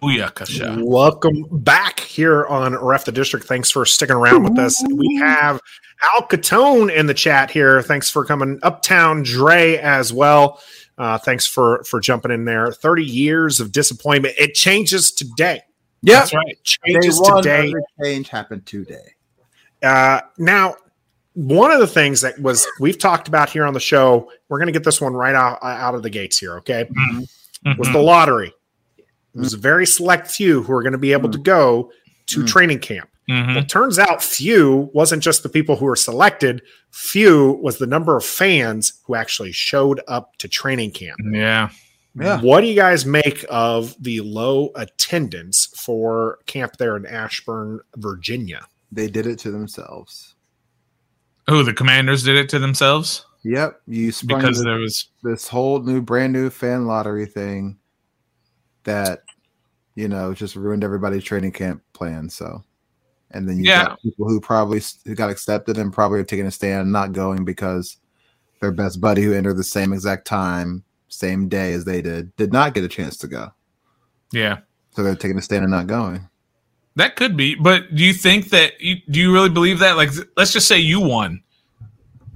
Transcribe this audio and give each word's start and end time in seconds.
Booyakasha. 0.00 0.82
Welcome 0.82 1.44
back 1.50 2.00
here 2.00 2.46
on 2.46 2.74
Ref 2.76 3.04
the 3.04 3.12
District. 3.12 3.46
Thanks 3.46 3.70
for 3.70 3.84
sticking 3.84 4.16
around 4.16 4.42
with 4.44 4.58
us. 4.58 4.82
We 4.94 5.16
have 5.16 5.60
Al 6.14 6.26
Catone 6.26 6.94
in 6.94 7.06
the 7.06 7.14
chat 7.14 7.50
here. 7.50 7.82
Thanks 7.82 8.10
for 8.10 8.24
coming. 8.24 8.58
Uptown 8.62 9.22
Dre 9.22 9.76
as 9.76 10.12
well. 10.12 10.60
Uh, 10.96 11.18
thanks 11.18 11.46
for 11.46 11.82
for 11.84 12.00
jumping 12.00 12.30
in 12.30 12.44
there. 12.44 12.72
Thirty 12.72 13.04
years 13.04 13.60
of 13.60 13.72
disappointment. 13.72 14.34
It 14.38 14.54
changes 14.54 15.12
today. 15.12 15.62
Yeah, 16.02 16.20
That's 16.20 16.34
right. 16.34 16.46
It 16.48 16.64
changes 16.64 17.18
Day 17.20 17.30
one, 17.30 17.42
today. 17.42 17.74
change 18.02 18.28
happened 18.30 18.64
today. 18.64 19.14
Uh, 19.82 20.20
now, 20.38 20.76
one 21.34 21.70
of 21.70 21.78
the 21.80 21.86
things 21.86 22.22
that 22.22 22.38
was 22.38 22.66
we've 22.80 22.98
talked 22.98 23.28
about 23.28 23.50
here 23.50 23.64
on 23.66 23.74
the 23.74 23.80
show. 23.80 24.30
We're 24.48 24.58
going 24.58 24.66
to 24.68 24.72
get 24.72 24.84
this 24.84 25.00
one 25.00 25.12
right 25.12 25.34
out 25.34 25.58
out 25.62 25.94
of 25.94 26.02
the 26.02 26.10
gates 26.10 26.38
here. 26.38 26.56
Okay, 26.58 26.88
was 27.76 27.88
Mhm. 27.88 27.92
the 27.92 27.98
lottery. 27.98 28.52
It 29.34 29.38
was 29.38 29.54
a 29.54 29.58
very 29.58 29.86
select 29.86 30.28
few 30.30 30.62
who 30.62 30.72
are 30.72 30.82
going 30.82 30.92
to 30.92 30.98
be 30.98 31.12
able 31.12 31.30
to 31.30 31.38
go 31.38 31.90
to 32.26 32.40
Mm. 32.40 32.46
training 32.48 32.78
camp. 32.80 33.08
Mhm. 33.28 33.56
It 33.56 33.68
turns 33.68 33.98
out 33.98 34.22
few 34.24 34.90
wasn't 34.92 35.22
just 35.22 35.42
the 35.44 35.48
people 35.48 35.76
who 35.76 35.84
were 35.84 35.96
selected, 35.96 36.62
few 36.90 37.52
was 37.62 37.78
the 37.78 37.86
number 37.86 38.16
of 38.16 38.24
fans 38.24 38.94
who 39.04 39.14
actually 39.14 39.52
showed 39.52 40.00
up 40.08 40.36
to 40.38 40.48
training 40.48 40.90
camp. 40.90 41.18
Yeah. 41.24 41.70
Yeah. 42.18 42.40
What 42.40 42.62
do 42.62 42.66
you 42.66 42.74
guys 42.74 43.06
make 43.06 43.44
of 43.48 43.94
the 44.00 44.20
low 44.20 44.70
attendance 44.74 45.68
for 45.76 46.38
camp 46.46 46.76
there 46.78 46.96
in 46.96 47.06
Ashburn, 47.06 47.80
Virginia? 47.96 48.66
They 48.90 49.06
did 49.06 49.26
it 49.26 49.38
to 49.40 49.52
themselves. 49.52 50.34
Who 51.48 51.62
the 51.62 51.72
commanders 51.72 52.24
did 52.24 52.36
it 52.36 52.48
to 52.50 52.58
themselves 52.58 53.24
Yep, 53.42 53.80
you 53.86 54.12
sprung 54.12 54.40
because 54.40 54.58
this, 54.58 54.64
there 54.64 54.78
was 54.78 55.06
this 55.22 55.48
whole 55.48 55.80
new, 55.82 56.02
brand 56.02 56.32
new 56.32 56.50
fan 56.50 56.86
lottery 56.86 57.24
thing 57.26 57.78
that 58.84 59.20
you 59.94 60.08
know 60.08 60.32
just 60.34 60.56
ruined 60.56 60.84
everybody's 60.84 61.24
training 61.24 61.52
camp 61.52 61.82
plan. 61.92 62.28
So, 62.28 62.64
and 63.30 63.48
then 63.48 63.58
you 63.58 63.66
Yeah. 63.66 63.84
got 63.84 64.02
people 64.02 64.28
who 64.28 64.40
probably 64.40 64.80
who 65.04 65.14
got 65.14 65.30
accepted 65.30 65.78
and 65.78 65.92
probably 65.92 66.20
are 66.20 66.24
taking 66.24 66.46
a 66.46 66.50
stand 66.50 66.90
not 66.92 67.12
going 67.12 67.44
because 67.44 67.96
their 68.60 68.72
best 68.72 69.00
buddy 69.00 69.22
who 69.22 69.32
entered 69.32 69.56
the 69.56 69.64
same 69.64 69.92
exact 69.92 70.26
time, 70.26 70.84
same 71.08 71.48
day 71.48 71.72
as 71.72 71.84
they 71.84 72.02
did, 72.02 72.34
did 72.36 72.52
not 72.52 72.74
get 72.74 72.84
a 72.84 72.88
chance 72.88 73.16
to 73.18 73.26
go. 73.26 73.50
yeah. 74.32 74.58
So 74.92 75.02
they're 75.02 75.14
taking 75.14 75.38
a 75.38 75.42
stand 75.42 75.62
and 75.64 75.70
not 75.70 75.86
going. 75.86 76.28
That 76.96 77.16
could 77.16 77.36
be, 77.36 77.54
but 77.54 77.94
do 77.94 78.04
you 78.04 78.12
think 78.12 78.50
that 78.50 78.80
you, 78.80 78.96
do 79.08 79.20
you 79.20 79.32
really 79.32 79.48
believe 79.48 79.78
that? 79.78 79.96
Like, 79.96 80.10
let's 80.36 80.52
just 80.52 80.66
say 80.68 80.78
you 80.78 81.00
won 81.00 81.42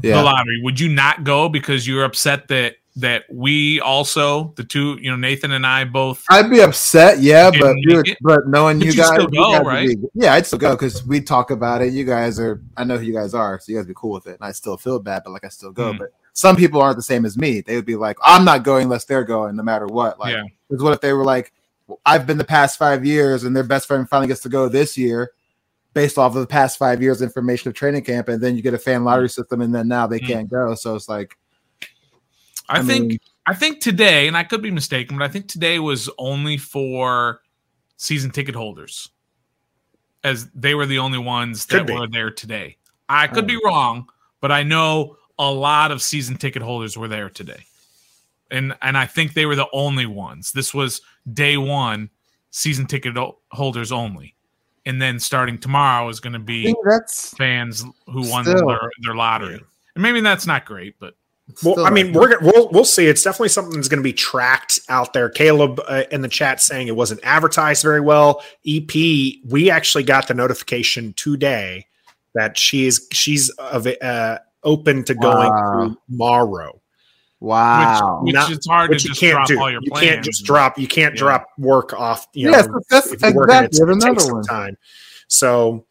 Yeah, 0.02 0.14
the 0.16 0.22
lottery, 0.22 0.60
would 0.62 0.78
you 0.80 0.88
not 0.88 1.24
go 1.24 1.48
because 1.48 1.86
you're 1.86 2.04
upset 2.04 2.48
that 2.48 2.76
that 2.96 3.24
we 3.28 3.80
also 3.80 4.52
the 4.56 4.62
two, 4.62 4.98
you 5.00 5.10
know, 5.10 5.16
Nathan 5.16 5.50
and 5.52 5.66
I 5.66 5.84
both? 5.84 6.24
I'd 6.30 6.48
be 6.48 6.60
upset, 6.60 7.18
yeah, 7.20 7.50
but 7.50 7.74
we 7.86 7.94
were- 7.96 8.04
but 8.20 8.46
knowing 8.46 8.78
But 8.78 8.84
you 8.86 8.92
you'd 8.92 8.98
guys, 8.98 9.18
you 9.20 9.28
go, 9.30 9.52
guys 9.58 9.66
right? 9.66 9.88
be- 9.88 10.08
yeah, 10.14 10.34
I'd 10.34 10.46
still 10.46 10.58
go 10.60 10.72
because 10.74 11.04
we 11.04 11.20
talk 11.20 11.50
about 11.50 11.82
it. 11.82 11.92
You 11.92 12.04
guys 12.04 12.38
are, 12.38 12.60
I 12.76 12.84
know 12.84 12.96
who 12.96 13.04
you 13.04 13.12
guys 13.14 13.34
are, 13.34 13.58
so 13.58 13.72
you 13.72 13.78
guys 13.78 13.86
be 13.86 13.94
cool 13.96 14.12
with 14.12 14.26
it, 14.28 14.34
and 14.40 14.42
I 14.42 14.52
still 14.52 14.76
feel 14.76 15.00
bad, 15.00 15.22
but 15.24 15.32
like 15.32 15.44
I 15.44 15.48
still 15.48 15.72
go. 15.72 15.92
Mm. 15.92 15.98
But 15.98 16.08
some 16.34 16.54
people 16.56 16.80
aren't 16.80 16.96
the 16.96 17.02
same 17.02 17.24
as 17.24 17.36
me. 17.36 17.60
They 17.62 17.74
would 17.76 17.84
be 17.86 17.96
like, 17.96 18.16
I'm 18.22 18.44
not 18.44 18.62
going 18.62 18.84
unless 18.84 19.04
they're 19.06 19.24
going, 19.24 19.56
no 19.56 19.62
matter 19.64 19.86
what. 19.86 20.18
Like, 20.20 20.32
Yeah. 20.34 20.44
because 20.68 20.82
what 20.82 20.92
if 20.92 21.00
they 21.00 21.12
were 21.12 21.24
like, 21.24 21.52
I've 22.06 22.26
been 22.26 22.38
the 22.38 22.44
past 22.44 22.78
five 22.78 23.04
years, 23.04 23.42
and 23.44 23.54
their 23.56 23.62
best 23.64 23.86
friend 23.86 24.08
finally 24.08 24.28
gets 24.28 24.40
to 24.42 24.48
go 24.48 24.68
this 24.68 24.96
year, 24.96 25.32
based 25.94 26.16
off 26.16 26.34
of 26.34 26.40
the 26.40 26.46
past 26.46 26.78
five 26.78 27.02
years 27.02 27.22
information 27.22 27.68
of 27.68 27.74
training 27.74 28.02
camp, 28.04 28.28
and 28.28 28.40
then 28.42 28.56
you 28.56 28.62
get 28.62 28.72
a 28.74 28.78
fan 28.78 29.02
lottery 29.04 29.28
system, 29.28 29.60
and 29.60 29.74
then 29.74 29.86
now 29.88 30.06
they 30.06 30.18
Mm. 30.20 30.26
can't 30.28 30.48
go. 30.50 30.74
So 30.76 30.94
it's 30.94 31.08
like, 31.08 31.36
I, 32.68 32.78
I 32.78 32.82
think 32.82 33.06
mean- 33.08 33.18
I 33.46 33.52
think 33.54 33.80
today, 33.80 34.26
and 34.26 34.36
I 34.36 34.42
could 34.44 34.62
be 34.62 34.70
mistaken, 34.70 35.18
but 35.18 35.24
I 35.24 35.28
think 35.28 35.48
today 35.48 35.78
was 35.78 36.08
only 36.16 36.56
for 36.56 37.42
season 37.98 38.30
ticket 38.30 38.54
holders, 38.54 39.10
as 40.22 40.48
they 40.54 40.74
were 40.74 40.86
the 40.86 40.98
only 40.98 41.18
ones 41.18 41.66
that 41.66 41.86
be. 41.86 41.92
were 41.92 42.06
there 42.06 42.30
today. 42.30 42.78
I 43.08 43.26
could 43.26 43.44
Oh. 43.44 43.48
be 43.48 43.58
wrong, 43.64 44.08
but 44.40 44.50
I 44.50 44.62
know 44.62 45.16
a 45.38 45.50
lot 45.50 45.90
of 45.90 46.00
season 46.00 46.36
ticket 46.36 46.62
holders 46.62 46.96
were 46.96 47.08
there 47.08 47.28
today, 47.28 47.66
and 48.50 48.74
and 48.80 48.96
I 48.96 49.04
think 49.06 49.34
they 49.34 49.44
were 49.46 49.56
the 49.56 49.68
only 49.72 50.06
ones. 50.06 50.52
This 50.52 50.72
was 50.72 51.02
day 51.30 51.58
one, 51.58 52.08
season 52.50 52.86
ticket 52.86 53.14
holders 53.52 53.92
only, 53.92 54.34
and 54.86 55.02
then 55.02 55.20
starting 55.20 55.58
tomorrow 55.58 56.08
is 56.08 56.18
going 56.20 56.32
to 56.32 56.38
be 56.38 56.74
that's 56.86 57.34
fans 57.36 57.84
who 58.06 58.28
won 58.30 58.44
Still. 58.46 58.66
their, 58.68 58.90
their 59.02 59.14
lottery. 59.14 59.60
And 59.94 60.02
maybe 60.02 60.20
that's 60.22 60.46
not 60.46 60.64
great, 60.64 60.98
but 60.98 61.14
Well, 61.62 61.84
I 61.84 61.90
mean, 61.90 62.06
like- 62.12 62.14
we're 62.14 62.28
gonna, 62.38 62.52
we'll 62.52 62.68
we'll 62.70 62.84
see. 62.86 63.06
It's 63.06 63.22
definitely 63.22 63.50
something 63.50 63.74
that's 63.76 63.88
going 63.88 63.98
to 63.98 64.04
be 64.04 64.14
tracked 64.14 64.80
out 64.88 65.12
there. 65.12 65.28
Caleb 65.28 65.78
uh, 65.86 66.04
in 66.10 66.22
the 66.22 66.28
chat 66.28 66.60
saying 66.62 66.88
it 66.88 66.96
wasn't 66.96 67.20
advertised 67.22 67.82
very 67.82 68.00
well. 68.00 68.42
EP, 68.66 68.90
we 68.94 69.70
actually 69.70 70.04
got 70.04 70.26
the 70.26 70.34
notification 70.34 71.12
today 71.14 71.86
that 72.34 72.56
she's 72.56 73.06
she's 73.12 73.50
of 73.58 73.86
uh, 74.02 74.38
open 74.62 75.04
to 75.04 75.14
going 75.14 75.50
Wow. 75.50 75.96
tomorrow. 76.08 76.80
wow. 77.40 78.20
which 78.22 78.34
Not- 78.34 78.50
is 78.50 78.66
hard 78.66 78.88
to 78.90 78.94
Which 78.94 79.04
you 79.04 79.10
just 79.10 79.20
can't 79.20 79.34
drop 79.34 79.48
do. 79.48 79.60
all 79.60 79.70
your 79.70 79.80
You 79.82 79.90
plans. 79.90 80.06
can't 80.08 80.24
just 80.24 80.44
drop. 80.46 80.78
You 80.78 80.88
can't 80.88 81.14
Yeah. 81.14 81.18
drop 81.18 81.46
work 81.58 81.92
off. 81.92 82.26
You 82.32 82.50
Yes, 82.50 82.66
know, 82.66 82.80
that's 82.88 83.12
if 83.12 83.20
you're 83.20 83.34
working, 83.34 83.54
exactly. 83.54 83.66
it's- 83.66 83.78
There's 83.80 83.96
it 83.96 84.02
another 84.02 84.20
some 84.20 84.32
one. 84.36 84.44
time. 84.44 84.76
So, 85.28 85.84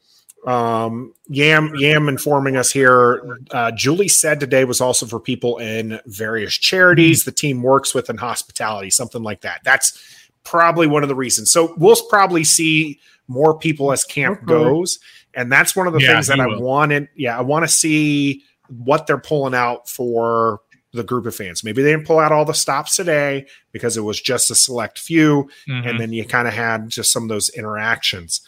um, 0.46 1.14
Yam 1.30 1.74
Yam 1.76 2.10
informing 2.10 2.56
us 2.58 2.72
here. 2.72 3.40
Uh, 3.52 3.72
Julie 3.72 4.08
said 4.08 4.40
today 4.40 4.66
was 4.66 4.82
also 4.82 5.06
for 5.06 5.20
people 5.20 5.58
in 5.58 6.00
various 6.06 6.54
charities. 6.54 7.24
The 7.24 7.32
team 7.32 7.62
works 7.64 7.94
with 7.94 8.10
in 8.10 8.18
hospitality, 8.18 8.90
something 8.90 9.24
like 9.24 9.42
that. 9.42 9.62
That's 9.64 9.98
probably 10.44 10.88
one 10.88 11.04
of 11.04 11.10
the 11.10 11.16
reasons. 11.16 11.52
So 11.52 11.74
we'll 11.78 11.96
probably 12.10 12.44
see 12.44 13.00
more 13.30 13.58
people 13.58 13.92
as 13.94 14.04
camp 14.04 14.40
Okay. 14.40 14.48
goes, 14.48 15.00
and 15.34 15.50
that's 15.52 15.76
one 15.76 15.88
of 15.88 15.94
the 15.94 16.02
Yeah, 16.02 16.14
things 16.16 16.28
that 16.28 16.40
I 16.42 16.48
will. 16.48 16.62
wanted. 16.62 17.08
Yeah, 17.16 17.38
I 17.38 17.42
want 17.42 17.64
to 17.64 17.70
see 17.72 18.44
what 18.68 19.08
they're 19.08 19.18
pulling 19.18 19.54
out 19.56 19.88
for 19.88 20.60
the 20.92 21.04
group 21.04 21.26
of 21.26 21.34
fans. 21.36 21.64
Maybe 21.64 21.82
they 21.82 21.92
didn't 21.92 22.06
pull 22.06 22.20
out 22.20 22.32
all 22.32 22.46
the 22.46 22.54
stops 22.54 22.96
today 22.98 23.48
because 23.72 23.98
it 23.98 24.02
was 24.02 24.20
just 24.22 24.52
a 24.52 24.56
select 24.56 25.00
few 25.00 25.50
Mhm. 25.68 25.90
and 25.90 26.00
then 26.00 26.14
you 26.14 26.24
kind 26.26 26.48
of 26.48 26.54
had 26.54 26.90
just 26.90 27.12
some 27.12 27.24
of 27.24 27.30
those 27.30 27.50
interactions. 27.50 28.42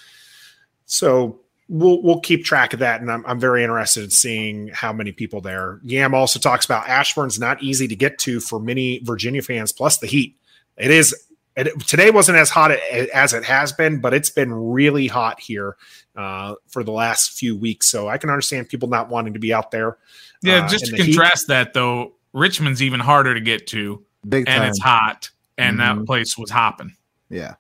So 0.86 1.40
we'll 1.68 2.02
we'll 2.02 2.20
keep 2.20 2.44
track 2.46 2.74
of 2.74 2.80
that, 2.80 3.02
and 3.02 3.12
I'm 3.12 3.26
I'm 3.26 3.40
very 3.40 3.64
interested 3.64 4.04
in 4.06 4.10
seeing 4.10 4.68
how 4.70 4.92
many 4.94 5.12
people 5.12 5.42
there. 5.42 5.80
Yam 5.84 6.14
also 6.14 6.40
talks 6.40 6.66
about 6.66 6.88
Ashburn's 6.88 7.40
not 7.40 7.62
easy 7.64 7.88
to 7.88 7.96
get 7.96 8.18
to 8.20 8.40
for 8.40 8.60
many 8.60 9.00
Virginia 9.00 9.42
fans, 9.42 9.72
plus 9.72 9.98
the 10.00 10.08
heat. 10.08 10.38
It 10.78 10.92
is. 10.92 11.16
It, 11.58 11.80
today 11.88 12.12
wasn't 12.12 12.38
as 12.38 12.50
hot 12.50 12.72
as 12.72 13.34
it 13.34 13.46
has 13.46 13.72
been, 13.72 14.02
but 14.02 14.14
it's 14.14 14.30
been 14.30 14.54
really 14.54 15.08
hot 15.08 15.40
here 15.40 15.78
uh, 16.18 16.56
for 16.68 16.84
the 16.84 16.92
last 16.92 17.32
few 17.32 17.56
weeks. 17.56 17.88
So 17.88 18.10
I 18.10 18.18
can 18.18 18.30
understand 18.30 18.68
people 18.68 18.90
not 18.90 19.08
wanting 19.08 19.32
to 19.36 19.40
be 19.40 19.54
out 19.54 19.72
there. 19.72 19.98
yeah, 20.44 20.66
uh, 20.66 20.68
just 20.68 20.88
to 20.88 20.92
the 20.92 20.98
heat. 21.04 21.16
contrast 21.16 21.48
that 21.48 21.74
though, 21.74 22.12
Richmond's 22.34 22.84
even 22.84 23.00
harder 23.00 23.34
to 23.34 23.40
get 23.40 23.68
to, 23.68 24.04
Big 24.28 24.50
and 24.50 24.60
time. 24.60 24.70
it's 24.70 24.80
hot, 24.82 25.30
and 25.58 25.80
that 25.80 25.96
Mhm. 25.96 26.06
place 26.06 26.38
was 26.38 26.50
hopping 26.50 26.94
yeah, 27.30 27.54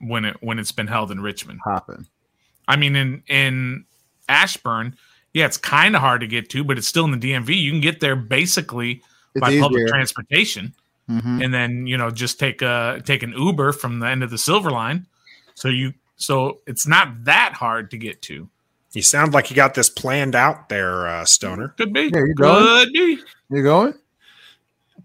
when 0.00 0.26
it 0.26 0.36
when 0.42 0.58
it's 0.58 0.72
been 0.72 0.86
held 0.86 1.10
in 1.10 1.18
Richmond. 1.22 1.60
hopping. 1.64 2.06
I 2.68 2.76
mean, 2.76 2.94
in 2.94 3.22
in 3.26 3.84
Ashburn, 4.28 4.96
yeah, 5.32 5.46
it's 5.46 5.56
kind 5.56 5.96
of 5.96 6.00
hard 6.02 6.20
to 6.20 6.26
get 6.28 6.48
to, 6.50 6.62
but 6.62 6.78
it's 6.78 6.86
still 6.86 7.04
in 7.06 7.10
the 7.10 7.32
DMV. 7.32 7.56
You 7.60 7.72
can 7.72 7.80
get 7.80 7.98
there 8.00 8.14
basically 8.14 9.02
It's 9.34 9.40
by 9.40 9.50
easier. 9.50 9.62
public 9.62 9.86
transportation, 9.88 10.74
Mhm. 11.10 11.42
and 11.44 11.52
then 11.52 11.86
you 11.86 11.96
know 11.96 12.10
just 12.10 12.38
take 12.38 12.62
a 12.62 13.02
take 13.04 13.22
an 13.24 13.32
Uber 13.32 13.72
from 13.72 13.98
the 14.00 14.06
end 14.06 14.22
of 14.22 14.30
the 14.30 14.38
Silver 14.38 14.70
Line. 14.70 15.06
So 15.54 15.68
you 15.68 15.94
so 16.16 16.60
it's 16.66 16.86
not 16.86 17.24
that 17.24 17.54
hard 17.54 17.90
to 17.92 17.96
get 17.98 18.20
to. 18.22 18.48
You 18.92 19.02
sound 19.02 19.32
like 19.34 19.50
you 19.50 19.56
got 19.56 19.74
this 19.74 19.90
planned 19.90 20.34
out 20.34 20.68
there, 20.70 21.06
uh, 21.06 21.24
Stoner. 21.24 21.68
Could 21.76 21.92
be. 21.92 22.10
Yeah, 22.12 22.24
you 22.24 22.34
going? 22.34 22.84
Could 22.84 22.92
be. 22.92 23.18
You 23.50 23.62
going? 23.62 23.94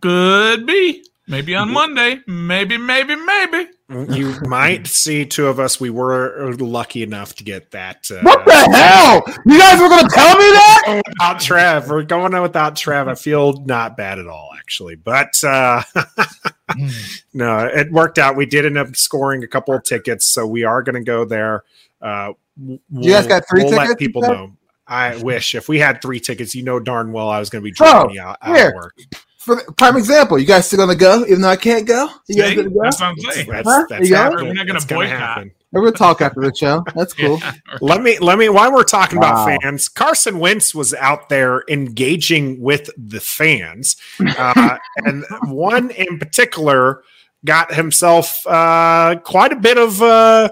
Could 0.01 0.65
be. 0.65 1.05
Maybe 1.27 1.55
on 1.55 1.71
Monday. 1.71 2.21
Maybe, 2.27 2.77
maybe, 2.77 3.15
maybe. 3.15 3.67
You 4.09 4.35
might 4.47 4.87
see 4.87 5.25
two 5.25 5.47
of 5.47 5.59
us. 5.59 5.79
We 5.79 5.89
were 5.89 6.53
lucky 6.55 7.03
enough 7.03 7.35
to 7.35 7.43
get 7.43 7.71
that. 7.71 8.09
Uh, 8.11 8.19
What 8.21 8.45
the 8.45 8.53
hell? 8.75 9.23
You 9.45 9.57
guys 9.59 9.79
were 9.79 9.89
going 9.89 10.07
to 10.07 10.13
tell 10.13 10.37
me 10.37 10.45
that? 10.45 11.01
Without 11.07 11.39
Trev, 11.39 11.89
we're 11.89 12.03
going 12.03 12.33
on 12.33 12.41
without 12.41 12.75
Trev. 12.75 13.07
I 13.07 13.15
feel 13.15 13.53
not 13.65 13.95
bad 13.97 14.19
at 14.19 14.27
all, 14.27 14.51
actually. 14.57 14.95
But 14.95 15.41
uh, 15.43 15.83
no, 17.33 17.59
it 17.65 17.91
worked 17.91 18.17
out. 18.19 18.35
We 18.35 18.45
did 18.45 18.65
end 18.65 18.77
up 18.77 18.95
scoring 18.95 19.43
a 19.43 19.47
couple 19.47 19.73
of 19.73 19.83
tickets, 19.83 20.25
so 20.25 20.45
we 20.45 20.63
are 20.63 20.81
going 20.81 20.95
to 20.95 21.03
go 21.03 21.25
there. 21.25 21.63
Uh, 22.01 22.33
w- 22.59 22.79
You 22.89 23.11
guys 23.13 23.27
got 23.27 23.43
3 23.49 23.63
we'll 23.63 23.71
tickets, 23.71 23.89
Let 23.89 23.97
people 23.99 24.21
know. 24.21 24.51
I 24.85 25.15
wish 25.17 25.55
if 25.55 25.69
we 25.69 25.79
had 25.79 26.01
three 26.01 26.19
tickets, 26.19 26.53
you 26.53 26.63
know 26.63 26.79
darn 26.79 27.13
well 27.13 27.29
I 27.29 27.39
was 27.39 27.49
going 27.49 27.63
to 27.63 27.69
be 27.69 27.73
Bro, 27.75 27.87
driving 27.89 28.15
you 28.15 28.21
out, 28.21 28.37
out 28.41 28.67
of 28.67 28.73
work. 28.73 28.95
For 29.43 29.55
the, 29.55 29.71
prime 29.73 29.97
example, 29.97 30.39
you 30.39 30.45
guys 30.45 30.67
still 30.67 30.77
going 30.77 30.89
to 30.89 30.95
go, 30.95 31.25
even 31.25 31.41
though 31.41 31.49
I 31.49 31.55
can't 31.55 31.85
go? 31.85 32.09
You 32.27 32.35
guys 32.41 32.55
going 32.55 32.69
to 32.69 32.73
go? 32.73 32.81
That's 32.83 32.99
what 33.01 33.07
I'm 33.07 33.17
saying. 33.19 33.49
That's, 33.49 33.67
Huh? 33.69 33.85
that's 33.89 34.09
You 34.09 34.15
happening. 34.15 34.47
We're 34.47 34.53
not 34.53 34.67
gonna 34.67 34.73
That's 34.79 34.85
gonna 34.85 35.01
boycott. 35.05 35.19
happen. 35.19 35.51
We're 35.71 35.81
going 35.81 35.93
to 35.93 35.97
talk 35.99 36.21
after 36.21 36.39
the 36.41 36.53
show. 36.55 36.83
That's 36.95 37.13
cool. 37.13 37.39
Yeah. 37.39 37.53
Let 37.81 38.01
me 38.03 38.19
let 38.19 38.37
me 38.37 38.47
while 38.49 38.71
we're 38.71 38.83
talking 38.83 39.19
Wow. 39.19 39.45
about 39.45 39.61
fans, 39.61 39.89
Carson 39.89 40.39
Wentz 40.39 40.73
was 40.75 40.93
out 40.93 41.29
there 41.29 41.63
engaging 41.67 42.61
with 42.61 42.89
the 42.97 43.19
fans, 43.19 43.97
uh, 44.37 44.77
and 44.97 45.25
one 45.47 45.89
in 45.91 46.19
particular 46.19 47.03
got 47.43 47.73
himself 47.73 48.45
uh, 48.47 49.15
quite 49.23 49.51
a 49.51 49.55
bit 49.57 49.77
of 49.77 50.01
uh, 50.01 50.49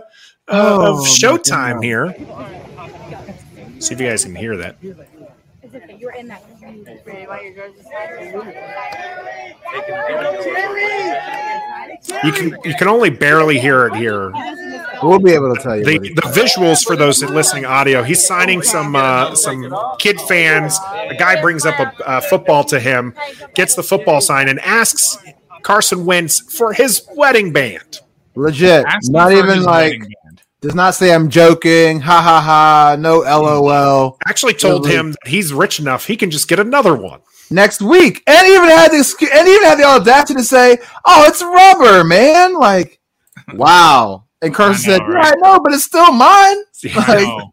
Oh, 0.47 0.99
of 0.99 1.05
showtime 1.07 1.81
here. 1.83 2.13
See 3.79 3.93
if 3.93 4.01
you 4.01 4.07
guys 4.09 4.25
can 4.25 4.35
hear 4.35 4.57
that. 4.57 4.75
It's 4.81 5.75
okay. 5.75 5.97
You're 5.99 6.11
in 6.13 6.27
that. 6.27 6.43
You 12.23 12.31
can 12.31 12.57
you 12.63 12.75
can 12.75 12.87
only 12.87 13.09
barely 13.09 13.59
hear 13.59 13.87
it 13.87 13.95
here. 13.95 14.31
We'll 15.01 15.19
be 15.19 15.31
able 15.31 15.55
to 15.55 15.61
tell 15.61 15.77
you. 15.77 15.83
The, 15.83 15.97
the 15.97 16.21
visuals 16.21 16.85
for 16.85 16.95
those 16.95 17.23
listening 17.23 17.65
audio, 17.65 18.03
he's 18.03 18.25
signing 18.25 18.61
some 18.61 18.95
uh, 18.95 19.33
some 19.35 19.73
kid 19.97 20.19
fans. 20.21 20.77
A 21.09 21.15
guy 21.17 21.41
brings 21.41 21.65
up 21.65 21.79
a, 21.79 21.93
a 22.05 22.21
football 22.21 22.63
to 22.65 22.79
him, 22.79 23.15
gets 23.55 23.73
the 23.75 23.83
football 23.83 24.21
sign, 24.21 24.47
and 24.47 24.59
asks 24.59 25.17
Carson 25.63 26.05
Wentz 26.05 26.39
for 26.39 26.73
his 26.73 27.07
wedding 27.15 27.51
band. 27.51 28.01
legit, 28.35 28.85
not 29.05 29.31
even 29.31 29.63
like 29.63 29.99
band. 29.99 30.15
Does 30.61 30.75
not 30.75 30.93
say 30.95 31.13
I'm 31.13 31.29
joking. 31.29 31.99
Ha 32.01 32.21
ha 32.21 32.39
ha. 32.41 32.95
No 32.99 33.19
LOL. 33.19 34.17
Actually, 34.27 34.53
told 34.53 34.85
Really? 34.85 34.97
him 34.97 35.11
that 35.11 35.27
he's 35.27 35.51
rich 35.53 35.79
enough 35.79 36.05
he 36.05 36.15
can 36.15 36.29
just 36.31 36.47
get 36.47 36.59
another 36.59 36.95
one. 36.95 37.19
Next 37.49 37.81
week, 37.81 38.23
and 38.27 38.47
even 38.47 38.69
had 38.69 38.91
the 38.91 38.97
excu- 38.97 39.29
and 39.33 39.47
even 39.47 39.63
had 39.63 39.77
the 39.79 39.83
audacity 39.83 40.35
to 40.35 40.43
say, 40.43 40.77
"Oh, 41.03 41.25
it's 41.27 41.41
rubber, 41.41 42.03
man!" 42.05 42.53
Like, 42.53 42.99
wow. 43.53 44.23
And 44.41 44.53
Carson 44.53 44.93
I 44.93 44.97
know, 44.97 45.05
said, 45.05 45.13
"Yeah. 45.13 45.19
I 45.21 45.33
know, 45.37 45.59
but 45.59 45.73
it's 45.73 45.83
still 45.83 46.11
mine." 46.13 46.57
I 46.95 47.23
Like. 47.23 47.47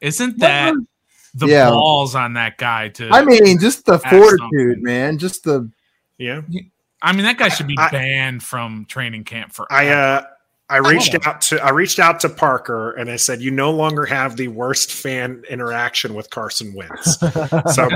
Isn't 0.00 0.38
that 0.40 0.74
the 1.34 1.46
Yeah. 1.46 1.70
balls 1.70 2.14
on 2.16 2.32
that 2.34 2.58
guy 2.58 2.88
to 2.90 3.08
I 3.10 3.24
mean, 3.24 3.58
just 3.60 3.86
the 3.86 3.98
fortitude, 3.98 4.38
something. 4.40 4.82
man. 4.82 5.18
Just 5.18 5.44
the 5.44 5.70
Yeah, 6.18 6.40
I 7.00 7.12
mean 7.12 7.24
that 7.24 7.38
guy 7.38 7.48
should 7.48 7.66
be 7.68 7.76
I- 7.78 7.90
banned 7.90 8.42
from 8.42 8.86
training 8.88 9.22
camp 9.24 9.52
for 9.52 9.66
I 9.72 9.88
uh, 9.88 10.22
I 10.68 10.78
oh. 10.78 10.82
reached 10.82 11.12
know. 11.12 11.20
out 11.24 11.40
to 11.42 11.62
I 11.62 11.70
reached 11.70 11.98
out 11.98 12.20
to 12.20 12.28
Parker 12.28 12.92
and 12.92 13.10
I 13.10 13.16
said, 13.16 13.42
"You 13.42 13.50
no 13.50 13.70
longer 13.70 14.06
have 14.06 14.36
the 14.36 14.48
worst 14.48 14.92
fan 14.92 15.42
interaction 15.48 16.14
with 16.14 16.30
Carson 16.30 16.74
Wentz." 16.74 17.18
so 17.74 17.88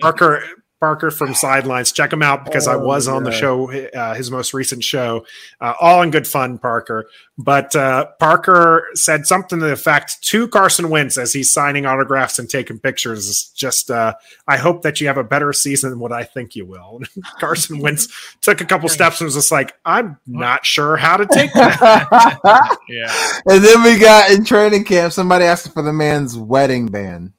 Parker 0.00 0.42
Parker 0.78 1.10
from 1.10 1.34
Sidelines, 1.34 1.90
check 1.90 2.12
him 2.12 2.22
out 2.22 2.44
because 2.44 2.68
I 2.68 2.74
Oh, 2.74 2.80
was 2.84 3.08
on 3.08 3.24
the 3.24 3.32
show, 3.32 3.72
uh, 3.72 4.14
his 4.14 4.30
most 4.30 4.52
recent 4.52 4.84
show, 4.84 5.24
uh, 5.60 5.72
all 5.80 6.02
in 6.02 6.10
good 6.10 6.26
fun, 6.26 6.58
Parker. 6.58 7.08
But 7.38 7.74
uh, 7.74 8.06
Parker 8.18 8.86
said 8.94 9.26
something 9.26 9.58
to 9.58 9.64
the 9.66 9.72
effect 9.72 10.22
to 10.24 10.48
Carson 10.48 10.90
Wentz 10.90 11.16
as 11.16 11.32
he's 11.32 11.50
signing 11.52 11.86
autographs 11.86 12.38
and 12.38 12.48
taking 12.48 12.78
pictures. 12.78 13.50
Just, 13.56 13.90
uh, 13.90 14.14
I 14.46 14.58
hope 14.58 14.82
that 14.82 15.00
you 15.00 15.06
have 15.06 15.16
a 15.16 15.24
better 15.24 15.52
season 15.54 15.90
than 15.90 15.98
what 15.98 16.12
I 16.12 16.24
think 16.24 16.54
you 16.54 16.66
will. 16.66 17.00
Carson 17.40 17.78
Wentz 17.80 18.08
took 18.42 18.60
a 18.60 18.64
couple 18.66 18.88
steps 18.90 19.20
and 19.20 19.26
was 19.26 19.34
just 19.34 19.50
like, 19.52 19.74
I'm 19.86 20.18
not 20.26 20.66
sure 20.66 20.96
how 20.96 21.16
to 21.16 21.26
take 21.26 21.52
that. 21.54 22.78
yeah, 22.88 23.40
and 23.54 23.64
then 23.64 23.82
we 23.82 23.98
got 23.98 24.30
in 24.30 24.44
training 24.44 24.84
camp 24.84 25.12
somebody 25.12 25.44
asked 25.46 25.72
for 25.72 25.82
the 25.82 25.92
man's 25.92 26.36
wedding 26.36 26.86
band. 26.86 27.32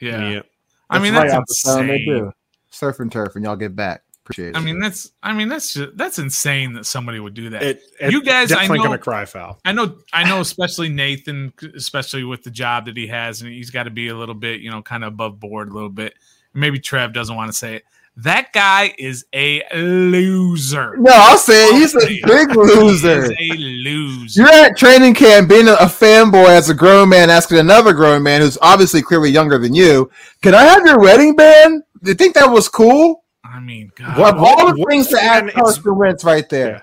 yeah. 0.00 0.42
I 0.88 0.98
mean 0.98 1.14
that's 1.14 1.32
out 1.32 1.44
the 1.46 1.54
phone, 1.64 1.86
they 1.86 1.96
insane. 2.04 2.32
Do. 2.80 2.86
Surf 2.86 3.00
and 3.00 3.12
turf, 3.12 3.36
and 3.36 3.44
y'all 3.44 3.56
get 3.56 3.76
back. 3.76 4.02
Appreciate 4.24 4.50
it. 4.50 4.56
I 4.56 4.60
mean 4.60 4.78
that's 4.80 5.10
I 5.22 5.32
mean 5.32 5.48
that's 5.48 5.74
just, 5.74 5.96
that's 5.96 6.18
insane 6.18 6.74
that 6.74 6.84
somebody 6.86 7.18
would 7.18 7.34
do 7.34 7.50
that. 7.50 7.62
It, 7.62 7.82
it- 8.00 8.12
You 8.12 8.22
guys, 8.22 8.52
I 8.52 8.56
definitely 8.56 8.78
know- 8.78 8.84
going 8.84 8.98
to 8.98 9.02
cry 9.02 9.24
foul. 9.24 9.58
I 9.64 9.72
know, 9.72 9.96
I 10.12 10.24
know, 10.28 10.40
especially 10.40 10.88
Nathan, 10.88 11.52
especially 11.74 12.22
with 12.24 12.42
the 12.44 12.50
job 12.50 12.84
that 12.86 12.96
he 12.96 13.06
has, 13.08 13.40
and 13.42 13.50
he's 13.50 13.70
got 13.70 13.84
to 13.84 13.90
be 13.90 14.08
a 14.08 14.14
little 14.14 14.34
bit, 14.34 14.60
you 14.60 14.70
know, 14.70 14.82
kind 14.82 15.04
of 15.04 15.08
above 15.14 15.40
board 15.40 15.68
a 15.70 15.72
little 15.72 15.88
bit. 15.88 16.14
Maybe 16.54 16.78
Trev 16.78 17.12
doesn't 17.12 17.34
want 17.34 17.50
to 17.50 17.56
say 17.56 17.76
it. 17.76 17.84
That 18.16 18.52
guy 18.52 18.92
is 18.98 19.24
a 19.32 19.62
loser. 19.74 20.96
no, 20.98 21.10
I'll 21.14 21.38
say 21.38 21.68
it, 21.68 21.74
he's 21.74 21.94
a 21.94 22.06
big 22.26 22.50
He 22.50 22.56
loser. 22.56 23.24
is 23.24 23.30
a 23.30 23.54
loser. 23.56 24.42
You're 24.42 24.52
at 24.52 24.76
training 24.76 25.14
camp 25.14 25.48
being 25.48 25.68
a, 25.68 25.74
a 25.74 25.86
fanboy 25.86 26.48
as 26.48 26.68
a 26.68 26.74
grown 26.74 27.08
man 27.08 27.30
asking 27.30 27.58
another 27.58 27.92
grown 27.92 28.22
man 28.22 28.40
who's 28.42 28.58
obviously 28.60 29.00
clearly 29.00 29.30
younger 29.30 29.58
than 29.58 29.74
you, 29.74 30.10
can 30.42 30.54
I 30.54 30.64
have 30.64 30.84
your 30.84 30.98
wedding 30.98 31.34
band? 31.36 31.82
Do 32.02 32.10
you 32.10 32.14
think 32.14 32.34
that 32.34 32.50
was 32.50 32.68
cool? 32.68 33.24
I 33.44 33.60
mean, 33.60 33.90
God, 33.94 34.18
What- 34.18 34.34
Of 34.36 34.42
all 34.42 34.72
the 34.72 34.80
what 34.80 34.88
things 34.90 35.08
to 35.08 35.16
fan 35.16 35.46
ask 35.50 35.54
Carson 35.54 35.96
Wentz 35.96 36.24
right 36.24 36.48
there. 36.48 36.70
Yeah. 36.70 36.82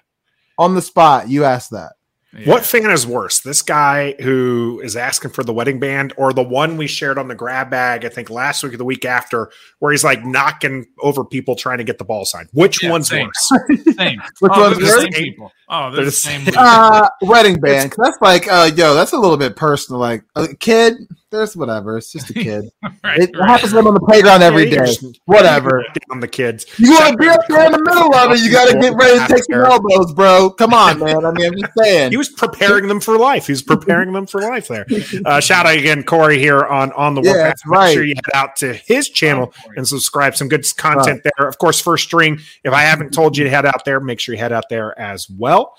On 0.59 0.73
the 0.75 0.81
spot, 0.81 1.29
you 1.29 1.43
asked 1.43 1.69
that. 1.71 1.93
yeah. 2.37 2.49
What 2.49 2.65
fan 2.65 2.89
is 2.89 3.05
worse? 3.05 3.41
This 3.41 3.61
guy 3.61 4.15
who 4.19 4.81
is 4.83 4.95
asking 4.97 5.31
for 5.31 5.43
the 5.43 5.53
wedding 5.53 5.79
band 5.79 6.13
or 6.17 6.33
the 6.33 6.41
one 6.43 6.77
we 6.77 6.87
shared 6.87 7.17
on 7.19 7.27
the 7.27 7.35
grab 7.35 7.69
bag, 7.69 8.05
I 8.05 8.09
think 8.09 8.29
last 8.31 8.63
week 8.63 8.73
or 8.73 8.77
the 8.77 8.83
week 8.83 9.05
after, 9.05 9.51
where 9.79 9.91
he's 9.91 10.03
like 10.03 10.25
knocking 10.25 10.87
over 10.99 11.23
people 11.23 11.55
trying 11.55 11.77
to 11.77 11.83
get 11.83 11.99
the 11.99 12.03
ball 12.05 12.25
signed? 12.25 12.49
Which 12.53 12.81
Yeah, 12.83 12.89
one's 12.91 13.07
same. 13.07 13.27
worse? 13.27 13.77
Same. 13.97 14.19
Which 14.39 14.51
oh, 14.55 14.61
one's 14.61 14.77
they're 14.77 14.85
the 14.87 14.93
worse? 14.93 15.01
same 15.03 15.13
people. 15.13 15.51
Oh, 15.69 15.81
they're, 15.83 15.91
They're 15.91 15.99
the 15.99 16.05
the 16.05 16.11
same. 16.11 16.45
same. 16.45 16.53
Uh, 16.57 17.07
wedding 17.21 17.59
band. 17.59 17.93
That's 17.97 18.17
like, 18.21 18.47
uh, 18.51 18.71
yo, 18.75 18.93
that's 18.95 19.13
a 19.13 19.17
little 19.17 19.37
bit 19.37 19.55
personal. 19.55 19.99
Like 20.01 20.23
a 20.35 20.47
kid, 20.55 20.95
there's 21.29 21.55
whatever. 21.57 21.97
It's 21.97 22.11
just 22.11 22.29
a 22.29 22.33
kid. 22.45 22.69
right, 23.03 23.19
It 23.19 23.29
right, 23.37 23.49
happens 23.49 23.71
to 23.71 23.75
them 23.77 23.87
on 23.87 23.93
the 23.93 23.99
playground 23.99 24.41
every 24.43 24.69
Yeah, 24.69 24.79
day. 24.79 24.85
just- 24.85 25.19
Whatever. 25.25 25.83
On 26.09 26.19
the 26.21 26.27
kids. 26.27 26.65
You 26.77 26.91
want 26.91 27.11
to 27.11 27.17
be 27.17 27.27
up 27.27 27.41
there 27.49 27.65
in 27.65 27.71
the 27.73 27.83
middle 27.83 28.15
of 28.15 28.31
it? 28.31 28.39
You 28.39 28.51
got 28.51 28.71
to 28.71 28.79
get 28.79 28.93
ready 28.95 29.19
to 29.19 29.27
take 29.33 29.43
some 29.43 29.63
elbows, 29.65 30.13
bro. 30.13 30.49
Come 30.51 30.73
on, 30.73 30.99
man. 30.99 31.25
I 31.25 31.31
mean, 31.31 31.47
I'm 31.53 31.59
just 31.59 31.73
saying. 31.77 32.11
He 32.11 32.17
was 32.17 32.29
preparing 32.29 32.87
them 32.87 32.99
for 33.01 33.17
life. 33.17 33.47
He 33.47 33.51
was 33.51 33.61
preparing 33.61 34.13
them 34.13 34.25
for 34.25 34.41
life 34.41 34.67
there. 34.69 34.85
Uh, 35.25 35.39
shout 35.41 35.65
out 35.65 35.75
again, 35.77 36.03
Corey, 36.03 36.39
here 36.39 36.63
on 36.65 36.91
on 36.93 37.13
the 37.15 37.21
Yeah, 37.21 37.31
Warpath. 37.33 37.47
that's 37.49 37.65
Make 37.65 37.77
right. 37.77 37.93
sure 37.93 38.03
you 38.05 38.15
head 38.15 38.33
out 38.39 38.55
to 38.57 38.73
his 38.73 39.09
channel 39.09 39.53
and 39.75 39.87
subscribe. 39.87 40.35
Some 40.35 40.47
good 40.47 40.65
content 40.77 41.21
there. 41.23 41.47
Of 41.47 41.57
course, 41.57 41.81
first 41.81 42.05
string. 42.05 42.39
If 42.63 42.71
I 42.73 42.81
haven't 42.81 43.11
told 43.11 43.37
you 43.37 43.43
to 43.43 43.49
head 43.49 43.65
out 43.65 43.83
there, 43.85 43.99
make 43.99 44.19
sure 44.19 44.33
you 44.33 44.39
head 44.39 44.53
out 44.53 44.65
there 44.69 44.97
as 44.99 45.29
well. 45.29 45.75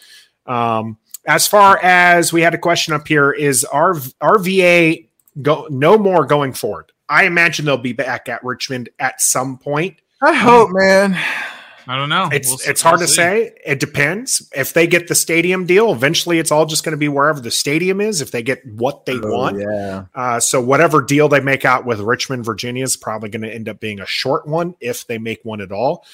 Um, 0.47 0.99
as 1.27 1.47
far 1.47 1.79
as 1.83 2.33
we 2.33 2.43
had 2.43 2.55
a 2.55 2.59
question 2.59 2.95
up 2.95 3.07
here, 3.09 3.33
is 3.33 3.65
our 3.65 3.95
RVA 3.95 5.08
go 5.43 5.67
no 5.71 5.99
more 5.99 6.25
going 6.27 6.53
forward? 6.53 6.93
I 7.09 7.25
imagine 7.25 7.65
they'll 7.65 7.77
be 7.79 7.93
back 7.93 8.29
at 8.29 8.43
Richmond 8.45 8.89
at 8.99 9.21
some 9.21 9.59
point. 9.59 9.97
I 10.23 10.35
hope, 10.35 10.71
man. 10.73 11.19
I 11.91 11.97
don't 11.97 12.11
know. 12.11 12.29
It's 12.31 12.49
We'll 12.51 12.59
it's 12.71 12.83
hard 12.83 12.99
we'll 12.99 13.07
to 13.07 13.11
see. 13.11 13.17
say. 13.17 13.53
It 13.65 13.81
depends. 13.81 14.47
If 14.55 14.75
they 14.75 14.87
get 14.87 15.09
the 15.09 15.15
stadium 15.15 15.65
deal, 15.65 15.91
eventually 15.91 16.39
it's 16.39 16.51
all 16.53 16.67
just 16.67 16.85
going 16.85 16.93
to 16.93 16.99
be 16.99 17.09
wherever 17.09 17.41
the 17.41 17.51
stadium 17.51 18.03
is. 18.03 18.21
If 18.21 18.31
they 18.31 18.43
get 18.43 18.61
what 18.67 19.07
they 19.07 19.15
Oh, 19.23 19.31
want, 19.33 19.59
yeah. 19.59 20.05
uh, 20.15 20.39
so 20.39 20.61
whatever 20.61 21.01
deal 21.01 21.29
they 21.31 21.41
make 21.41 21.65
out 21.65 21.87
with 21.87 22.01
Richmond, 22.01 22.45
Virginia 22.45 22.85
is 22.85 22.95
probably 22.95 23.31
going 23.31 23.41
to 23.41 23.55
end 23.55 23.71
up 23.71 23.81
being 23.81 24.01
a 24.01 24.07
short 24.07 24.47
one 24.47 24.75
if 24.81 25.07
they 25.07 25.17
make 25.17 25.43
one 25.45 25.63
at 25.63 25.73
all. 25.73 26.05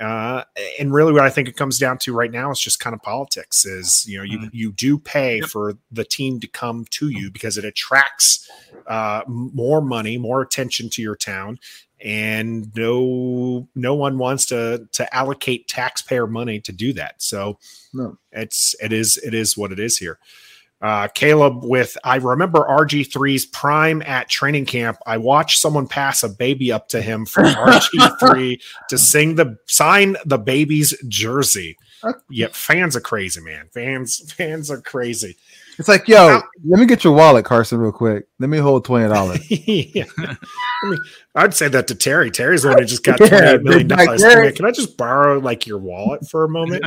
Uh, 0.00 0.42
and 0.80 0.92
really, 0.92 1.12
what 1.12 1.22
I 1.22 1.30
think 1.30 1.46
it 1.48 1.56
comes 1.56 1.78
down 1.78 1.98
to 1.98 2.12
right 2.14 2.32
now 2.32 2.50
is 2.50 2.58
just 2.58 2.80
kind 2.80 2.94
of 2.94 3.02
politics. 3.02 3.64
Is 3.64 4.04
you 4.08 4.16
know 4.18 4.24
you 4.24 4.38
Mhm. 4.38 4.50
you 4.52 4.72
do 4.72 4.98
pay 4.98 5.36
Yep. 5.40 5.48
for 5.50 5.74
the 5.92 6.04
team 6.04 6.40
to 6.40 6.48
come 6.48 6.84
to 6.92 7.08
you 7.10 7.30
because 7.30 7.58
it 7.58 7.64
attracts 7.64 8.48
uh, 8.86 9.22
more 9.26 9.80
money, 9.80 10.18
more 10.18 10.40
attention 10.42 10.88
to 10.90 11.02
your 11.02 11.16
town, 11.16 11.58
and 12.04 12.74
no 12.76 13.68
no 13.74 13.94
one 13.94 14.18
wants 14.18 14.46
to 14.46 14.86
to 14.92 15.14
allocate 15.14 15.68
taxpayer 15.68 16.26
money 16.26 16.60
to 16.60 16.72
do 16.72 16.92
that. 16.94 17.20
So 17.22 17.58
No. 17.92 18.18
it's 18.32 18.74
it 18.82 18.92
is 18.92 19.16
it 19.18 19.34
is 19.34 19.56
what 19.56 19.72
it 19.72 19.78
is 19.78 19.98
here. 19.98 20.18
Uh, 20.80 21.06
Caleb 21.06 21.62
with 21.64 21.96
I 22.02 22.16
remember 22.16 22.66
RG3's 22.68 23.46
prime 23.46 24.02
at 24.02 24.28
training 24.28 24.66
camp. 24.66 24.98
I 25.06 25.16
watched 25.16 25.60
someone 25.60 25.86
pass 25.86 26.24
a 26.24 26.28
baby 26.28 26.72
up 26.72 26.88
to 26.88 27.00
him 27.00 27.24
from 27.24 27.44
RG3 27.54 28.60
to 28.88 28.98
sing 28.98 29.36
the 29.36 29.56
sign 29.68 30.16
the 30.24 30.38
baby's 30.38 30.92
jersey. 31.06 31.76
Yeah, 32.28 32.48
fans 32.50 32.96
are 32.96 33.00
crazy, 33.00 33.40
man. 33.40 33.68
Fans 33.72 34.32
fans 34.32 34.72
are 34.72 34.80
crazy. 34.80 35.36
It's 35.78 35.88
like, 35.88 36.06
yo, 36.06 36.40
let 36.66 36.80
me 36.80 36.86
get 36.86 37.02
your 37.02 37.14
wallet, 37.14 37.44
Carson, 37.44 37.78
real 37.78 37.92
quick. 37.92 38.26
Let 38.38 38.50
me 38.50 38.58
hold 38.58 38.84
twenty 38.84 39.08
dollars. 39.08 39.40
yeah. 39.50 40.04
I 40.18 40.36
mean, 40.84 40.98
I'd 41.34 41.54
say 41.54 41.68
that 41.68 41.88
to 41.88 41.94
Terry. 41.94 42.30
Terry's 42.30 42.62
the 42.62 42.68
one 42.68 42.78
who 42.78 42.84
just 42.84 43.02
got 43.04 43.18
Yeah, 43.20 43.28
twenty-eight 43.28 43.62
million 43.62 43.88
big 43.88 43.96
back 43.96 44.06
dollars. 44.18 44.52
Can 44.54 44.64
I 44.66 44.70
just 44.70 44.96
borrow 44.96 45.38
like 45.38 45.66
your 45.66 45.78
wallet 45.78 46.28
for 46.28 46.44
a 46.44 46.48
moment? 46.48 46.84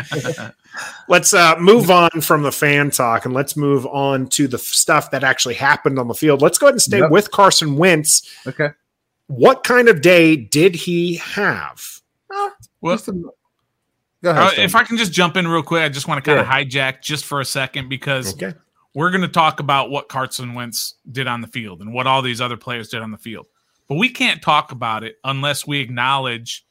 let's 1.09 1.33
uh, 1.33 1.55
move 1.57 1.89
on 1.89 2.09
from 2.21 2.43
the 2.43 2.51
fan 2.51 2.91
talk 2.91 3.25
and 3.25 3.33
let's 3.33 3.57
move 3.57 3.85
on 3.87 4.27
to 4.27 4.47
the 4.47 4.57
stuff 4.57 5.11
that 5.11 5.23
actually 5.23 5.55
happened 5.55 5.97
on 5.97 6.07
the 6.07 6.13
field. 6.13 6.41
Let's 6.41 6.57
go 6.57 6.67
ahead 6.67 6.75
and 6.75 6.81
stay 6.81 6.99
Yep. 6.99 7.11
with 7.11 7.31
Carson 7.31 7.77
Wentz. 7.77 8.29
Okay. 8.45 8.69
What 9.27 9.63
kind 9.63 9.87
of 9.89 10.01
day 10.01 10.35
did 10.35 10.75
he 10.75 11.15
have? 11.15 11.81
Well, 12.81 12.97
Go 14.23 14.31
ahead. 14.31 14.59
Uh, 14.59 14.61
if 14.61 14.75
I 14.75 14.83
can 14.83 14.97
just 14.97 15.11
jump 15.11 15.37
in 15.37 15.47
real 15.47 15.63
quick, 15.63 15.81
I 15.83 15.89
just 15.89 16.07
want 16.07 16.23
to 16.23 16.29
kind 16.29 16.39
of 16.39 16.47
hijack 16.47 17.01
just 17.01 17.25
for 17.25 17.41
a 17.41 17.45
second 17.45 17.89
because 17.89 18.33
Okay. 18.33 18.53
We're 18.95 19.11
going 19.11 19.21
to 19.21 19.27
talk 19.27 19.59
about 19.59 19.89
what 19.91 20.09
Carson 20.09 20.53
Wentz 20.53 20.95
did 21.11 21.27
on 21.27 21.41
the 21.41 21.47
field 21.47 21.81
and 21.81 21.93
what 21.93 22.07
all 22.07 22.21
these 22.21 22.41
other 22.41 22.57
players 22.57 22.87
did 22.89 23.01
on 23.01 23.11
the 23.11 23.17
field. 23.17 23.45
But 23.87 23.95
we 23.95 24.09
can't 24.09 24.41
talk 24.41 24.71
about 24.71 25.03
it 25.03 25.17
unless 25.23 25.67
we 25.67 25.79
acknowledge 25.79 26.65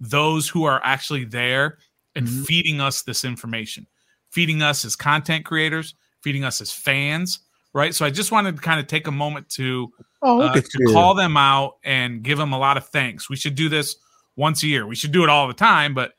those 0.00 0.48
who 0.48 0.64
are 0.64 0.80
actually 0.84 1.24
there 1.24 1.78
and 2.14 2.26
Mhm. 2.26 2.46
feeding 2.46 2.80
us 2.80 3.02
this 3.02 3.24
information, 3.24 3.86
feeding 4.30 4.62
us 4.62 4.84
as 4.84 4.96
content 4.96 5.44
creators, 5.44 5.94
feeding 6.22 6.44
us 6.44 6.60
as 6.60 6.72
fans, 6.72 7.40
right? 7.72 7.94
So 7.94 8.04
I 8.04 8.10
just 8.10 8.32
wanted 8.32 8.56
to 8.56 8.62
kind 8.62 8.80
of 8.80 8.86
take 8.86 9.06
a 9.06 9.12
moment 9.12 9.48
to 9.50 9.92
oh, 10.22 10.40
uh, 10.42 10.52
to 10.54 10.68
you. 10.78 10.92
call 10.92 11.14
them 11.14 11.36
out 11.36 11.74
and 11.84 12.22
give 12.22 12.36
them 12.38 12.52
a 12.52 12.58
lot 12.58 12.76
of 12.76 12.86
thanks. 12.88 13.30
We 13.30 13.36
should 13.36 13.54
do 13.54 13.68
this 13.68 13.96
once 14.36 14.62
a 14.62 14.66
year. 14.66 14.86
We 14.86 14.96
should 14.96 15.12
do 15.12 15.22
it 15.22 15.28
all 15.28 15.46
the 15.48 15.54
time, 15.54 15.94
but 15.94 16.14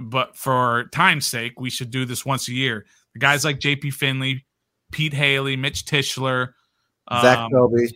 but 0.00 0.36
for 0.36 0.88
time's 0.92 1.26
sake, 1.26 1.58
we 1.60 1.70
should 1.70 1.90
do 1.90 2.04
this 2.04 2.24
once 2.26 2.48
a 2.48 2.52
year. 2.52 2.84
The 3.14 3.20
guys 3.20 3.44
like 3.44 3.58
JP 3.58 3.90
Finley, 3.94 4.44
Pete 4.92 5.14
Hailey, 5.14 5.56
Mitch 5.56 5.84
Tischler, 5.84 6.48
Zach 7.10 7.38
um, 7.38 7.50
Selby. 7.52 7.88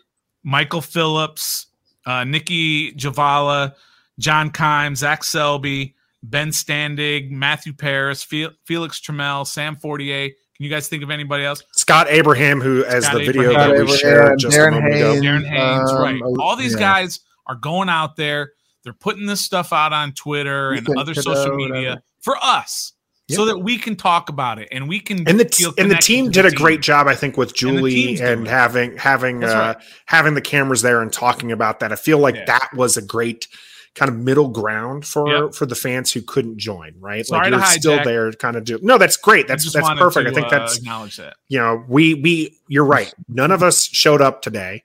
Michael 0.43 0.81
Phillips, 0.81 1.67
uh, 2.07 2.25
Nicki 2.25 2.93
Jhabvala, 2.93 3.75
John 4.19 4.51
Keim, 4.51 4.95
Zach 4.97 5.25
Selby, 5.25 5.95
Ben 6.23 6.49
Standig, 6.49 7.31
Matthew 7.31 7.73
Paras, 7.73 8.23
Fe- 8.23 8.51
Felix 8.65 9.01
Trammell, 9.01 9.47
Sam 9.47 9.77
Fortier. 9.77 10.29
Can 10.29 10.65
you 10.65 10.71
guys 10.71 10.89
think 10.89 11.03
of 11.03 11.11
anybody 11.11 11.45
else? 11.45 11.63
Scott 11.73 12.07
Abraham, 12.09 12.61
who 12.61 12.85
as 12.85 13.05
Scott 13.05 13.19
the 13.19 13.27
video 13.27 13.51
Abraham. 13.51 13.71
that 13.71 13.81
we 13.81 13.87
Scott 13.89 13.99
shared 14.01 14.17
Abraham, 14.19 14.39
just 14.39 14.57
a 14.57 14.61
Darren 14.61 14.73
moment 14.75 14.95
ago. 14.95 15.15
Darren 15.15 15.47
Haynes, 15.49 15.91
Um, 15.91 15.99
right? 16.03 16.23
uh, 16.23 16.41
All 16.43 16.57
these 16.57 16.75
yeah. 16.75 16.79
guys 16.81 17.21
are 17.47 17.55
going 17.57 17.89
out 17.89 18.17
there. 18.17 18.53
They're 18.85 18.93
putting 18.93 19.27
this 19.27 19.41
stuff 19.41 19.73
out 19.73 19.93
on 19.93 20.13
Twitter 20.13 20.73
and 20.73 20.87
other 20.97 21.15
social 21.15 21.55
media 21.57 21.71
whatever. 21.75 22.03
for 22.21 22.37
us, 22.43 22.93
so 23.31 23.45
that 23.47 23.59
we 23.59 23.79
can 23.79 23.97
talk 23.97 24.29
about 24.29 24.59
it 24.59 24.69
and 24.73 24.89
we 24.89 25.01
can. 25.01 25.27
and 25.29 25.41
the 25.41 25.45
feel 25.49 25.73
and 25.79 25.91
the 25.91 25.97
team 25.97 26.31
did 26.31 26.45
the 26.45 26.49
a 26.49 26.53
great 26.53 26.81
job, 26.83 27.07
I 27.07 27.15
think, 27.15 27.37
with 27.37 27.55
Julie 27.55 28.17
doing 28.17 28.21
and 28.21 28.47
having 28.49 28.97
having 28.97 29.41
That's 29.41 29.55
uh, 29.55 29.59
right. 29.59 29.77
having 30.07 30.35
the 30.35 30.41
cameras 30.41 30.83
there 30.83 31.01
and 31.01 31.13
talking 31.13 31.51
about 31.53 31.81
that. 31.81 31.93
I 31.93 31.97
feel 31.97 32.19
like 32.19 32.35
Yeah. 32.35 32.45
that 32.47 32.71
was 32.75 32.97
a 32.97 33.03
great 33.03 33.49
kind 33.95 34.09
of 34.11 34.17
middle 34.17 34.49
ground 34.49 35.05
for 35.07 35.29
Yep. 35.29 35.55
for 35.55 35.67
the 35.67 35.75
fans 35.75 36.11
who 36.13 36.23
couldn't 36.23 36.57
join. 36.59 36.95
Right, 36.99 37.27
Sorry 37.27 37.51
like 37.51 37.59
you're 37.59 37.67
still 37.81 37.99
hijack. 37.99 38.05
there, 38.05 38.33
kind 38.33 38.57
of 38.57 38.65
do. 38.65 38.79
No, 38.83 38.99
that's 38.99 39.17
great. 39.17 39.49
That's 39.49 39.71
that's 39.73 39.89
perfect. 39.99 40.27
to, 40.27 40.31
I 40.31 40.35
think 40.35 40.47
uh, 40.53 40.59
that's 40.59 40.79
acknowledge 40.79 41.17
that. 41.19 41.35
you 41.49 41.59
know 41.59 41.85
we 41.89 42.15
we 42.15 42.59
you're 42.69 42.85
right. 42.87 43.13
None 43.29 43.51
of 43.51 43.63
us 43.63 43.85
showed 43.85 44.21
up 44.21 44.43
today. 44.43 44.85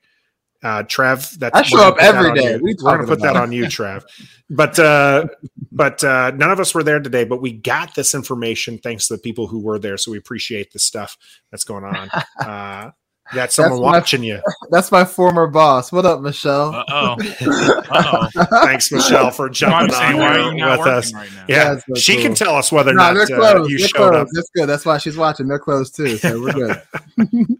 Uh, 0.67 0.83
Trev, 0.83 1.39
that's 1.39 1.57
I 1.57 1.61
show 1.61 1.81
up 1.81 1.95
every 1.97 1.97
day. 1.97 2.01
that 2.01 2.15
every 2.15 2.29
on 2.29 2.35
day. 2.35 2.41
you. 2.41 2.59
What 2.59 2.63
are 2.63 2.69
you 2.69 2.75
We're 2.83 2.95
gonna 2.97 3.07
put 3.07 3.21
that 3.21 3.35
on 3.37 3.51
you, 3.53 3.67
Trev. 3.69 4.03
But 4.49 4.77
uh, 4.77 5.27
but 5.71 6.03
uh, 6.03 6.31
none 6.31 6.51
of 6.51 6.59
us 6.59 6.75
were 6.75 6.83
there 6.83 6.99
today. 6.99 7.23
But 7.23 7.41
we 7.41 7.53
got 7.53 7.95
this 7.95 8.13
information 8.13 8.77
thanks 8.77 9.07
to 9.07 9.15
the 9.15 9.21
people 9.21 9.47
who 9.47 9.59
were 9.59 9.79
there. 9.79 9.95
So 9.97 10.11
we 10.11 10.17
appreciate 10.17 10.73
the 10.73 10.79
stuff 10.79 11.17
that's 11.51 11.63
going 11.63 11.85
on. 11.85 12.09
Uh, 12.45 12.91
you 13.31 13.35
got 13.35 13.51
someone 13.51 13.79
my- 13.81 13.85
watching 13.97 14.23
you. 14.23 14.39
That's 14.71 14.91
my 14.91 15.05
former 15.05 15.47
boss. 15.47 15.91
What 15.91 16.05
up, 16.05 16.21
Michelle? 16.21 16.73
Uh 16.75 16.83
oh. 16.89 17.15
Uh 17.89 18.27
oh. 18.35 18.45
Thanks, 18.65 18.91
Michelle, 18.91 19.31
for 19.31 19.49
jumping 19.49 19.93
saying, 19.93 20.13
on 20.13 20.19
why 20.19 20.33
here 20.33 20.41
are 20.41 20.51
you 20.51 20.57
not 20.59 20.79
with 20.79 20.87
us. 20.87 21.13
right 21.13 21.29
now? 21.33 21.45
Yeah, 21.47 21.77
so 21.79 21.95
she 21.95 22.21
can 22.21 22.33
tell 22.35 22.55
us 22.55 22.71
whether 22.71 22.91
or 22.91 22.95
no, 22.95 23.13
not 23.13 23.27
they're 23.27 23.39
uh, 23.41 23.53
closed. 23.53 23.71
you 23.71 23.79
they're 23.79 23.87
showed 23.87 24.15
up. 24.15 24.27
That's 24.33 24.49
good. 24.55 24.65
That's 24.67 24.85
why 24.85 24.97
she's 24.97 25.15
watching. 25.17 25.47
They're 25.47 25.59
closed 25.59 25.95
too. 25.95 26.17
So 26.17 26.41
we're 26.41 26.53
good. 26.53 26.81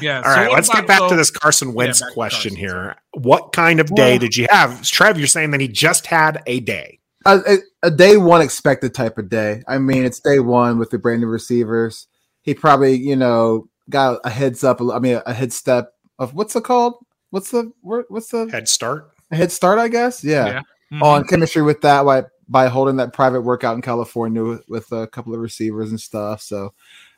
Yeah. 0.00 0.22
All 0.24 0.32
so 0.34 0.40
right, 0.40 0.52
let's 0.52 0.68
about- 0.68 0.80
get 0.80 0.86
back 0.88 0.98
so- 0.98 1.08
to 1.10 1.16
this 1.16 1.30
Carson 1.30 1.74
Wentz 1.74 2.00
back 2.00 2.08
to 2.10 2.14
question 2.14 2.50
Carson, 2.54 2.56
here. 2.56 2.96
What 3.14 3.52
kind 3.52 3.80
of 3.80 3.86
day 3.94 4.12
Well- 4.12 4.18
did 4.18 4.36
you 4.36 4.46
have? 4.50 4.82
Trev, 4.82 5.18
you're 5.18 5.26
saying 5.26 5.50
that 5.52 5.60
he 5.60 5.68
just 5.68 6.06
had 6.06 6.42
a 6.46 6.60
day. 6.60 6.98
a, 7.26 7.38
a, 7.46 7.56
a 7.84 7.90
day 7.90 8.16
one 8.16 8.40
expected 8.40 8.94
type 8.94 9.18
of 9.18 9.28
day. 9.28 9.62
I 9.68 9.78
mean, 9.78 10.04
it's 10.04 10.20
day 10.20 10.38
one 10.40 10.78
with 10.78 10.90
the 10.90 10.98
brand 10.98 11.20
new 11.20 11.26
receivers. 11.28 12.06
He 12.42 12.54
probably, 12.54 12.94
you 12.96 13.16
know, 13.16 13.68
got 13.90 14.20
a 14.24 14.30
heads 14.30 14.64
up. 14.64 14.80
I 14.80 14.98
mean, 14.98 15.20
a 15.26 15.32
head 15.34 15.52
step 15.52 15.92
of 16.18 16.34
what's 16.34 16.56
it 16.56 16.64
called? 16.64 16.94
What's 17.30 17.50
the? 17.50 17.70
What's 17.82 18.28
the 18.28 18.48
Head 18.50 18.68
start. 18.68 19.10
a 19.30 19.36
head 19.36 19.52
start? 19.52 19.78
I 19.78 19.88
guess. 19.88 20.24
Yeah. 20.24 20.46
Yeah. 20.46 20.60
Mhm. 20.92 21.02
On 21.02 21.24
chemistry 21.24 21.62
with 21.62 21.80
that 21.82 22.04
by 22.04 22.24
by 22.48 22.66
holding 22.66 22.96
that 22.96 23.12
private 23.12 23.42
workout 23.42 23.76
in 23.76 23.82
California 23.82 24.42
with, 24.42 24.68
with 24.68 24.90
a 24.92 25.06
couple 25.06 25.32
of 25.32 25.38
receivers 25.40 25.90
and 25.90 26.00
stuff. 26.00 26.42
So, 26.42 26.74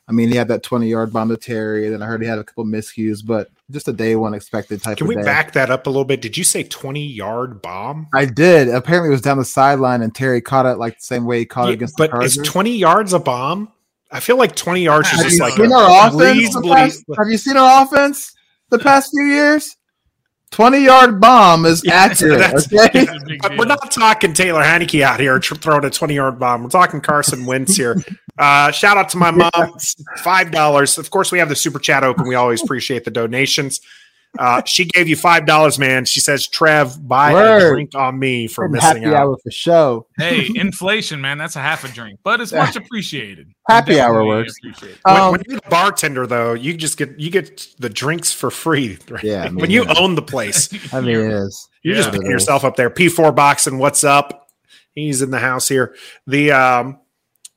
I 0.07 0.11
mean, 0.11 0.29
he 0.29 0.35
had 0.35 0.47
that 0.49 0.61
twenty 0.61 0.87
yard 0.89 1.11
bomb 1.11 1.29
to 1.29 1.37
Terry, 1.37 1.85
and 1.85 1.93
then 1.95 2.03
I 2.03 2.05
heard 2.05 2.21
he 2.21 2.27
had 2.27 2.37
a 2.37 2.43
couple 2.43 2.65
miscues, 2.65 3.25
but 3.25 3.49
just 3.71 3.87
a 3.87 3.93
day 3.93 4.15
one 4.15 4.35
expected 4.35 4.83
type 4.83 4.91
of. 4.91 4.97
Can 4.99 5.05
of 5.05 5.09
we 5.09 5.15
day. 5.15 5.23
back 5.23 5.53
that 5.53 5.71
up 5.71 5.87
a 5.87 5.89
little 5.89 6.05
bit? 6.05 6.21
Did 6.21 6.37
you 6.37 6.43
say 6.43 6.61
20 6.63 7.03
yard 7.03 7.63
bomb? 7.63 8.05
I 8.13 8.25
did. 8.25 8.69
Apparently, 8.69 9.07
it 9.09 9.11
was 9.13 9.21
down 9.21 9.39
the 9.39 9.45
sideline, 9.45 10.03
and 10.03 10.13
Terry 10.13 10.39
caught 10.39 10.67
it 10.67 10.77
like 10.77 10.99
the 10.99 11.05
same 11.05 11.25
way 11.25 11.39
he 11.39 11.45
caught 11.47 11.65
it 11.65 11.69
Yeah, 11.69 11.73
against 11.73 11.97
but 11.97 12.11
the 12.11 12.19
is 12.19 12.37
20 12.43 12.77
yards 12.77 13.13
a 13.13 13.19
bomb? 13.19 13.71
I 14.13 14.19
feel 14.19 14.37
like 14.37 14.55
20 14.55 14.83
yards 14.83 15.11
is 15.11 15.21
just 15.23 15.39
like 15.41 15.53
seen 15.53 15.71
our 15.73 16.07
offense? 16.07 16.53
the 16.53 16.61
past- 16.73 17.03
have 17.17 17.27
you 17.29 17.37
seen 17.37 17.57
our 17.57 17.83
offense 17.83 18.33
the 18.69 18.79
past 18.79 19.09
few 19.11 19.23
years? 19.25 19.75
Twenty 20.51 20.83
yard 20.83 21.19
bomb 21.19 21.65
is 21.65 21.81
Yeah, 21.83 21.93
accurate. 21.95 22.37
that's- 22.37 22.71
Okay, 22.71 23.01
It's 23.01 23.11
a 23.11 23.25
big 23.25 23.41
But 23.41 23.49
deal. 23.49 23.57
we're 23.57 23.65
not 23.65 23.89
talking 23.89 24.33
Taylor 24.33 24.61
Heinicke 24.61 25.01
out 25.01 25.19
here 25.19 25.39
tr- 25.39 25.55
throwing 25.55 25.83
a 25.83 25.89
20 25.89 26.13
yard 26.13 26.37
bomb. 26.37 26.61
We're 26.61 26.69
talking 26.69 27.01
Carson 27.01 27.47
Wentz 27.47 27.75
here. 27.75 27.97
Uh, 28.37 28.69
shout 28.71 28.95
out 28.95 29.09
to 29.09 29.17
my 29.17 29.31
mom, 29.31 29.49
$5. 30.19 30.97
Of 30.99 31.09
course, 31.09 31.31
we 31.31 31.39
have 31.39 31.49
the 31.49 31.55
super 31.55 31.79
chat 31.79 32.03
open. 32.03 32.27
We 32.27 32.35
always 32.35 32.61
appreciate 32.63 33.03
the 33.03 33.09
donations. 33.11 33.81
Uh, 34.39 34.63
she 34.65 34.85
gave 34.85 35.07
you 35.07 35.15
$5, 35.15 35.77
man. 35.79 36.05
She 36.05 36.19
says, 36.19 36.47
Trev, 36.47 37.07
buy 37.07 37.33
Word. 37.33 37.57
a 37.61 37.69
drink 37.69 37.93
on 37.95 38.17
me 38.17 38.47
for 38.47 38.67
missing 38.67 39.03
happy 39.03 39.05
out. 39.05 39.13
hour 39.15 39.37
for 39.43 39.51
show. 39.51 40.07
hey, 40.17 40.49
inflation, 40.55 41.21
man, 41.21 41.37
that's 41.37 41.55
a 41.55 41.59
half 41.61 41.83
a 41.83 41.87
drink, 41.87 42.19
but 42.23 42.41
it's 42.41 42.51
much 42.51 42.75
appreciated. 42.75 43.51
Happy 43.69 43.99
hour 43.99 44.13
Definitely 44.13 44.27
works. 44.29 44.53
appreciate 44.57 44.91
it. 44.93 44.97
When, 45.03 45.15
Um, 45.17 45.31
when 45.33 45.41
you're 45.47 45.59
the 45.59 45.69
bartender, 45.69 46.25
though, 46.27 46.53
you 46.53 46.73
just 46.75 46.97
get 46.97 47.17
you 47.19 47.29
get 47.29 47.67
the 47.79 47.89
drinks 47.89 48.33
for 48.33 48.49
free. 48.51 48.97
Right? 49.09 49.23
Yeah, 49.23 49.43
I 49.43 49.49
mean, 49.49 49.61
when 49.61 49.69
you 49.69 49.85
yeah. 49.85 49.93
own 49.97 50.15
the 50.15 50.21
place, 50.23 50.67
I 50.93 50.99
mean, 51.01 51.15
it 51.19 51.31
is. 51.31 51.69
you're 51.83 51.95
Yeah. 51.95 52.01
just 52.01 52.13
putting 52.13 52.29
yourself 52.31 52.65
up 52.65 52.75
there. 52.75 52.89
P4 52.89 53.35
boxing, 53.35 53.77
what's 53.77 54.03
up? 54.03 54.49
He's 54.95 55.21
in 55.21 55.29
the 55.31 55.39
house 55.39 55.67
here. 55.67 55.95
The 56.27 56.51
um, 56.51 56.99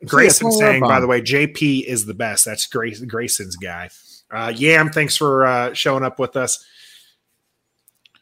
Grayson 0.04 0.48
it's 0.48 0.58
saying, 0.58 0.82
by 0.82 1.00
the 1.00 1.06
way, 1.06 1.20
JP 1.22 1.84
is 1.84 2.04
the 2.06 2.14
best. 2.14 2.44
That's 2.44 2.66
Grace, 2.66 3.00
Grayson's 3.00 3.56
guy. 3.56 3.88
Uh, 4.30 4.52
Yam, 4.54 4.90
thanks 4.90 5.16
for 5.16 5.46
uh, 5.46 5.72
showing 5.72 6.02
up 6.04 6.18
with 6.18 6.36
us. 6.36 6.64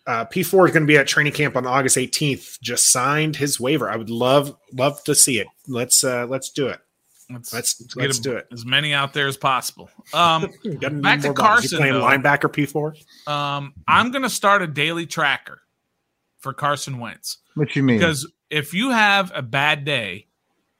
Uh, 0.06 0.24
P4 0.26 0.66
is 0.66 0.72
going 0.74 0.82
to 0.82 0.86
be 0.86 0.98
at 0.98 1.06
training 1.06 1.32
camp 1.32 1.56
on 1.56 1.66
August 1.66 1.96
18th. 1.96 2.60
Just 2.60 2.92
signed 2.92 3.36
his 3.36 3.58
waiver. 3.58 3.88
I 3.90 3.96
would 3.96 4.10
love 4.10 4.54
love 4.74 5.02
to 5.04 5.14
see 5.14 5.38
it. 5.38 5.46
Let's 5.66 6.04
uh, 6.04 6.26
let's 6.28 6.50
do 6.50 6.68
it. 6.68 6.78
Let's, 7.30 7.54
Let's 7.54 7.72
get 7.82 7.96
let's 7.96 8.18
a- 8.18 8.22
do 8.22 8.32
it. 8.36 8.46
as 8.52 8.66
many 8.66 8.92
out 8.92 9.14
there 9.14 9.26
as 9.26 9.38
possible. 9.38 9.88
Um, 10.12 10.42
Back 10.64 10.80
to 10.82 10.90
more 10.90 11.00
bodies? 11.00 11.24
You 11.24 11.32
Carson, 11.32 11.78
playing 11.78 11.94
though. 11.94 12.02
linebacker 12.02 12.52
P4. 13.26 13.32
um, 13.32 13.72
I'm 13.88 14.10
going 14.10 14.24
to 14.24 14.28
start 14.30 14.60
a 14.60 14.66
daily 14.66 15.06
tracker 15.06 15.62
for 16.38 16.52
Carson 16.52 16.98
Wentz 16.98 17.38
What 17.54 17.74
you 17.74 17.82
mean? 17.82 17.98
because 17.98 18.30
if 18.50 18.74
you 18.74 18.90
have 18.90 19.32
a 19.34 19.40
bad 19.40 19.86
day, 19.86 20.26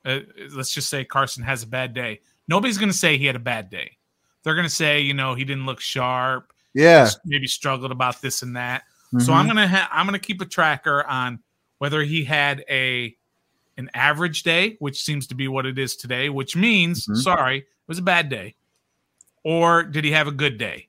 uh, 0.05 0.19
let's 0.55 0.71
just 0.75 0.91
say 0.91 1.03
Carson 1.03 1.43
has 1.45 1.63
a 1.63 1.67
bad 1.67 1.95
day, 1.95 2.21
nobody's 2.47 2.77
going 2.77 2.91
to 2.93 2.97
say 2.97 3.17
he 3.17 3.25
had 3.25 3.37
a 3.37 3.41
bad 3.41 3.71
day. 3.71 3.93
They're 4.45 4.55
going 4.55 4.67
to 4.69 4.73
say, 4.75 5.01
you 5.01 5.15
know, 5.15 5.35
he 5.35 5.45
didn't 5.45 5.67
look 5.67 5.81
sharp, 5.81 6.53
yeah. 6.75 7.09
maybe 7.25 7.47
struggled 7.49 7.91
about 7.91 8.21
this 8.23 8.43
and 8.43 8.55
that. 8.57 8.85
So 9.21 9.33
I'm 9.33 9.47
gonna 9.47 9.69
ha- 9.69 9.89
I'm 9.93 10.07
gonna 10.07 10.19
keep 10.19 10.41
a 10.41 10.45
tracker 10.45 11.05
on 11.07 11.39
whether 11.79 12.03
he 12.03 12.25
had 12.25 12.65
a 12.69 13.17
an 13.79 13.89
average 13.95 14.43
day, 14.43 14.75
which 14.81 15.01
seems 15.05 15.29
to 15.29 15.37
be 15.37 15.47
what 15.47 15.67
it 15.67 15.79
is 15.79 15.95
today, 15.95 16.29
which 16.31 16.57
means 16.57 17.07
Mhm. 17.07 17.17
sorry, 17.19 17.59
it 17.59 17.67
was 17.87 17.99
a 17.99 18.03
bad 18.03 18.29
day, 18.29 18.57
or 19.45 19.85
did 19.85 20.05
he 20.05 20.11
have 20.11 20.27
a 20.27 20.33
good 20.33 20.59
day? 20.59 20.89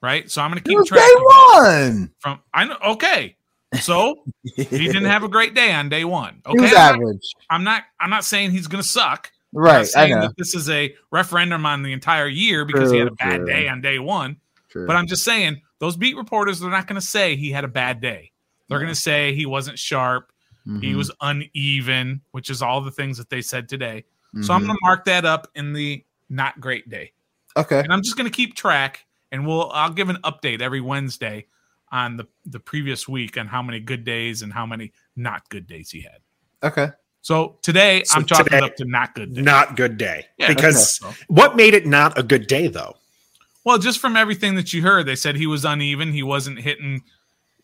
Right. 0.00 0.30
So 0.30 0.40
I'm 0.40 0.50
gonna 0.50 0.62
keep 0.62 0.78
track 0.86 1.00
day 1.06 1.14
one. 1.16 2.10
from 2.18 2.40
I 2.54 2.64
know. 2.64 2.78
Okay. 2.82 3.36
So 3.80 4.24
he 4.56 4.64
didn't 4.64 5.04
have 5.04 5.22
a 5.22 5.28
great 5.28 5.52
day 5.54 5.70
on 5.74 5.90
day 5.90 6.04
one. 6.06 6.40
He 6.48 6.58
was 6.60 6.70
Okay. 6.72 6.80
Average. 6.80 7.26
I'm 7.50 7.62
not. 7.64 7.82
I'm 8.00 8.08
not 8.08 8.24
saying 8.24 8.52
he's 8.52 8.68
gonna 8.68 8.82
suck. 8.82 9.30
Right. 9.54 9.80
I 9.80 9.84
saying 9.84 10.10
know. 10.16 10.20
that 10.22 10.36
this 10.36 10.54
is 10.54 10.68
a 10.68 10.94
referendum 11.10 11.64
on 11.64 11.82
the 11.82 11.92
entire 11.92 12.26
year 12.26 12.64
because 12.64 12.90
he 12.90 12.98
had 12.98 13.08
a 13.08 13.12
bad 13.12 13.36
true. 13.38 13.46
day 13.46 13.68
on 13.68 13.80
day 13.80 13.98
one. 13.98 14.36
True. 14.68 14.86
But 14.86 14.96
I'm 14.96 15.06
just 15.06 15.24
saying, 15.24 15.62
those 15.78 15.96
beat 15.96 16.16
reporters, 16.16 16.60
they're 16.60 16.70
not 16.70 16.86
going 16.86 17.00
to 17.00 17.06
say 17.06 17.36
he 17.36 17.50
had 17.50 17.64
a 17.64 17.68
bad 17.68 18.00
day. 18.00 18.32
They're 18.68 18.78
going 18.80 18.88
to 18.90 18.94
say 18.94 19.34
he 19.34 19.46
wasn't 19.46 19.78
sharp, 19.78 20.32
he 20.80 20.92
Mhm. 20.92 20.96
was 20.96 21.10
uneven, 21.20 22.22
which 22.32 22.48
is 22.50 22.62
all 22.62 22.80
the 22.80 22.90
things 22.90 23.18
that 23.18 23.28
they 23.30 23.42
said 23.42 23.68
today. 23.68 24.04
So 24.40 24.52
I'm 24.54 24.62
Mhm. 24.62 24.66
going 24.66 24.76
to 24.76 24.80
mark 24.82 25.04
that 25.04 25.24
up 25.24 25.48
in 25.54 25.72
the 25.74 26.04
not 26.28 26.58
great 26.60 26.88
day. 26.88 27.12
okay. 27.56 27.78
And 27.80 27.92
I'm 27.92 28.02
just 28.02 28.16
going 28.16 28.28
to 28.28 28.34
keep 28.34 28.56
track 28.56 29.06
and 29.30 29.46
we'll 29.46 29.70
I'll 29.70 29.90
give 29.92 30.08
an 30.08 30.16
update 30.24 30.60
every 30.60 30.80
Wednesday 30.80 31.46
on 31.92 32.16
the 32.16 32.26
the 32.46 32.58
previous 32.58 33.06
week 33.06 33.38
on 33.38 33.46
how 33.46 33.62
many 33.62 33.78
good 33.78 34.04
days 34.04 34.42
and 34.42 34.52
how 34.52 34.66
many 34.66 34.92
not 35.14 35.48
good 35.50 35.66
days 35.68 35.90
he 35.90 36.00
had. 36.00 36.18
Okay. 36.64 36.88
So 37.24 37.56
today 37.62 38.02
So 38.04 38.16
I'm 38.16 38.26
chalking 38.26 38.44
today- 38.52 38.58
up 38.66 38.76
to 38.76 38.84
not 38.84 39.14
good 39.14 39.32
days. 39.34 39.42
Not 39.44 39.76
good 39.76 39.96
day. 39.96 40.26
Yeah, 40.36 40.48
because 40.48 40.98
So- 40.98 41.14
what 41.28 41.56
made 41.56 41.72
it 41.72 41.86
not 41.86 42.18
a 42.18 42.22
good 42.22 42.46
day 42.46 42.68
though? 42.68 42.98
Well, 43.64 43.78
just 43.78 43.98
from 43.98 44.14
everything 44.14 44.56
that 44.56 44.74
you 44.74 44.82
heard, 44.82 45.06
they 45.06 45.16
said 45.16 45.36
he 45.36 45.46
was 45.46 45.64
uneven. 45.64 46.12
He 46.12 46.22
wasn't 46.22 46.60
hitting 46.60 47.02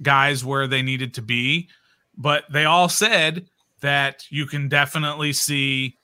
guys 0.00 0.42
where 0.46 0.66
they 0.66 0.80
needed 0.80 1.12
to 1.12 1.22
be, 1.22 1.68
but 2.16 2.44
they 2.50 2.64
all 2.64 2.88
said 2.88 3.48
that 3.82 4.24
you 4.30 4.46
can 4.46 4.70
definitely 4.70 5.34
see 5.34 5.98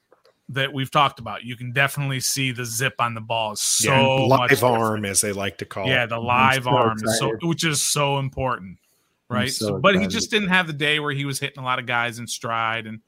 that 0.51 0.75
we've 0.75 0.91
talked 0.91 1.19
about. 1.19 1.43
You 1.45 1.57
can 1.57 1.73
definitely 1.73 2.21
see 2.21 2.53
the 2.53 2.67
zip 2.67 2.97
on 2.99 3.15
the 3.15 3.23
ball 3.23 3.53
is 3.53 3.63
so 3.63 3.91
Yeah, 3.91 4.27
much 4.37 4.51
live 4.51 4.65
arm, 4.65 4.81
different. 4.81 5.07
as 5.07 5.21
they 5.23 5.33
like 5.33 5.57
to 5.59 5.65
call 5.65 5.89
Yeah, 5.89 6.05
the 6.05 6.21
live 6.21 6.65
so 6.65 6.71
arm 6.77 6.99
is 7.03 7.19
so 7.19 7.33
which 7.41 7.65
is 7.65 7.81
so 7.83 8.19
important, 8.19 8.77
right? 9.31 9.51
So, 9.51 9.79
but 9.79 9.99
he 9.99 10.07
just 10.07 10.31
didn't 10.31 10.51
have 10.51 10.67
the 10.67 10.75
day 10.75 11.01
where 11.01 11.15
he 11.15 11.25
was 11.25 11.41
hitting 11.41 11.59
a 11.59 11.65
lot 11.65 11.79
of 11.79 11.87
guys 11.87 12.19
in 12.19 12.27
stride 12.27 12.87
and 12.87 13.01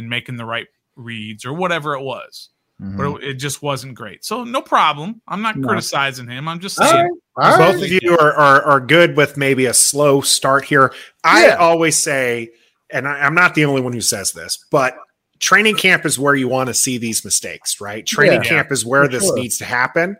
and 0.00 0.10
making 0.10 0.36
the 0.36 0.44
right 0.44 0.66
reads 0.96 1.44
or 1.46 1.52
whatever 1.52 1.94
it 1.94 2.02
was. 2.02 2.48
Mhm. 2.82 2.96
But 2.96 3.22
it, 3.22 3.28
it 3.30 3.34
just 3.34 3.62
wasn't 3.62 3.94
great. 3.94 4.24
So 4.24 4.42
no 4.42 4.60
problem. 4.62 5.20
I'm 5.28 5.42
not 5.42 5.56
No. 5.56 5.68
criticizing 5.68 6.26
him. 6.28 6.48
I'm 6.48 6.58
just 6.60 6.76
saying 6.76 7.16
right. 7.36 7.52
All 7.52 7.58
Both 7.58 7.76
right. 7.76 7.84
of 7.84 8.02
you 8.02 8.18
are, 8.18 8.32
are 8.32 8.62
are 8.62 8.80
good 8.80 9.16
with 9.16 9.36
maybe 9.36 9.66
a 9.66 9.74
slow 9.74 10.20
start 10.22 10.64
here. 10.64 10.92
I 11.22 11.46
Yeah. 11.48 11.56
always 11.56 11.96
say, 11.96 12.50
and 12.90 13.06
I, 13.06 13.20
I'm 13.20 13.34
not 13.34 13.54
the 13.54 13.64
only 13.66 13.82
one 13.82 13.92
who 13.92 14.00
says 14.00 14.32
this, 14.32 14.58
but 14.70 14.96
training 15.40 15.76
camp 15.76 16.04
is 16.04 16.18
where 16.18 16.34
you 16.34 16.48
want 16.48 16.68
to 16.68 16.74
see 16.74 16.98
these 16.98 17.24
mistakes, 17.24 17.80
right? 17.80 18.04
Training 18.06 18.42
Yeah. 18.42 18.48
camp 18.48 18.72
is 18.72 18.84
where 18.84 19.04
For 19.04 19.08
this 19.08 19.24
sure. 19.24 19.36
needs 19.36 19.58
to 19.58 19.64
happen. 19.64 20.16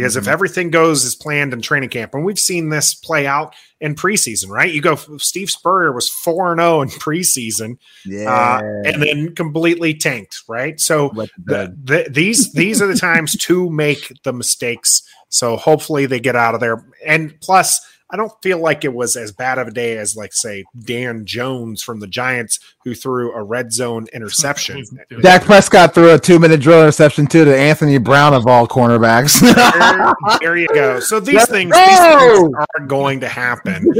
Because 0.00 0.16
if 0.16 0.24
Mhm. 0.24 0.32
everything 0.32 0.70
goes 0.70 1.04
as 1.04 1.14
planned 1.14 1.52
in 1.52 1.60
training 1.62 1.90
camp, 1.90 2.14
and 2.14 2.24
we've 2.24 2.38
seen 2.38 2.68
this 2.70 2.94
play 2.94 3.26
out 3.26 3.54
in 3.80 3.94
preseason, 3.94 4.48
right? 4.48 4.72
You 4.72 4.80
go, 4.80 4.96
Steve 5.18 5.50
Spurrier 5.50 5.92
was 5.92 6.08
4 6.08 6.54
0 6.56 6.82
in 6.82 6.88
preseason 6.88 7.76
Yeah. 8.04 8.32
uh, 8.32 8.60
and 8.84 9.02
then 9.02 9.34
completely 9.34 9.94
tanked, 9.94 10.42
right? 10.48 10.78
So 10.80 11.10
the, 11.44 11.74
the, 11.82 12.06
these 12.10 12.52
these 12.52 12.82
are 12.82 12.86
the 12.86 12.96
times 12.96 13.36
to 13.36 13.70
make 13.70 14.12
the 14.24 14.32
mistakes. 14.32 15.02
So 15.28 15.56
hopefully 15.56 16.06
they 16.06 16.20
get 16.20 16.36
out 16.36 16.54
of 16.54 16.60
there. 16.60 16.84
And 17.06 17.34
plus, 17.40 17.80
I 18.12 18.16
don't 18.16 18.32
feel 18.42 18.58
like 18.58 18.84
it 18.84 18.92
was 18.92 19.14
as 19.16 19.30
bad 19.32 19.58
of 19.58 19.68
a 19.68 19.70
day 19.70 19.96
as, 19.96 20.16
like, 20.16 20.32
say, 20.32 20.64
Dan 20.78 21.24
Jones 21.26 21.82
from 21.82 22.00
the 22.00 22.06
Giants, 22.06 22.58
who 22.84 22.94
threw 22.94 23.32
a 23.32 23.42
red 23.42 23.72
zone 23.72 24.06
interception. 24.12 24.78
It 24.78 24.80
was- 24.80 24.92
it 25.10 25.14
was- 25.16 25.22
Dak 25.24 25.44
Prescott 25.44 25.94
threw 25.94 26.12
a 26.12 26.18
two 26.18 26.38
minute 26.38 26.60
drill 26.60 26.80
interception 26.82 27.26
too 27.26 27.44
to 27.44 27.56
Anthony 27.56 27.98
Brown 27.98 28.34
of 28.34 28.46
all 28.46 28.66
cornerbacks. 28.66 29.40
there, 29.40 30.14
there 30.40 30.56
you 30.56 30.68
go. 30.68 30.98
So 31.00 31.20
these 31.20 31.34
Let's 31.36 31.50
things, 31.50 31.72
these 31.74 31.98
things 31.98 32.54
are 32.78 32.86
going 32.86 33.20
to 33.20 33.28
happen. 33.28 33.92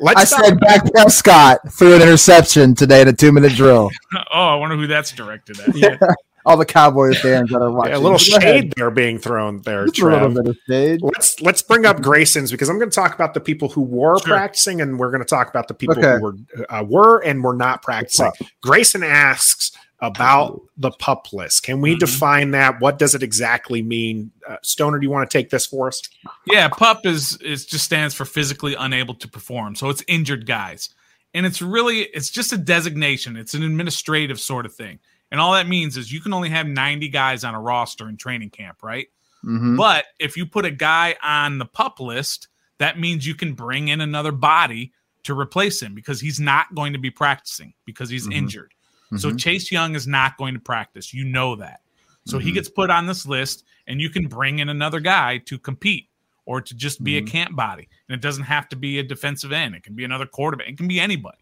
Let's 0.00 0.32
I 0.32 0.42
said 0.42 0.60
Dak 0.60 0.90
Prescott 0.92 1.60
threw 1.72 1.94
an 1.94 2.02
interception 2.02 2.74
today 2.74 3.04
to 3.04 3.12
two 3.12 3.30
minute 3.32 3.52
drill. 3.52 3.90
oh, 4.34 4.46
I 4.48 4.54
wonder 4.56 4.76
who 4.76 4.86
that's 4.86 5.12
directed 5.12 5.60
at. 5.60 5.76
Yeah. 5.76 5.96
All 6.44 6.56
the 6.56 6.64
Cowboys 6.66 7.18
fans 7.22 7.50
that 7.50 7.60
are 7.62 7.70
watching. 7.70 7.94
a 7.94 7.98
little 7.98 8.18
Go 8.18 8.36
ahead. 8.36 8.42
shade 8.64 8.74
there 8.76 8.90
being 8.90 9.18
thrown 9.18 9.62
there. 9.62 9.86
Just 9.86 10.00
a 10.00 10.06
little 10.06 10.30
bit 10.30 10.48
of 10.48 10.56
shade. 10.68 11.00
Let's 11.02 11.40
let's 11.40 11.62
bring 11.62 11.86
up 11.86 12.00
Grayson's 12.02 12.50
because 12.50 12.68
I'm 12.68 12.78
going 12.78 12.90
to 12.90 12.94
talk 12.94 13.14
about 13.14 13.34
the 13.34 13.40
people 13.40 13.68
who 13.68 13.82
were 13.82 14.18
Sure. 14.18 14.28
practicing, 14.36 14.80
and 14.80 14.98
we're 14.98 15.10
going 15.10 15.22
to 15.22 15.28
talk 15.28 15.48
about 15.48 15.68
the 15.68 15.74
people 15.74 15.98
Okay. 15.98 16.14
who 16.16 16.20
were 16.22 16.34
uh, 16.68 16.82
were 16.84 17.18
and 17.20 17.42
were 17.44 17.54
not 17.54 17.82
practicing. 17.82 18.30
Grayson 18.62 19.02
asks 19.02 19.72
about 20.00 20.60
the 20.76 20.90
pup 20.90 21.32
list. 21.32 21.62
Can 21.62 21.80
we 21.80 21.94
Mhm. 21.94 22.00
define 22.00 22.50
that? 22.50 22.80
What 22.80 22.98
does 22.98 23.14
it 23.14 23.22
exactly 23.22 23.82
mean? 23.82 24.32
Uh, 24.48 24.56
Stoner, 24.64 24.98
do 24.98 25.04
you 25.06 25.10
want 25.12 25.30
to 25.30 25.38
take 25.38 25.50
this 25.50 25.64
for 25.64 25.86
us? 25.86 26.02
Yeah, 26.44 26.66
pup 26.68 27.06
is 27.06 27.36
is 27.36 27.64
just 27.66 27.84
stands 27.84 28.12
for 28.14 28.24
physically 28.24 28.74
unable 28.74 29.14
to 29.14 29.28
perform. 29.28 29.76
So 29.76 29.88
it's 29.90 30.02
injured 30.08 30.44
guys. 30.46 30.88
And 31.34 31.46
it's 31.46 31.62
really 31.62 32.00
it's 32.00 32.30
just 32.30 32.52
a 32.52 32.58
designation. 32.58 33.36
It's 33.36 33.54
an 33.54 33.62
administrative 33.62 34.40
sort 34.40 34.66
of 34.66 34.74
thing. 34.74 34.98
And 35.32 35.40
all 35.40 35.54
that 35.54 35.66
means 35.66 35.96
is 35.96 36.12
you 36.12 36.20
can 36.20 36.34
only 36.34 36.50
have 36.50 36.66
90 36.66 37.08
guys 37.08 37.42
on 37.42 37.54
a 37.54 37.60
roster 37.60 38.08
in 38.08 38.18
training 38.18 38.50
camp, 38.50 38.82
right? 38.82 39.08
Mhm. 39.44 39.76
But 39.78 40.04
if 40.20 40.36
you 40.36 40.46
put 40.46 40.66
a 40.66 40.70
guy 40.70 41.16
on 41.22 41.58
the 41.58 41.64
pup 41.64 41.98
list, 41.98 42.48
that 42.78 43.00
means 43.00 43.26
you 43.26 43.34
can 43.34 43.54
bring 43.54 43.88
in 43.88 44.02
another 44.02 44.30
body 44.30 44.92
to 45.24 45.38
replace 45.38 45.80
him 45.80 45.94
because 45.94 46.20
he's 46.20 46.38
not 46.38 46.74
going 46.74 46.92
to 46.92 46.98
be 46.98 47.10
practicing 47.10 47.72
because 47.86 48.10
he's 48.10 48.28
Mhm. 48.28 48.34
injured. 48.34 48.74
So 49.16 49.30
Mhm. 49.30 49.40
Chase 49.40 49.72
Young 49.72 49.94
is 49.94 50.06
not 50.06 50.36
going 50.36 50.54
to 50.54 50.60
practice. 50.60 51.14
You 51.14 51.24
know 51.24 51.56
that. 51.56 51.80
So 52.26 52.38
he 52.38 52.50
Mhm. 52.50 52.54
gets 52.54 52.68
put 52.68 52.90
on 52.90 53.06
this 53.06 53.26
list, 53.26 53.64
and 53.86 54.00
you 54.00 54.10
can 54.10 54.26
bring 54.26 54.58
in 54.58 54.68
another 54.68 55.00
guy 55.00 55.38
to 55.38 55.58
compete 55.58 56.08
or 56.44 56.60
to 56.60 56.74
just 56.74 57.02
be 57.02 57.16
a 57.16 57.22
camp 57.22 57.56
body. 57.56 57.88
And 58.08 58.14
it 58.14 58.20
doesn't 58.20 58.44
have 58.44 58.68
to 58.68 58.76
be 58.76 58.98
a 58.98 59.02
defensive 59.02 59.52
end, 59.52 59.74
it 59.74 59.82
can 59.82 59.94
be 59.94 60.04
another 60.04 60.26
quarterback, 60.26 60.68
it 60.68 60.76
can 60.76 60.88
be 60.88 61.00
anybody. 61.00 61.38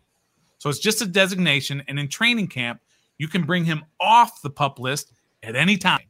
So 0.59 0.71
it's 0.71 0.79
just 0.79 1.03
a 1.03 1.07
designation. 1.07 1.83
And 1.89 1.99
in 1.99 2.09
training 2.09 2.49
camp, 2.49 2.81
you 3.21 3.29
can 3.29 3.43
bring 3.45 3.65
him 3.67 3.85
off 4.01 4.41
the 4.41 4.49
pup 4.49 4.79
list 4.79 5.13
at 5.43 5.55
any 5.55 5.77
time. 5.77 6.01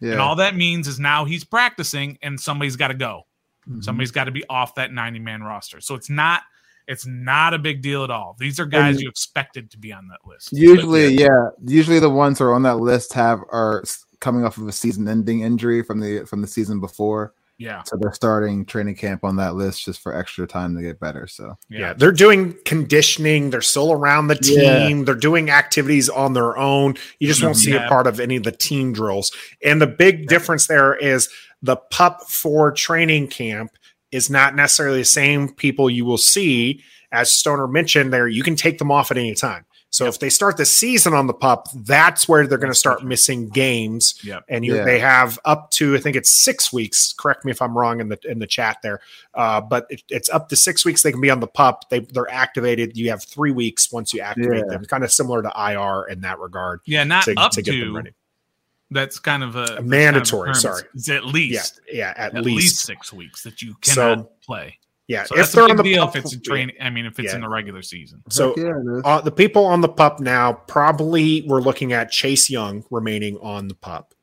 yeah. 0.00 0.12
And 0.12 0.20
all 0.20 0.36
that 0.36 0.54
means 0.54 0.86
is 0.86 1.00
now 1.00 1.24
he's 1.24 1.42
practicing 1.42 2.16
and 2.22 2.40
somebody's 2.40 2.76
got 2.76 2.88
to 2.88 2.94
go. 2.94 3.26
Mhm. 3.68 3.82
Somebody's 3.82 4.12
got 4.12 4.24
to 4.24 4.30
be 4.30 4.44
off 4.48 4.76
that 4.76 4.92
90 4.92 5.18
man 5.18 5.42
roster. 5.42 5.80
So 5.80 5.94
it's 5.96 6.08
not 6.08 6.42
it's 6.86 7.06
not 7.06 7.54
a 7.54 7.58
big 7.58 7.82
deal 7.82 8.02
at 8.04 8.10
all. 8.10 8.34
These 8.38 8.58
are 8.60 8.66
guys 8.66 8.96
And- 8.96 9.02
you 9.02 9.08
expected 9.08 9.70
to 9.72 9.78
be 9.78 9.92
on 9.92 10.08
that 10.08 10.20
list. 10.24 10.52
Usually, 10.52 11.08
yeah. 11.14 11.50
Usually, 11.64 11.98
the 12.00 12.08
ones 12.10 12.38
who 12.38 12.44
are 12.46 12.54
on 12.54 12.62
that 12.62 12.78
list 12.78 13.12
have 13.14 13.40
are 13.50 13.82
coming 14.20 14.44
off 14.44 14.56
of 14.56 14.66
a 14.66 14.72
season-ending 14.72 15.40
injury 15.40 15.82
from 15.82 16.00
the 16.00 16.24
from 16.24 16.40
the 16.40 16.48
season 16.48 16.80
before, 16.80 17.34
Yeah. 17.60 17.82
so 17.84 17.96
they're 18.00 18.12
starting 18.14 18.64
training 18.64 18.94
camp 18.96 19.22
on 19.22 19.36
that 19.36 19.54
list 19.54 19.84
just 19.84 20.00
for 20.00 20.14
extra 20.16 20.46
time 20.46 20.74
to 20.76 20.82
get 20.82 20.98
better. 20.98 21.26
So 21.26 21.56
Yeah. 21.68 21.92
they're 21.92 22.10
doing 22.10 22.56
conditioning. 22.64 23.50
They're 23.50 23.60
still 23.60 23.92
around 23.92 24.28
the 24.28 24.38
Yeah. 24.42 24.86
team. 24.88 25.04
They're 25.04 25.14
doing 25.14 25.50
activities 25.50 26.08
on 26.08 26.32
their 26.32 26.56
own. 26.56 26.94
You 27.18 27.28
just 27.28 27.42
won't 27.42 27.56
see 27.56 27.72
Yeah. 27.72 27.84
a 27.84 27.88
part 27.88 28.06
of 28.06 28.18
any 28.18 28.36
of 28.36 28.44
the 28.44 28.52
team 28.52 28.94
drills. 28.94 29.30
And 29.62 29.80
the 29.80 29.86
big 29.86 30.26
difference 30.26 30.66
there 30.68 30.94
is 30.96 31.28
the 31.62 31.76
pup 31.76 32.22
for 32.30 32.72
training 32.72 33.28
camp 33.28 33.70
is 34.10 34.30
not 34.30 34.56
necessarily 34.56 35.00
the 35.00 35.04
same 35.04 35.48
people 35.50 35.90
you 35.90 36.04
will 36.06 36.18
see 36.18 36.82
as 37.12 37.32
Stoner 37.32 37.66
mentioned 37.66 38.12
there. 38.12 38.26
You 38.28 38.42
can 38.42 38.56
take 38.56 38.78
them 38.78 38.90
off 38.90 39.10
at 39.10 39.18
any 39.18 39.34
time. 39.34 39.64
So 39.92 40.06
if 40.06 40.20
they 40.20 40.30
start 40.30 40.56
the 40.56 40.64
season 40.64 41.14
on 41.14 41.26
the 41.26 41.34
pup, 41.34 41.66
that's 41.74 42.28
where 42.28 42.46
they're 42.46 42.58
going 42.58 42.72
to 42.72 42.78
start 42.78 43.04
missing 43.04 43.48
games 43.48 44.20
Yep. 44.22 44.44
and 44.48 44.64
you 44.64 44.76
Yeah. 44.76 44.84
they 44.84 45.00
have 45.00 45.38
up 45.44 45.70
to 45.72 45.96
I 45.96 45.98
think 45.98 46.14
it's 46.16 46.30
six 46.30 46.72
weeks. 46.72 47.12
Correct 47.18 47.44
me 47.44 47.50
if 47.50 47.60
I'm 47.60 47.76
wrong 47.76 48.00
in 48.00 48.08
the 48.08 48.18
in 48.24 48.38
the 48.38 48.46
chat 48.46 48.78
there, 48.82 49.00
uh, 49.34 49.60
but 49.60 49.86
it, 49.90 50.02
it's 50.08 50.28
up 50.30 50.48
to 50.50 50.56
six 50.56 50.84
weeks 50.84 51.02
they 51.02 51.10
can 51.12 51.20
be 51.20 51.30
on 51.30 51.40
the 51.40 51.48
pup. 51.48 51.90
They 51.90 52.00
they're 52.00 52.30
activated. 52.30 52.96
You 52.96 53.10
have 53.10 53.22
three 53.24 53.50
weeks 53.50 53.90
once 53.92 54.14
you 54.14 54.20
activate 54.20 54.64
Yeah. 54.66 54.72
them. 54.74 54.84
Kind 54.84 55.02
of 55.04 55.12
similar 55.12 55.42
to 55.42 55.52
IR 55.56 56.04
in 56.08 56.20
that 56.20 56.38
regard 56.38 56.80
Yeah, 56.86 57.02
not 57.04 57.24
to, 57.24 57.34
up 57.36 57.52
to 57.52 57.62
to, 57.62 57.70
get 57.70 57.80
them 57.80 57.96
ready. 57.96 58.12
that's 58.92 59.18
kind 59.18 59.42
of 59.42 59.54
a 59.56 59.58
that's 59.58 59.68
kind 59.70 59.78
of 59.80 59.86
mandatory, 59.86 60.54
sorry. 60.54 60.82
It's 60.94 61.08
at 61.10 61.24
least 61.26 61.80
yeah, 61.92 62.14
at, 62.16 62.34
at, 62.36 62.44
least. 62.44 62.56
least. 62.56 62.80
six 62.86 63.12
weeks 63.12 63.42
that 63.42 63.60
you 63.62 63.76
So, 63.82 63.94
cannot 64.14 64.40
play. 64.40 64.78
Yeah. 65.10 65.24
So 65.24 65.34
if 65.34 65.40
that's 65.40 65.52
they're 65.52 65.66
a 65.66 65.70
on 65.70 65.76
the 65.76 65.82
deal 65.82 66.06
pup, 66.06 66.16
if 66.16 66.24
it's 66.24 66.34
in 66.34 66.40
training. 66.42 66.76
I 66.80 66.88
mean, 66.88 67.04
if 67.04 67.18
it's 67.18 67.30
Yeah. 67.30 67.34
in 67.36 67.40
the 67.40 67.48
regular 67.48 67.82
season. 67.82 68.22
So 68.30 68.54
yeah, 68.56 69.00
uh, 69.04 69.20
the 69.20 69.32
people 69.32 69.64
on 69.66 69.80
the 69.80 69.88
pup 69.88 70.20
now 70.20 70.52
probably 70.52 71.42
we're 71.48 71.60
looking 71.60 71.92
at 71.92 72.10
Chase 72.10 72.48
Young 72.48 72.84
remaining 72.90 73.36
on 73.38 73.68
the 73.68 73.74
pup, 73.74 74.14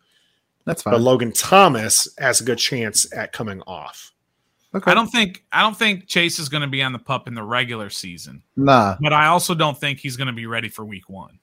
that's 0.66 0.82
fine. 0.82 0.94
but. 0.94 1.02
Logan 1.02 1.32
Thomas 1.34 2.08
has 2.18 2.40
a 2.42 2.44
good 2.44 2.58
chance 2.58 3.06
at 3.14 3.34
coming 3.34 3.62
off. 3.68 4.14
Okay. 4.76 4.92
I 4.92 4.94
don't 4.94 5.08
think 5.08 5.44
I 5.52 5.62
don't 5.62 5.76
think 5.78 6.08
Chase 6.08 6.40
is 6.40 6.50
going 6.50 6.62
to 6.62 6.68
be 6.68 6.82
on 6.84 6.92
the 6.94 7.00
pup 7.00 7.28
in 7.28 7.34
the 7.36 7.44
regular 7.44 7.90
season, 7.90 8.44
Nah, 8.56 8.96
but 9.00 9.14
I 9.14 9.28
also 9.28 9.54
don't 9.56 9.78
think 9.80 10.00
he's 10.00 10.16
going 10.18 10.28
to 10.28 10.34
be 10.34 10.46
ready 10.46 10.70
for 10.70 10.84
week 10.86 11.10
one. 11.10 11.40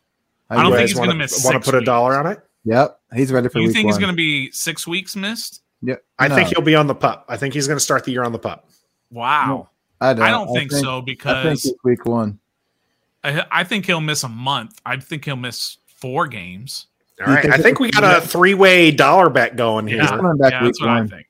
I, 0.51 0.57
I 0.57 0.63
don't 0.63 0.73
think 0.73 0.89
he's 0.89 0.97
wanna- 0.97 1.13
gonna 1.13 1.19
miss 1.25 1.45
Want 1.45 1.63
to 1.63 1.71
put 1.71 1.81
a 1.81 1.85
dollar 1.85 2.15
on 2.19 2.27
it? 2.27 2.39
Yep, 2.67 2.99
he's 3.15 3.31
ready 3.33 3.49
for 3.49 3.59
you 3.59 3.67
week 3.67 3.75
think 3.77 3.87
one. 3.87 3.93
he's 3.95 3.99
going 3.99 4.13
to 4.13 4.17
be 4.17 4.51
six 4.53 4.87
weeks 4.87 5.17
missed? 5.17 5.63
Yep. 5.83 6.03
I 6.19 6.29
think 6.31 6.49
he'll 6.49 6.63
be 6.65 6.75
on 6.75 6.87
the 6.87 6.95
pup. 6.95 7.27
I 7.29 7.37
think 7.37 7.53
he's 7.55 7.67
going 7.67 7.77
to 7.77 7.85
start 7.85 8.05
the 8.05 8.13
year 8.13 8.23
on 8.25 8.33
the 8.33 8.39
pup. 8.39 8.69
Wow, 9.15 9.71
I 10.01 10.13
don't, 10.13 10.25
I 10.25 10.31
don't 10.31 10.53
think, 10.55 10.73
so 10.73 10.79
I 10.79 10.95
think 10.97 11.07
because 11.07 11.65
it's 11.65 11.85
week 11.85 12.05
one. 12.05 12.39
I, 13.23 13.47
I 13.51 13.65
think 13.65 13.87
he'll 13.87 14.01
miss 14.01 14.23
a 14.23 14.29
month. 14.29 14.81
I 14.85 14.97
think 14.99 15.25
he'll 15.25 15.37
miss 15.37 15.79
four 15.87 16.27
games. 16.27 16.89
All 17.21 17.33
right. 17.33 17.43
Think 17.43 17.55
I 17.55 17.59
think 17.59 17.81
we 17.81 17.91
got 17.91 18.05
a 18.05 18.21
three 18.27 18.55
way 18.55 18.91
dollar 18.91 19.31
bet 19.31 19.57
going 19.57 19.87
here. 19.87 20.01
He's 20.01 20.11
coming 20.11 20.37
back 20.37 20.53
yeah, 20.53 20.63
week 20.63 20.69
that's 20.69 20.81
what 20.81 20.91
I 20.91 20.97
one. 20.97 21.09
think. 21.09 21.27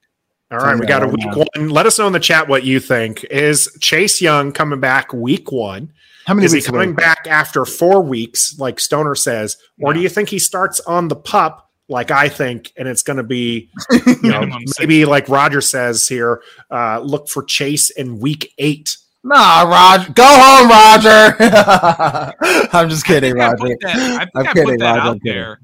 All 0.51 0.59
right. 0.59 0.79
We 0.79 0.87
got 0.87 1.03
a 1.03 1.09
week 1.09 1.37
one. 1.37 1.69
Let 1.69 1.87
us 1.87 1.99
know 1.99 2.07
in 2.07 2.13
the 2.13 2.21
chat 2.21 2.49
what 2.49 2.65
you 2.65 2.81
think. 2.81 3.25
Is 3.25 3.77
Chase 3.81 4.21
Young 4.21 4.53
coming 4.53 4.81
back 4.81 5.13
week 5.13 5.53
one? 5.53 5.93
How 6.27 6.35
many 6.35 6.47
Is 6.47 6.53
he 6.53 6.63
coming 6.63 6.95
back 6.95 7.27
after 7.29 7.67
four 7.67 8.03
weeks, 8.03 8.59
like 8.59 8.81
Stoner 8.81 9.15
says? 9.15 9.59
Or 9.83 9.93
do 9.93 10.01
you 10.01 10.09
think 10.09 10.31
he 10.31 10.39
starts 10.39 10.81
on 10.81 11.09
the 11.09 11.17
pup, 11.17 11.71
like 11.89 12.11
I 12.11 12.29
think, 12.29 12.73
and 12.77 12.89
it's 12.89 13.03
going 13.03 13.19
to 13.19 13.23
be, 13.23 13.71
you 13.91 13.99
know, 14.23 14.41
Minimum 14.41 14.67
six 14.67 14.79
maybe 14.79 15.05
like 15.05 15.29
Roger 15.29 15.61
says 15.61 16.09
here, 16.09 16.43
uh, 16.71 17.01
look 17.01 17.29
for 17.29 17.43
Chase 17.43 17.91
in 17.91 18.19
week 18.19 18.53
eight? 18.59 18.97
Nah, 19.23 19.63
Roger, 19.63 20.13
go 20.13 20.25
home, 20.27 20.69
Roger. 20.69 21.37
I'm 22.73 22.89
just 22.91 23.07
kidding, 23.07 23.41
I 23.41 23.53
Roger. 23.53 23.77
I 23.85 24.25
think 24.25 24.35
I'm 24.35 24.47
kidding, 24.47 24.65
put 24.65 24.79
that 24.81 24.87
Roger, 24.87 25.01
I'm 25.01 25.07
out 25.09 25.23
kidding. 25.23 25.33
there. 25.33 25.61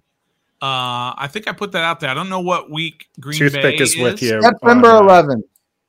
Uh, 0.62 1.16
I 1.16 1.28
think 1.30 1.48
I 1.48 1.52
put 1.52 1.72
that 1.72 1.84
out 1.84 2.00
there. 2.00 2.10
I 2.10 2.14
don't 2.14 2.28
know 2.28 2.40
what 2.40 2.70
week 2.70 3.06
Green 3.18 3.38
Toothpick 3.38 3.62
Bay 3.62 3.82
is 3.82 3.96
with 3.98 4.22
you. 4.22 4.42
September 4.42 4.88
on, 4.88 5.08
uh, 5.08 5.22
11th. 5.22 5.42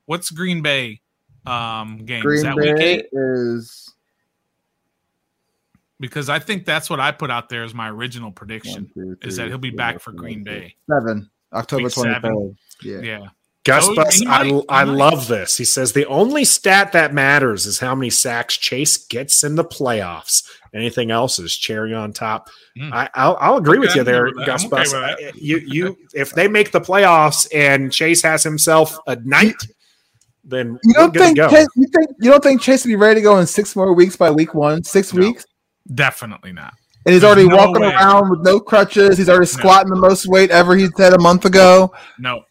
What's 0.05 0.31
Green 0.31 0.61
Bay 0.61 1.01
um, 1.45 1.97
game? 2.05 2.19
is 2.19 2.23
Green 2.23 2.43
that 2.43 2.55
week 2.55 2.75
Bay 2.77 2.93
eight? 2.99 3.05
is 3.11 3.90
Because 6.01 6.27
I 6.27 6.39
think 6.39 6.65
that's 6.65 6.89
what 6.89 6.99
I 6.99 7.11
put 7.11 7.31
out 7.31 7.47
there 7.47 7.63
as 7.63 7.73
my 7.73 7.89
original 7.89 8.31
prediction 8.31 8.89
one, 8.93 9.17
two, 9.21 9.27
is 9.27 9.37
that 9.37 9.47
he'll 9.47 9.57
be 9.57 9.69
four, 9.69 9.77
back 9.77 10.01
for 10.01 10.11
Green 10.11 10.43
Bay. 10.43 10.75
Seven, 10.89 11.29
October 11.53 11.83
Week 11.83 11.93
23rd. 11.93 12.55
Yeah. 12.83 12.99
Yeah. 13.01 13.19
Gus 13.63 13.87
Oh, 13.87 13.93
Bus, 13.95 14.23
I, 14.27 14.43
might, 14.49 14.63
I 14.69 14.83
love 14.83 15.27
this. 15.27 15.55
He 15.55 15.65
says 15.65 15.93
the 15.93 16.07
only 16.07 16.43
stat 16.43 16.93
that 16.93 17.13
matters 17.13 17.67
is 17.67 17.77
how 17.77 17.93
many 17.93 18.09
sacks 18.09 18.57
Chase 18.57 18.97
gets 19.05 19.43
in 19.43 19.53
the 19.53 19.63
playoffs. 19.63 20.43
Anything 20.73 21.11
else 21.11 21.37
is 21.37 21.55
cherry 21.55 21.93
on 21.93 22.11
top. 22.11 22.49
Mm. 22.75 22.91
I, 22.91 23.09
I'll, 23.13 23.37
I'll 23.39 23.57
agree 23.57 23.77
with 23.77 23.95
you 23.95 24.03
there, 24.03 24.27
I'm 24.27 24.35
with. 24.35 24.45
Gus 24.47 24.65
okay 24.65 24.69
Bus. 24.69 25.35
You, 25.35 25.57
you, 25.57 25.97
if 26.15 26.31
they 26.31 26.47
make 26.47 26.71
the 26.71 26.81
playoffs 26.81 27.47
and 27.53 27.93
Chase 27.93 28.23
has 28.23 28.41
himself 28.41 28.97
a 29.05 29.17
night, 29.17 29.61
then 30.43 30.79
You 30.83 30.93
don't 30.95 31.13
good 31.13 31.19
to 31.19 31.25
think 31.25 31.37
go. 31.37 31.49
Chase, 31.49 31.67
you 31.75 31.85
think 31.93 32.09
you 32.19 32.31
don't 32.31 32.41
think 32.41 32.61
Chase 32.61 32.83
will 32.83 32.89
be 32.89 32.95
ready 32.95 33.19
to 33.19 33.23
go 33.23 33.37
in 33.37 33.45
six 33.45 33.75
more 33.75 33.93
weeks 33.93 34.15
by 34.15 34.31
week 34.31 34.55
one? 34.55 34.83
Six 34.83 35.13
No. 35.13 35.27
weeks, 35.27 35.45
Definitely 35.93 36.53
not. 36.53 36.73
and 37.05 37.13
he's 37.13 37.21
There's 37.21 37.23
already 37.35 37.47
no 37.47 37.55
walking 37.55 37.81
way. 37.81 37.93
around 37.93 38.29
with 38.29 38.41
no 38.41 38.59
crutches. 38.59 39.17
He's 39.17 39.29
already 39.29 39.45
squatting 39.47 39.89
the 39.89 39.95
most 39.99 40.27
weight 40.27 40.51
ever 40.51 40.75
he 40.75 40.87
said 40.97 41.13
a 41.13 41.19
month 41.19 41.45
ago. 41.45 41.93
No. 42.19 42.43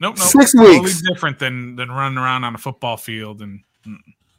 Nope. 0.00 0.16
Nope. 0.16 0.18
Six 0.18 0.52
Totally 0.54 0.80
weeks. 0.80 1.02
different 1.06 1.38
than 1.38 1.76
than 1.76 1.90
running 1.90 2.16
around 2.18 2.44
on 2.44 2.54
a 2.54 2.58
football 2.58 2.96
field 2.96 3.42
and 3.42 3.60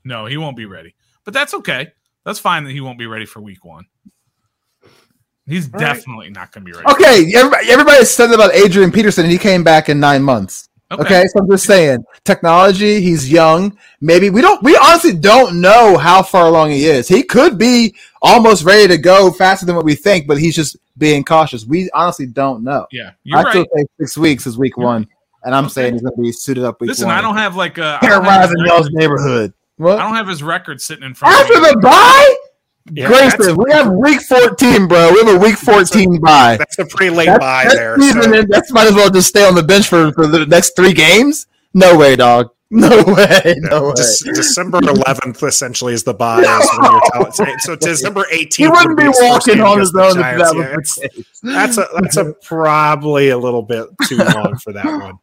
no, 0.03 0.25
he 0.25 0.37
won't 0.37 0.57
be 0.57 0.65
ready. 0.65 0.95
But 1.23 1.33
that's 1.35 1.53
okay. 1.53 1.89
That's 2.25 2.39
fine 2.39 2.63
that 2.63 2.71
he 2.71 2.81
won't 2.81 2.97
be 2.97 3.05
ready 3.07 3.25
for 3.27 3.39
week 3.41 3.63
one. 3.63 3.85
He's 5.45 5.65
All 5.73 5.79
right. 5.79 5.93
definitely 5.95 6.29
not 6.29 6.51
going 6.51 6.65
to 6.65 6.71
be 6.71 6.77
ready. 6.77 6.87
Okay, 6.91 7.31
everybody, 7.35 7.69
everybody 7.69 8.05
said 8.05 8.31
about 8.31 8.53
Adrian 8.53 8.91
Peterson, 8.91 9.25
and 9.25 9.31
he 9.31 9.37
came 9.37 9.63
back 9.63 9.89
in 9.89 9.99
nine 9.99 10.23
months. 10.23 10.69
Okay. 10.91 11.25
so 11.27 11.39
I'm 11.39 11.49
just 11.49 11.65
saying, 11.65 12.03
technology. 12.25 13.01
He's 13.01 13.31
young. 13.31 13.77
Maybe 14.01 14.29
we 14.29 14.41
don't. 14.41 14.61
We 14.63 14.75
honestly 14.77 15.13
don't 15.13 15.61
know 15.61 15.97
how 15.97 16.21
far 16.23 16.47
along 16.47 16.71
he 16.71 16.85
is. 16.85 17.07
He 17.07 17.23
could 17.23 17.57
be 17.57 17.95
almost 18.21 18.63
ready 18.63 18.87
to 18.87 18.97
go 18.97 19.31
faster 19.31 19.65
than 19.65 19.75
what 19.75 19.85
we 19.85 19.95
think, 19.95 20.27
but 20.27 20.37
he's 20.37 20.55
just 20.55 20.77
being 20.97 21.23
cautious. 21.23 21.65
We 21.65 21.89
honestly 21.91 22.25
don't 22.27 22.63
know. 22.63 22.85
Yeah, 22.91 23.11
you're 23.23 23.39
I 23.39 23.49
still 23.49 23.65
say 23.75 23.85
six 23.99 24.17
weeks 24.17 24.45
is 24.47 24.57
week 24.57 24.77
one, 24.77 25.07
and 25.43 25.55
I'm 25.55 25.65
Okay. 25.65 25.73
saying 25.73 25.93
he's 25.93 26.01
going 26.01 26.15
to 26.15 26.21
be 26.21 26.31
suited 26.31 26.63
up 26.63 26.81
week 26.81 26.89
Listen, 26.89 27.07
one. 27.07 27.15
I 27.15 27.21
don't 27.21 27.37
have 27.37 27.55
like 27.55 27.79
uh, 27.79 27.99
a. 28.01 28.05
Don't 28.05 28.11
have, 28.11 28.23
terrorizing 28.23 28.65
y'all's 28.65 28.89
neighborhood. 28.91 29.53
I 29.79 29.83
don't 29.97 30.15
have 30.15 30.27
his 30.27 30.43
record 30.43 30.79
sitting 30.81 31.03
in 31.03 31.15
front 31.15 31.33
After 31.35 31.55
of 31.55 31.61
me. 31.61 31.69
the 31.71 31.77
bye, 31.81 32.35
Yeah, 32.91 33.07
Grayson, 33.07 33.55
we 33.57 33.71
have 33.71 33.91
week 33.91 34.21
14, 34.21 34.87
bro. 34.87 35.11
We 35.13 35.19
have 35.23 35.35
a 35.35 35.39
week 35.39 35.55
14 35.57 36.19
bye. 36.19 36.57
That's 36.57 36.79
a 36.79 36.85
pretty 36.85 37.15
late 37.15 37.27
That's, 37.27 37.39
buy 37.39 37.63
that's 37.65 37.75
there. 37.75 37.99
season, 37.99 38.23
so- 38.23 38.43
that's 38.49 38.71
might 38.71 38.87
as 38.87 38.93
well 38.95 39.09
just 39.09 39.27
stay 39.29 39.45
on 39.47 39.55
the 39.55 39.63
bench 39.63 39.87
for, 39.87 40.11
for 40.13 40.25
the 40.27 40.45
next 40.45 40.75
three 40.75 40.93
games. 40.93 41.47
No 41.73 41.95
way, 41.97 42.15
dog. 42.15 42.49
No 42.71 42.89
way. 43.07 43.55
No 43.57 43.83
way. 43.83 43.93
Dec- 43.93 44.33
December 44.33 44.79
11th 44.79 45.43
essentially 45.47 45.93
is 45.93 46.03
the 46.03 46.13
buy. 46.13 46.39
Is 46.39 46.69
when 46.79 46.91
you're 46.91 47.01
telling, 47.31 47.59
so- 47.59 47.75
December 47.75 48.23
18th. 48.31 48.55
he 48.55 48.67
wouldn't 48.67 48.97
be 48.97 49.07
walking 49.07 49.61
on 49.61 49.79
his 49.79 49.93
own 49.95 50.11
if 50.11 50.15
that 50.15 50.55
was 50.55 50.99
Yeah, 51.43 51.53
that's 51.53 51.77
a 51.77 51.87
that's 52.01 52.17
a 52.17 52.33
probably 52.41 53.29
a 53.29 53.37
little 53.37 53.61
bit 53.61 53.87
too 54.07 54.17
long 54.17 54.57
for 54.57 54.73
that 54.73 54.85
one. 54.85 55.19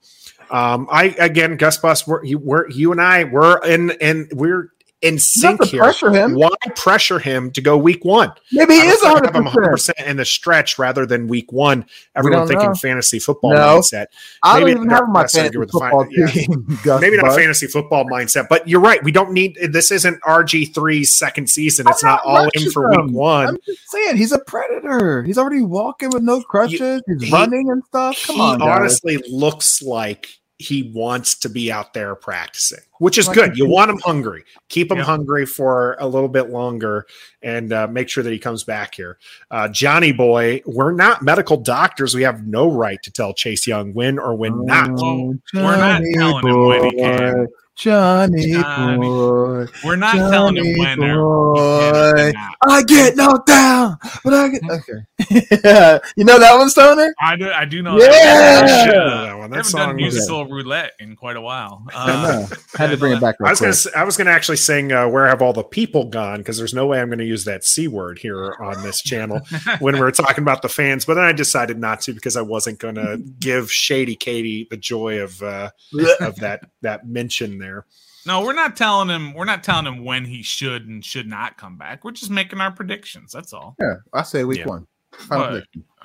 Um, 0.50 0.88
I 0.90 1.14
again, 1.18 1.56
Gus 1.56 1.76
Bus, 1.78 2.06
we're, 2.06 2.24
you, 2.24 2.38
we're 2.38 2.68
you 2.70 2.92
and 2.92 3.00
I 3.02 3.24
we're 3.24 3.58
in 3.66 3.90
and 4.00 4.28
we're 4.32 4.72
in 5.00 5.18
sync 5.18 5.62
here. 5.64 5.80
pressure 5.82 6.10
him. 6.10 6.34
Why 6.34 6.48
pressure 6.74 7.18
him 7.20 7.50
to 7.52 7.60
go 7.60 7.76
week 7.78 8.04
one? 8.04 8.32
Maybe 8.50 8.74
he 8.74 8.80
is 8.80 8.98
would 9.02 9.24
have 9.26 9.34
him 9.34 9.44
100%. 9.44 9.52
100% 9.98 10.06
in 10.06 10.16
the 10.16 10.24
stretch 10.24 10.76
rather 10.78 11.06
than 11.06 11.28
week 11.28 11.52
one. 11.52 11.86
Everyone 12.16 12.48
thinking 12.48 12.68
know. 12.70 12.74
fantasy 12.74 13.18
football 13.20 13.52
No. 13.54 13.78
mindset. 13.78 14.06
I 14.42 14.58
don't 14.58 14.68
even 14.70 14.90
have 14.90 15.04
my 15.08 15.26
fantasy 15.26 15.56
football 15.70 16.04
fin- 16.04 16.12
yeah. 16.16 16.26
team. 16.26 16.78
Gus 16.84 17.00
Maybe 17.00 17.16
not 17.16 17.26
Bus. 17.26 17.36
fantasy 17.36 17.66
football 17.68 18.06
mindset, 18.06 18.48
but 18.48 18.66
you're 18.68 18.80
right. 18.80 19.02
We 19.04 19.12
don't 19.12 19.32
need 19.32 19.56
this. 19.70 19.92
Isn't 19.92 20.20
RG 20.22 20.72
3s 20.74 21.06
second 21.06 21.48
season? 21.48 21.86
It's 21.88 22.02
I'm 22.02 22.10
not 22.10 22.22
not 22.26 22.42
all 22.42 22.48
in 22.54 22.70
for 22.72 22.90
him. 22.92 23.06
week 23.06 23.14
one. 23.16 23.48
I'm 23.50 23.58
just 23.64 23.90
saying 23.90 24.16
he's 24.16 24.32
a 24.32 24.40
predator. 24.40 25.22
He's 25.22 25.38
already 25.38 25.62
walking 25.62 26.10
with 26.10 26.22
no 26.24 26.42
crutches. 26.42 27.02
he's 27.06 27.22
he- 27.22 27.30
running 27.32 27.70
and 27.70 27.84
stuff. 27.84 28.20
Come 28.26 28.40
on, 28.40 28.60
honestly 28.62 29.18
looks 29.28 29.80
like 29.80 30.28
he 30.58 30.90
wants 30.92 31.36
to 31.36 31.48
be 31.48 31.70
out 31.70 31.94
there 31.94 32.16
practicing, 32.16 32.80
which 32.98 33.16
is 33.16 33.28
good. 33.28 33.56
You 33.56 33.68
want 33.68 33.90
him 33.90 33.98
hungry. 34.04 34.44
Keep 34.68 34.90
him 34.90 34.98
Yeah. 34.98 35.04
hungry 35.04 35.46
for 35.46 35.96
a 36.00 36.06
little 36.06 36.28
bit 36.28 36.50
longer 36.50 37.06
and 37.42 37.72
uh, 37.72 37.86
make 37.86 38.08
sure 38.08 38.24
that 38.24 38.32
he 38.32 38.40
comes 38.40 38.64
back 38.64 38.94
here. 38.94 39.18
Uh, 39.52 39.68
Johnny 39.68 40.10
boy, 40.10 40.60
we're 40.66 40.90
not 40.92 41.22
medical 41.22 41.56
doctors. 41.56 42.14
We 42.14 42.22
have 42.22 42.44
no 42.44 42.70
right 42.72 43.00
to 43.04 43.12
tell 43.12 43.32
Chase 43.34 43.68
Young 43.68 43.94
when 43.94 44.18
or 44.18 44.34
when 44.34 44.64
not. 44.64 44.90
Well, 44.90 45.34
we're 45.54 45.76
not 45.76 46.02
telling 46.14 46.46
him 46.46 46.66
when 46.66 46.84
he 46.84 46.96
can. 46.96 47.46
Johnny, 47.78 48.52
Johnny. 48.52 48.98
boy, 49.06 49.66
We're 49.84 49.94
not 49.94 50.14
telling 50.16 50.56
him 50.56 50.64
Johnny 50.64 50.78
when 50.80 51.10
or 51.10 51.54
boy. 51.54 52.32
not. 52.34 52.54
I 52.66 52.82
get 52.82 53.14
knocked 53.14 53.46
down, 53.46 53.96
but 54.24 54.34
I 54.34 54.48
get 54.48 54.62
okay. 54.68 55.04
you 56.16 56.24
know 56.24 56.40
that 56.40 56.56
one, 56.56 56.68
Stoner? 56.70 57.14
I 57.20 57.36
do. 57.36 57.50
I 57.52 57.64
do 57.64 57.80
know. 57.82 57.96
Yeah. 57.98 58.08
That. 58.08 58.64
I 58.64 58.84
should 58.86 58.94
Uh, 58.96 59.04
know 59.04 59.22
that 59.26 59.38
one. 59.38 59.44
I 59.44 59.48
That 59.48 59.48
haven't 59.48 59.52
done 59.52 59.64
song 59.64 59.88
was- 59.94 59.96
musical 60.14 60.46
roulette 60.46 60.92
in 60.98 61.14
quite 61.14 61.36
a 61.36 61.40
while. 61.40 61.84
I 61.94 62.10
Uh, 62.10 62.16
know. 62.26 62.46
Had 62.76 62.90
to 62.90 62.96
bring 62.96 63.12
it 63.12 63.20
back. 63.20 63.36
I 63.40 63.44
Real 63.44 63.50
was 63.52 63.60
gonna. 63.60 63.72
quick. 63.72 63.86
s- 63.92 63.96
I 63.96 64.02
was 64.02 64.16
gonna 64.16 64.30
actually 64.32 64.56
sing 64.56 64.90
uh, 64.92 65.06
"Where 65.08 65.28
Have 65.28 65.40
All 65.40 65.52
the 65.52 65.62
People 65.62 66.06
Gone" 66.08 66.38
because 66.38 66.58
there's 66.58 66.74
no 66.74 66.86
way 66.86 67.00
I'm 67.00 67.08
gonna 67.10 67.22
use 67.22 67.44
that 67.44 67.62
c 67.64 67.86
word 67.86 68.18
here 68.18 68.56
on 68.60 68.82
this 68.82 69.00
channel 69.02 69.40
when 69.78 70.00
we're 70.00 70.10
talking 70.10 70.42
about 70.42 70.62
the 70.62 70.68
fans. 70.68 71.04
But 71.04 71.14
then 71.14 71.24
I 71.24 71.32
decided 71.32 71.78
not 71.78 72.00
to 72.02 72.12
because 72.12 72.36
I 72.36 72.42
wasn't 72.42 72.80
gonna 72.80 73.18
give 73.38 73.70
Shady 73.70 74.16
Katie 74.16 74.66
the 74.68 74.76
joy 74.76 75.20
of 75.20 75.40
uh, 75.44 75.70
of 76.20 76.36
that 76.40 76.62
that 76.82 77.06
mention 77.06 77.58
there. 77.58 77.67
No, 78.26 78.42
we're 78.42 78.52
not 78.52 78.76
telling 78.76 79.08
him. 79.08 79.32
We're 79.34 79.44
not 79.44 79.62
telling 79.64 79.86
him 79.86 80.04
when 80.04 80.24
he 80.24 80.42
should 80.42 80.86
and 80.86 81.04
should 81.04 81.26
not 81.26 81.56
come 81.56 81.76
back. 81.78 82.04
We're 82.04 82.10
just 82.12 82.30
making 82.30 82.60
our 82.60 82.70
predictions. 82.72 83.32
That's 83.32 83.52
all. 83.52 83.76
Yeah, 83.80 83.94
I 84.12 84.22
say 84.22 84.44
week 84.44 84.58
Yeah. 84.60 84.66
one. 84.66 84.86
But- 85.28 85.64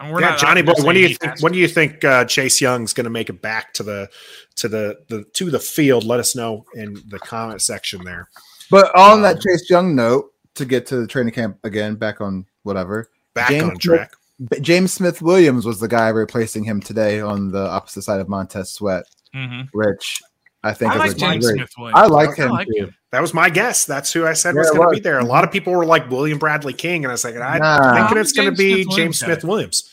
we're 0.09 0.21
yeah, 0.21 0.29
not 0.31 0.39
Johnny 0.39 0.59
I'm 0.61 0.65
boy, 0.65 0.73
just 0.73 0.85
when 0.87 0.95
do 0.95 1.01
you 1.01 1.13
think? 1.15 1.41
When 1.41 1.51
do 1.51 1.59
you 1.59 1.67
think 1.67 2.03
uh, 2.03 2.25
Chase 2.25 2.59
Young's 2.61 2.93
going 2.93 3.03
to 3.03 3.09
make 3.11 3.29
it 3.29 3.41
back 3.41 3.73
to 3.73 3.83
the 3.83 4.09
to 4.55 4.67
the 4.67 4.97
the 5.09 5.23
to 5.33 5.51
the 5.51 5.59
field? 5.59 6.03
Let 6.03 6.19
us 6.19 6.35
know 6.35 6.65
in 6.75 6.95
the 7.09 7.19
comment 7.19 7.61
section 7.61 8.03
there. 8.03 8.27
But 8.71 8.95
on 8.97 9.17
Um, 9.17 9.21
that 9.23 9.39
Chase 9.41 9.69
Young 9.69 9.93
note, 9.95 10.31
to 10.55 10.65
get 10.65 10.85
to 10.87 10.95
the 10.97 11.05
training 11.07 11.33
camp 11.33 11.57
again, 11.63 11.95
back 11.95 12.21
on 12.21 12.45
whatever. 12.63 13.09
Back 13.35 13.49
James 13.49 13.63
on 13.63 13.77
track. 13.77 14.13
B- 14.49 14.59
James 14.61 14.91
Smith 14.93 15.21
Williams 15.21 15.65
was 15.65 15.79
the 15.79 15.87
guy 15.87 16.07
replacing 16.09 16.63
him 16.63 16.79
today 16.81 17.19
on 17.19 17.51
the 17.51 17.67
opposite 17.69 18.01
side 18.03 18.19
of 18.19 18.29
Montez 18.29 18.71
Sweat, 18.71 19.03
Mhm. 19.35 19.67
which 19.73 20.21
I 20.63 20.73
think 20.73 20.91
I 20.91 20.95
is 20.95 20.99
like 20.99 21.17
James 21.17 21.45
great- 21.45 21.55
Smith 21.57 21.71
Williams. 21.77 21.99
I 21.99 22.05
like 22.07 22.35
him. 22.37 22.43
I 22.43 22.45
him 22.45 22.51
like 22.53 22.67
too. 22.67 22.83
him. 22.85 22.95
That 23.11 23.21
was 23.21 23.33
my 23.33 23.49
guess. 23.49 23.85
That's 23.85 24.11
who 24.13 24.25
I 24.25 24.33
said 24.33 24.55
Yeah, 24.55 24.61
was 24.61 24.71
going 24.71 24.89
to 24.89 24.95
be 24.95 24.99
there. 25.01 25.19
A 25.19 25.25
lot 25.25 25.43
of 25.43 25.51
people 25.51 25.73
were 25.73 25.85
like 25.85 26.09
William 26.09 26.39
Bradley 26.39 26.73
King, 26.73 27.03
and 27.03 27.11
I 27.11 27.13
was 27.13 27.23
like, 27.23 27.35
I'm 27.35 27.59
Nah. 27.59 27.93
thinking 27.93 28.17
it's 28.17 28.31
going 28.31 28.49
to 28.49 28.55
be 28.55 28.83
Smith-Williams 28.83 28.95
James 28.95 29.21
guy. 29.21 29.25
Smith 29.27 29.43
Williams. 29.43 29.89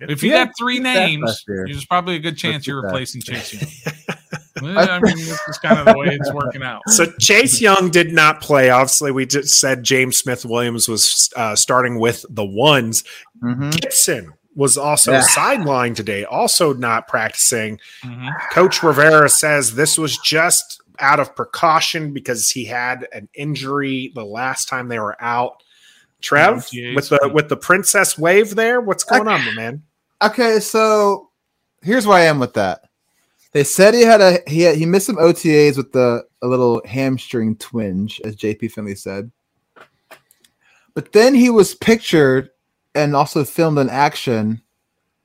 If 0.00 0.22
you 0.22 0.30
Yeah, 0.32 0.46
got 0.46 0.54
three 0.58 0.78
names, 0.80 1.44
there's 1.46 1.86
probably 1.86 2.16
a 2.16 2.18
good 2.18 2.36
chance 2.36 2.66
you're 2.66 2.82
that. 2.82 2.88
replacing 2.88 3.22
Chase 3.22 3.52
Young. 3.54 4.16
I 4.76 5.00
mean, 5.00 5.16
this 5.16 5.40
is 5.48 5.58
kind 5.58 5.78
of 5.78 5.86
the 5.86 5.96
way 5.98 6.08
it's 6.08 6.32
working 6.32 6.62
out. 6.62 6.82
So 6.88 7.06
Chase 7.18 7.60
Young 7.60 7.90
did 7.90 8.12
not 8.12 8.40
play. 8.40 8.70
Obviously, 8.70 9.10
we 9.12 9.26
just 9.26 9.58
said 9.60 9.82
James 9.82 10.18
Smith 10.18 10.44
Williams 10.44 10.88
was 10.88 11.30
uh, 11.36 11.56
starting 11.56 11.98
with 11.98 12.24
the 12.30 12.44
ones. 12.44 13.02
Mhm. 13.42 13.80
Gibson 13.80 14.32
was 14.54 14.76
also 14.76 15.12
Yeah. 15.12 15.22
sidelined 15.34 15.96
today, 15.96 16.24
also 16.24 16.72
not 16.74 17.08
practicing. 17.08 17.78
Mhm. 18.04 18.50
Coach 18.50 18.82
Rivera 18.82 19.28
says 19.28 19.74
this 19.74 19.96
was 19.96 20.18
just 20.18 20.80
out 20.98 21.18
of 21.18 21.34
precaution 21.34 22.12
because 22.12 22.50
he 22.50 22.64
had 22.66 23.08
an 23.12 23.28
injury 23.34 24.12
the 24.14 24.24
last 24.24 24.68
time 24.68 24.88
they 24.88 24.98
were 24.98 25.16
out. 25.22 25.62
Trev, 26.20 26.58
OTAs. 26.58 26.94
with 26.94 27.08
the 27.08 27.30
with 27.32 27.48
the 27.48 27.56
princess 27.56 28.16
wave 28.16 28.54
there, 28.54 28.80
what's 28.80 29.02
going 29.02 29.26
on, 29.26 29.44
my 29.44 29.52
man? 29.54 29.82
Okay, 30.22 30.60
so 30.60 31.30
here's 31.82 32.06
where 32.06 32.18
I 32.18 32.22
am 32.26 32.38
with 32.38 32.54
that. 32.54 32.84
They 33.50 33.64
said 33.64 33.92
he 33.92 34.02
had 34.02 34.20
a 34.20 34.38
he 34.46 34.60
had, 34.62 34.76
he 34.76 34.86
missed 34.86 35.06
some 35.06 35.16
OTAs 35.18 35.76
with 35.76 35.90
the 35.92 36.24
a 36.40 36.46
little 36.46 36.80
hamstring 36.86 37.56
twinge, 37.56 38.20
as 38.24 38.36
JP 38.36 38.70
Finley 38.70 38.94
said. 38.94 39.32
But 40.94 41.12
then 41.12 41.34
he 41.34 41.50
was 41.50 41.74
pictured 41.74 42.50
and 42.94 43.16
also 43.16 43.44
filmed 43.44 43.78
an 43.78 43.90
action 43.90 44.62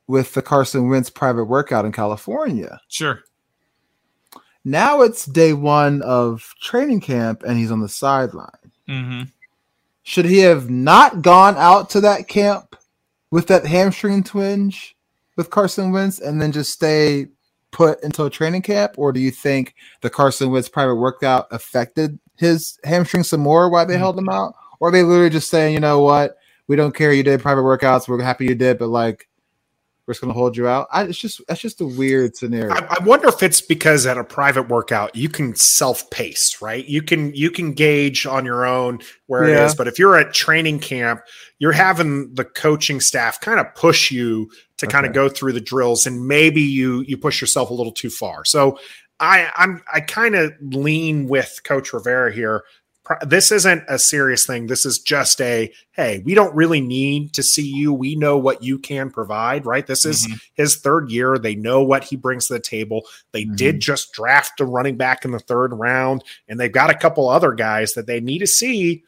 with 0.07 0.33
the 0.33 0.41
Carson 0.41 0.89
Wentz 0.89 1.09
private 1.09 1.45
workout 1.45 1.85
in 1.85 1.91
California. 1.91 2.79
Sure. 2.87 3.21
Now 4.63 5.01
it's 5.01 5.25
day 5.25 5.53
one 5.53 6.01
of 6.01 6.53
training 6.61 7.01
camp 7.01 7.43
and 7.43 7.57
he's 7.57 7.71
on 7.71 7.81
the 7.81 7.89
sideline. 7.89 8.49
hmm 8.87 9.23
Should 10.03 10.25
he 10.25 10.39
have 10.39 10.69
not 10.69 11.21
gone 11.21 11.55
out 11.57 11.89
to 11.91 12.01
that 12.01 12.27
camp 12.27 12.75
with 13.31 13.47
that 13.47 13.65
hamstring 13.65 14.23
twinge 14.23 14.95
with 15.35 15.49
Carson 15.49 15.91
Wentz 15.91 16.19
and 16.19 16.41
then 16.41 16.51
just 16.51 16.71
stay 16.71 17.27
put 17.71 18.01
until 18.03 18.29
training 18.29 18.61
camp? 18.61 18.93
Or 18.97 19.11
do 19.11 19.19
you 19.19 19.31
think 19.31 19.75
the 20.01 20.09
Carson 20.09 20.51
Wentz 20.51 20.69
private 20.69 20.95
workout 20.95 21.47
affected 21.51 22.19
his 22.35 22.79
hamstring 22.83 23.23
some 23.23 23.41
more 23.41 23.69
while 23.69 23.85
they 23.85 23.97
held 23.97 24.17
him 24.17 24.29
out? 24.29 24.53
Or 24.79 24.89
are 24.89 24.91
they 24.91 25.03
literally 25.03 25.29
just 25.29 25.49
saying, 25.49 25.73
you 25.73 25.79
know 25.79 26.01
what, 26.01 26.36
we 26.67 26.75
don't 26.75 26.95
care 26.95 27.11
you 27.13 27.23
did 27.23 27.41
private 27.41 27.61
workouts, 27.61 28.07
we're 28.07 28.21
happy 28.21 28.45
you 28.45 28.55
did, 28.55 28.77
but 28.77 28.87
like 28.89 29.27
we're 30.05 30.13
just 30.13 30.21
gonna 30.21 30.33
hold 30.33 30.55
you 30.55 30.67
out? 30.69 30.87
I, 30.91 31.03
it's 31.03 31.17
just 31.17 31.41
that's 31.49 31.59
just 31.59 31.81
a 31.81 31.85
weird 31.85 32.37
scenario. 32.37 32.73
I, 32.73 32.97
I 32.99 33.03
wonder 33.03 33.27
if 33.27 33.43
it's 33.43 33.59
because 33.59 34.05
at 34.05 34.17
a 34.17 34.23
private 34.23 34.69
workout 34.69 35.13
you 35.17 35.27
can 35.27 35.53
self 35.55 36.09
pace, 36.11 36.61
right? 36.61 36.85
You 36.85 37.01
can 37.01 37.33
you 37.33 37.51
can 37.51 37.73
gauge 37.73 38.25
on 38.25 38.45
your 38.45 38.65
own 38.65 38.99
where 39.25 39.43
it 39.43 39.51
Yeah. 39.51 39.65
is. 39.65 39.75
But 39.75 39.89
if 39.89 39.99
you're 39.99 40.17
at 40.17 40.33
training 40.33 40.79
camp, 40.79 41.23
you're 41.59 41.73
having 41.73 42.33
the 42.35 42.45
coaching 42.45 43.01
staff 43.01 43.41
kind 43.41 43.59
of 43.59 43.75
push 43.75 44.09
you 44.09 44.49
to 44.77 44.87
kind 44.87 45.05
of 45.05 45.11
go 45.11 45.27
through 45.27 45.51
the 45.53 45.59
drills, 45.61 46.07
and 46.07 46.25
maybe 46.25 46.61
you 46.61 47.03
you 47.05 47.17
push 47.17 47.41
yourself 47.41 47.69
a 47.69 47.73
little 47.73 47.91
too 47.91 48.09
far. 48.09 48.45
So 48.45 48.79
I 49.19 49.51
I'm 49.55 49.81
I 49.93 49.99
kind 49.99 50.35
of 50.35 50.53
lean 50.61 51.27
with 51.27 51.59
Coach 51.65 51.91
Rivera 51.91 52.31
here. 52.31 52.63
This 53.25 53.51
isn't 53.51 53.83
a 53.87 53.97
serious 53.97 54.45
thing. 54.45 54.67
This 54.67 54.85
is 54.85 54.99
just 54.99 55.39
a 55.41 55.71
hey, 55.93 56.21
we 56.25 56.33
don't 56.35 56.55
really 56.55 56.81
need 56.81 57.33
to 57.33 57.41
see 57.41 57.65
you. 57.65 57.91
We 57.91 58.15
know 58.15 58.37
what 58.37 58.61
you 58.61 58.77
can 58.77 59.09
provide, 59.09 59.65
right? 59.65 59.87
This 59.87 60.05
is 60.05 60.27
Mhm. 60.27 60.41
his 60.53 60.75
third 60.75 61.09
year. 61.09 61.37
They 61.37 61.55
know 61.55 61.81
what 61.81 62.03
he 62.03 62.15
brings 62.15 62.47
to 62.47 62.53
the 62.53 62.59
table. 62.59 63.07
They 63.31 63.45
Mhm. 63.45 63.55
did 63.55 63.79
just 63.79 64.13
draft 64.13 64.59
a 64.59 64.65
running 64.65 64.97
back 64.97 65.25
in 65.25 65.31
the 65.31 65.39
third 65.39 65.73
round, 65.73 66.23
and 66.47 66.59
they've 66.59 66.71
got 66.71 66.89
a 66.89 66.97
couple 66.97 67.29
other 67.29 67.53
guys 67.53 67.93
that 67.93 68.07
they 68.07 68.19
need 68.19 68.39
to 68.39 68.47
see. 68.47 69.03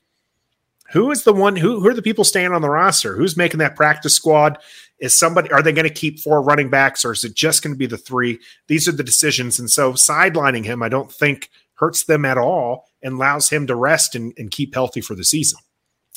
Who 0.91 1.11
is 1.11 1.23
the 1.23 1.33
one? 1.33 1.55
Who, 1.55 1.79
who 1.79 1.87
are 1.87 1.93
the 1.93 2.01
people 2.01 2.23
staying 2.23 2.51
on 2.51 2.63
the 2.63 2.69
roster? 2.69 3.15
Who's 3.15 3.37
making 3.37 3.59
that 3.59 3.75
practice 3.75 4.15
squad? 4.15 4.57
Is 4.97 5.15
somebody? 5.15 5.51
Are 5.51 5.61
they 5.61 5.71
going 5.71 5.87
to 5.87 5.93
keep 5.93 6.19
four 6.19 6.41
running 6.41 6.69
backs, 6.69 7.05
or 7.05 7.11
is 7.11 7.23
it 7.23 7.35
just 7.35 7.61
going 7.61 7.73
to 7.73 7.77
be 7.77 7.85
the 7.85 7.97
three? 7.97 8.39
These 8.67 8.87
are 8.87 8.91
the 8.91 9.03
decisions, 9.03 9.59
and 9.59 9.69
so 9.69 9.93
sidelining 9.93 10.65
him, 10.65 10.81
I 10.81 10.89
don't 10.89 11.11
think 11.11 11.49
hurts 11.75 12.03
them 12.05 12.25
at 12.25 12.37
all, 12.37 12.88
and 13.03 13.15
allows 13.15 13.49
him 13.49 13.67
to 13.67 13.75
rest 13.75 14.15
and, 14.15 14.33
and 14.37 14.51
keep 14.51 14.73
healthy 14.73 15.01
for 15.01 15.15
the 15.15 15.23
season. 15.23 15.59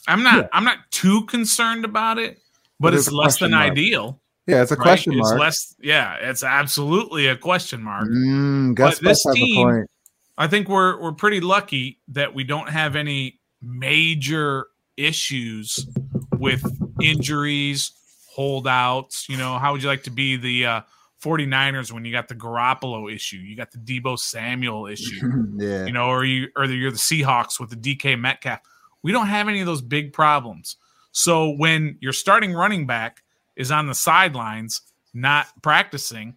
I'm 0.09 0.23
not. 0.23 0.49
I'm 0.53 0.65
not 0.65 0.79
too 0.91 1.25
concerned 1.27 1.85
about 1.85 2.19
it, 2.19 2.39
but 2.81 2.93
It 2.93 2.99
it's 2.99 3.13
less 3.13 3.39
than 3.39 3.53
mark. 3.53 3.71
ideal. 3.73 4.21
Yeah, 4.49 4.63
it's 4.63 4.73
a 4.73 4.75
right? 4.75 4.83
question 4.83 5.13
It's 5.17 5.33
less, 5.35 5.75
yeah, 5.81 6.17
it's 6.21 6.43
absolutely 6.43 7.29
a 7.29 7.37
question 7.37 7.81
mark. 7.83 8.09
Mm, 8.09 8.75
But 8.77 8.99
this 8.99 9.23
Bus 9.25 9.27
a 9.27 9.33
team- 9.35 9.65
point. 9.65 9.91
I 10.37 10.49
think 10.49 10.69
we're 10.69 11.01
we're 11.01 11.13
pretty 11.13 11.41
lucky 11.41 12.01
that 12.09 12.35
we 12.35 12.43
don't 12.43 12.69
have 12.69 12.97
any 12.97 13.39
major 13.61 14.67
issues 14.97 15.87
with 16.39 16.65
injuries, 17.01 17.93
holdouts. 18.31 19.29
You 19.29 19.37
know, 19.37 19.59
how 19.59 19.73
would 19.73 19.83
you 19.83 19.89
like 19.89 20.03
to 20.05 20.11
be 20.11 20.37
the 20.37 20.67
uh, 20.67 20.81
49ers 21.23 21.93
when 21.93 22.05
you 22.05 22.13
got 22.13 22.29
the 22.29 22.35
Garoppolo 22.35 23.13
issue, 23.13 23.37
you 23.37 23.57
got 23.57 23.71
the 23.71 23.79
Deebo 23.79 24.19
Samuel 24.19 24.87
issue, 24.93 25.47
yeah. 25.57 25.87
you 25.87 25.93
know, 25.93 26.07
or 26.09 26.25
you 26.25 26.49
or 26.57 26.65
you're 26.65 26.91
the 26.91 26.97
Seahawks 26.97 27.61
with 27.61 27.71
the 27.71 27.77
DK 27.77 28.19
Metcalf. 28.19 28.61
We 29.03 29.13
don't 29.13 29.27
have 29.27 29.49
any 29.49 29.61
of 29.61 29.67
those 29.67 29.83
big 29.83 30.13
problems. 30.13 30.77
So 31.13 31.51
when 31.51 31.99
your 32.01 32.13
starting 32.13 32.53
running 32.53 32.87
back 32.87 33.23
is 33.57 33.71
on 33.71 33.87
the 33.87 33.95
sidelines 33.95 34.81
not 35.13 35.47
practicing, 35.63 36.37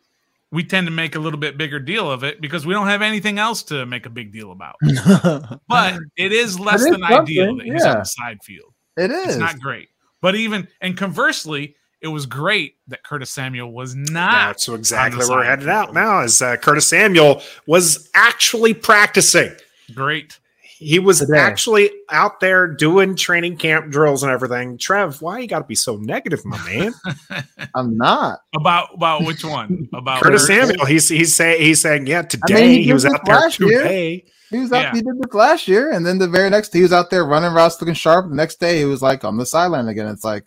we 0.51 0.63
tend 0.63 0.87
to 0.87 0.91
make 0.91 1.15
a 1.15 1.19
little 1.19 1.39
bit 1.39 1.57
bigger 1.57 1.79
deal 1.79 2.11
of 2.11 2.23
it 2.23 2.41
because 2.41 2.65
we 2.65 2.73
don't 2.73 2.87
have 2.87 3.01
anything 3.01 3.39
else 3.39 3.63
to 3.63 3.85
make 3.85 4.05
a 4.05 4.09
big 4.09 4.31
deal 4.31 4.51
about. 4.51 4.75
But 5.67 5.99
it 6.17 6.31
is 6.31 6.59
less 6.59 6.81
It 6.81 6.87
is 6.87 6.91
than 6.91 7.03
ideal 7.03 7.57
that 7.57 7.65
he's 7.65 7.85
on 7.85 7.99
the 7.99 8.03
side 8.05 8.39
field. 8.43 8.73
it 8.97 9.11
It's 9.11 9.37
not 9.37 9.59
great. 9.59 9.89
But 10.21 10.35
even 10.35 10.67
and 10.81 10.97
conversely, 10.97 11.75
it 12.05 12.09
was 12.09 12.27
great 12.27 12.75
that 12.87 13.03
Curtis 13.03 13.31
Samuel 13.31 13.71
was 13.71 13.95
not. 13.95 14.31
That's 14.31 14.69
exactly 14.69 15.25
where 15.25 15.39
we're 15.39 15.43
headed 15.43 15.67
out 15.67 15.93
now. 15.93 16.21
Is 16.21 16.41
uh, 16.41 16.55
Curtis 16.57 16.87
Samuel 16.87 17.41
was 17.65 18.09
actually 18.13 18.75
practicing. 18.75 19.55
great. 19.93 20.39
He 20.77 20.99
was 20.99 21.19
Today. 21.19 21.39
actually 21.39 21.89
out 22.09 22.41
there 22.41 22.67
doing 22.67 23.15
training 23.15 23.57
camp 23.57 23.91
drills 23.91 24.23
and 24.23 24.31
everything. 24.31 24.77
Trev, 24.77 25.21
why 25.21 25.39
you 25.39 25.47
got 25.47 25.59
to 25.59 25.65
be 25.65 25.73
so 25.73 25.95
negative, 25.95 26.43
my 26.45 26.63
man? 26.65 26.93
I'm 27.75 27.97
not. 27.97 28.41
About 28.53 28.93
about 28.93 29.23
which 29.23 29.43
one? 29.43 29.87
About 29.93 30.21
Curtis 30.21 30.45
Curtis? 30.45 30.67
Samuel. 30.67 30.85
He's 30.85 31.09
he's 31.09 31.35
saying 31.35 31.61
he's 31.61 31.81
saying 31.81 32.07
yeah. 32.07 32.21
Today 32.21 32.75
he 32.75 32.83
he, 32.83 32.93
was 32.93 33.05
out 33.05 33.21
there 33.25 33.35
last 33.35 33.59
year. 33.59 34.21
He 34.51 34.59
was 34.59 34.71
out. 34.71 34.81
Yeah. 34.81 34.93
He 34.93 35.01
did 35.01 35.17
this 35.17 35.33
last 35.33 35.67
year, 35.67 35.91
and 35.91 36.05
then 36.05 36.17
the 36.19 36.27
very 36.27 36.49
next, 36.49 36.71
he 36.71 36.81
was 36.81 36.93
out 36.93 37.09
there 37.09 37.25
running 37.25 37.53
routes, 37.53 37.79
looking 37.81 37.95
sharp. 37.95 38.29
The 38.29 38.35
next 38.35 38.59
day, 38.59 38.77
he 38.77 38.85
was 38.85 39.01
like 39.01 39.23
on 39.23 39.37
the 39.37 39.45
sideline 39.45 39.87
again. 39.87 40.07
It's 40.07 40.23
like, 40.23 40.45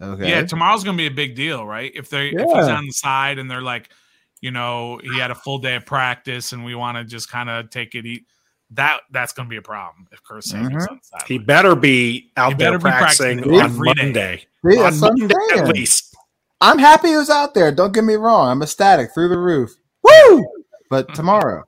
okay, 0.00 0.28
Yeah, 0.30 0.42
tomorrow's 0.44 0.84
gonna 0.84 0.96
be 0.96 1.06
a 1.06 1.10
big 1.10 1.34
deal, 1.34 1.66
right? 1.66 1.90
If 1.94 2.10
they 2.10 2.28
if 2.30 2.40
he's 2.40 2.68
on 2.68 2.86
the 2.86 2.92
side 2.92 3.38
and 3.38 3.50
they're 3.50 3.62
like, 3.62 3.90
you 4.40 4.50
know, 4.50 4.98
he 5.02 5.18
had 5.18 5.30
a 5.30 5.34
full 5.34 5.58
day 5.58 5.76
of 5.76 5.84
practice 5.86 6.52
and 6.52 6.64
we 6.64 6.74
want 6.74 6.96
to 6.98 7.04
just 7.04 7.28
kind 7.30 7.50
of 7.50 7.70
take 7.70 7.94
it 7.94 8.06
eat. 8.06 8.24
That 8.70 9.00
that's 9.10 9.32
gonna 9.32 9.48
be 9.48 9.56
a 9.56 9.62
problem 9.62 10.06
if 10.12 10.22
Curtis 10.22 10.50
Samuel's 10.50 10.86
Mhm. 10.86 10.90
on 10.90 11.00
the 11.02 11.18
side. 11.18 11.26
He 11.26 11.38
better 11.38 11.74
be 11.74 12.30
out 12.36 12.52
He 12.52 12.54
there 12.58 12.68
better 12.68 12.78
be 12.78 12.82
practicing 12.82 13.38
practicing 13.38 13.60
on 13.60 13.64
every 13.64 13.92
day. 13.94 14.02
Monday. 14.04 14.36
See, 14.38 14.76
On 14.78 14.82
that's 14.84 15.00
what 15.00 15.12
I'm 15.12 15.18
Monday 15.28 15.58
at 15.58 15.68
least. 15.74 16.14
I'm 16.62 16.78
happy 16.78 17.08
he 17.08 17.16
was 17.16 17.30
out 17.30 17.54
there. 17.54 17.72
Don't 17.72 17.92
get 17.92 18.04
me 18.04 18.14
wrong. 18.14 18.48
I'm 18.48 18.62
ecstatic 18.62 19.12
through 19.14 19.30
the 19.30 19.38
roof. 19.38 19.70
Woo! 20.02 20.44
But 20.90 21.14
tomorrow, 21.14 21.64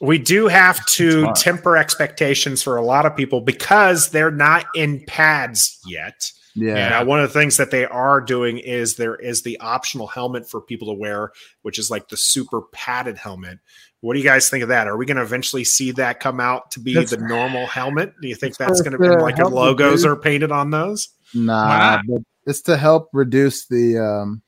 We 0.00 0.18
do 0.18 0.46
have 0.46 0.84
to 0.86 1.10
Tomorrow. 1.10 1.34
temper 1.34 1.76
expectations 1.78 2.62
for 2.62 2.76
a 2.76 2.82
lot 2.82 3.06
of 3.06 3.16
people 3.16 3.40
because 3.40 4.10
they're 4.10 4.30
not 4.30 4.66
in 4.74 5.02
pads 5.06 5.78
yet. 5.86 6.30
Yeah, 6.56 6.88
Now, 6.88 7.04
one 7.04 7.20
of 7.20 7.32
the 7.32 7.38
things 7.38 7.56
that 7.58 7.70
they 7.70 7.84
are 7.84 8.20
doing 8.20 8.58
is 8.58 8.96
there 8.96 9.14
is 9.14 9.42
the 9.42 9.58
optional 9.60 10.06
helmet 10.06 10.48
for 10.48 10.60
people 10.60 10.88
to 10.88 10.94
wear, 10.94 11.30
which 11.62 11.78
is 11.78 11.90
like 11.90 12.08
the 12.08 12.16
super 12.16 12.62
padded 12.72 13.18
helmet. 13.18 13.58
What 14.00 14.14
do 14.14 14.18
you 14.20 14.24
guys 14.24 14.48
think 14.50 14.62
of 14.62 14.68
that? 14.70 14.88
Are 14.88 14.96
we 14.96 15.06
going 15.06 15.16
to 15.16 15.22
eventually 15.22 15.64
see 15.64 15.90
that 15.92 16.20
come 16.20 16.40
out 16.40 16.70
to 16.72 16.80
be 16.80 16.94
That's- 16.94 17.10
the 17.10 17.18
normal 17.18 17.66
helmet? 17.66 18.14
Do 18.20 18.28
you 18.28 18.34
think 18.34 18.50
It's 18.50 18.58
that's 18.58 18.80
going 18.82 18.92
to 18.92 18.98
be 18.98 19.08
like 19.08 19.36
help 19.36 19.50
if 19.52 19.54
logos 19.54 19.90
reduce- 19.90 20.04
are 20.06 20.16
painted 20.16 20.50
on 20.52 20.70
those? 20.70 21.08
Nah, 21.34 21.96
not? 21.96 22.04
but 22.08 22.22
it's 22.46 22.62
to 22.62 22.76
help 22.76 23.08
reduce 23.12 23.66
the 23.66 23.98
um 23.98 24.42